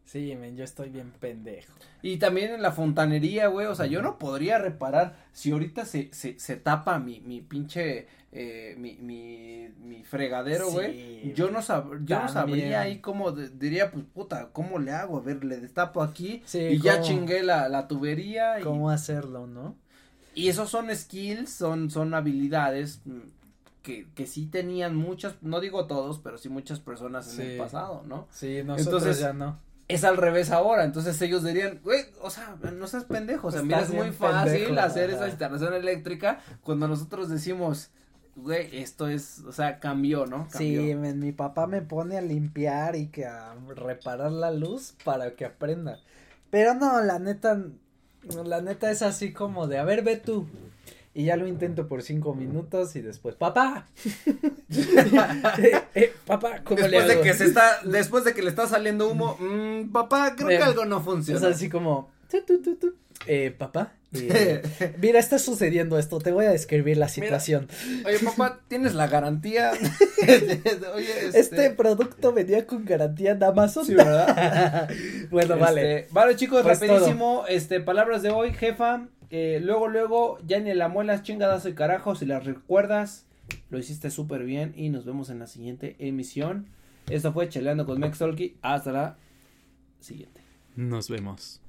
Sí, 0.04 0.34
men, 0.36 0.56
yo 0.56 0.64
estoy 0.64 0.90
bien 0.90 1.10
pendejo. 1.20 1.72
Y 2.02 2.18
también 2.18 2.52
en 2.52 2.60
la 2.60 2.72
fontanería, 2.72 3.46
güey, 3.46 3.66
o 3.66 3.74
sea, 3.74 3.86
yo 3.86 4.02
no 4.02 4.18
podría 4.18 4.58
reparar 4.58 5.16
si 5.32 5.52
ahorita 5.52 5.84
se, 5.86 6.12
se, 6.12 6.38
se 6.38 6.56
tapa 6.56 6.98
mi, 6.98 7.20
mi 7.20 7.40
pinche, 7.40 8.08
eh, 8.32 8.74
mi, 8.78 8.96
mi, 8.96 9.68
mi 9.80 10.02
fregadero, 10.04 10.66
Sí, 10.66 10.72
güey. 10.74 11.32
yo 11.34 11.50
no 11.50 11.62
sab 11.62 12.04
yo 12.04 12.20
no 12.20 12.28
sabría 12.28 12.80
ahí 12.82 12.98
cómo, 12.98 13.32
de- 13.32 13.48
diría, 13.48 13.90
pues, 13.90 14.04
puta, 14.12 14.50
¿cómo 14.52 14.78
le 14.78 14.90
hago? 14.92 15.16
A 15.18 15.20
ver, 15.20 15.44
le 15.44 15.58
destapo 15.58 16.02
aquí 16.02 16.42
Sí, 16.44 16.58
y 16.58 16.78
ya 16.80 16.94
¿cómo- 16.94 17.04
chingué 17.06 17.42
la, 17.42 17.68
la 17.68 17.88
tubería 17.88 18.60
y, 18.60 18.64
¿Cómo 18.64 18.90
hacerlo, 18.90 19.46
no? 19.46 19.76
y 20.34 20.48
esos 20.48 20.68
son 20.68 20.94
skills, 20.94 21.48
son, 21.50 21.90
son 21.90 22.12
habilidades 22.12 23.00
mm, 23.06 23.20
que, 23.82 24.08
que 24.14 24.26
sí 24.26 24.46
tenían 24.46 24.94
muchas, 24.96 25.36
no 25.42 25.60
digo 25.60 25.86
todos, 25.86 26.18
pero 26.18 26.36
sí 26.38 26.48
muchas 26.48 26.80
personas 26.80 27.32
en 27.38 27.46
el 27.46 27.58
pasado, 27.58 28.02
¿no? 28.06 28.26
Sí, 28.30 28.62
nosotros 28.64 29.02
Entonces, 29.04 29.20
ya 29.20 29.32
no. 29.32 29.58
Es 29.92 30.04
al 30.04 30.16
revés 30.16 30.50
ahora, 30.50 30.84
entonces 30.84 31.20
ellos 31.22 31.44
dirían, 31.44 31.80
güey, 31.82 32.04
o 32.20 32.30
sea, 32.30 32.56
no 32.72 32.86
seas 32.86 33.04
pendejo, 33.04 33.48
o 33.48 33.50
sea, 33.50 33.62
mira, 33.62 33.80
es 33.80 33.90
muy 33.90 34.10
fácil 34.10 34.64
pendejo, 34.66 34.80
hacer 34.80 35.10
esa 35.10 35.28
instalación 35.28 35.74
eléctrica 35.74 36.40
cuando 36.62 36.88
nosotros 36.88 37.28
decimos, 37.28 37.90
güey, 38.36 38.76
esto 38.78 39.08
es, 39.08 39.40
o 39.40 39.52
sea, 39.52 39.78
cambió, 39.78 40.26
¿no? 40.26 40.48
Sí, 40.50 40.76
men, 40.94 41.18
mi 41.18 41.32
papá 41.32 41.66
me 41.66 41.82
pone 41.82 42.18
a 42.18 42.22
limpiar 42.22 42.96
y 42.96 43.08
que 43.08 43.26
a 43.26 43.54
reparar 43.76 44.32
la 44.32 44.50
luz 44.50 44.94
para 45.04 45.32
que 45.34 45.44
aprenda. 45.44 45.98
Pero 46.50 46.74
no, 46.74 47.00
la 47.02 47.18
neta, 47.18 47.62
la 48.44 48.60
neta 48.60 48.90
es 48.90 49.02
así 49.02 49.32
como 49.32 49.66
de, 49.66 49.78
a 49.78 49.84
ver, 49.84 50.02
ve 50.02 50.16
tú. 50.16 50.46
Y 51.14 51.24
ya 51.26 51.36
lo 51.36 51.46
intento 51.46 51.88
por 51.88 52.02
cinco 52.02 52.34
minutos 52.34 52.96
y 52.96 53.02
después, 53.02 53.34
papá. 53.34 53.86
eh, 55.58 55.80
eh, 55.94 56.12
papá, 56.26 56.62
¿cómo 56.64 56.80
le 56.80 56.88
Después 56.88 57.08
de 57.08 57.20
que 57.20 57.34
se 57.34 57.44
está, 57.44 57.80
después 57.84 58.24
de 58.24 58.32
que 58.34 58.42
le 58.42 58.48
está 58.48 58.66
saliendo 58.66 59.08
humo, 59.08 59.36
mm, 59.40 59.92
papá, 59.92 60.34
creo 60.36 60.48
que 60.48 60.56
algo 60.56 60.84
no 60.86 60.98
Es 60.98 61.04
funciona. 61.04 61.48
así 61.48 61.68
como, 61.68 62.10
tu, 62.30 62.40
tu, 62.42 62.62
tu, 62.62 62.76
tu. 62.76 62.94
Eh, 63.26 63.54
papá, 63.56 63.92
eh, 64.14 64.62
mira, 64.98 65.18
está 65.20 65.38
sucediendo 65.38 65.98
esto, 65.98 66.18
te 66.18 66.32
voy 66.32 66.46
a 66.46 66.50
describir 66.50 66.96
la 66.96 67.08
situación. 67.08 67.68
Oye, 68.04 68.18
papá, 68.18 68.60
¿tienes 68.68 68.94
la 68.94 69.06
garantía? 69.06 69.70
Oye, 70.94 71.08
Este, 71.34 71.70
producto 71.70 72.32
venía 72.32 72.66
con 72.66 72.84
garantía 72.84 73.32
en 73.32 73.44
Amazon. 73.44 73.84
Sí, 73.86 73.94
¿verdad? 73.94 74.88
bueno, 75.30 75.56
vale. 75.56 76.00
Este, 76.00 76.14
vale, 76.14 76.36
chicos, 76.36 76.62
Pues 76.62 76.80
rapidísimo, 76.80 77.44
este, 77.48 77.80
palabras 77.80 78.22
de 78.22 78.30
hoy, 78.30 78.52
jefa, 78.52 79.06
luego, 79.32 79.88
luego, 79.88 80.38
ya 80.46 80.60
ni 80.60 80.74
la 80.74 80.88
muelas 80.88 81.22
chingadas 81.22 81.64
y 81.64 81.72
carajo, 81.72 82.14
si 82.14 82.26
las 82.26 82.44
recuerdas, 82.44 83.26
lo 83.70 83.78
hiciste 83.78 84.10
súper 84.10 84.44
bien 84.44 84.74
y 84.76 84.90
nos 84.90 85.06
vemos 85.06 85.30
en 85.30 85.38
la 85.38 85.46
siguiente 85.46 85.96
emisión. 85.98 86.66
Esto 87.08 87.32
fue 87.32 87.48
Cheleando 87.48 87.86
con 87.86 87.98
Mex 87.98 88.20
hasta 88.60 88.92
la 88.92 89.16
siguiente. 90.00 90.42
Nos 90.76 91.08
vemos. 91.08 91.62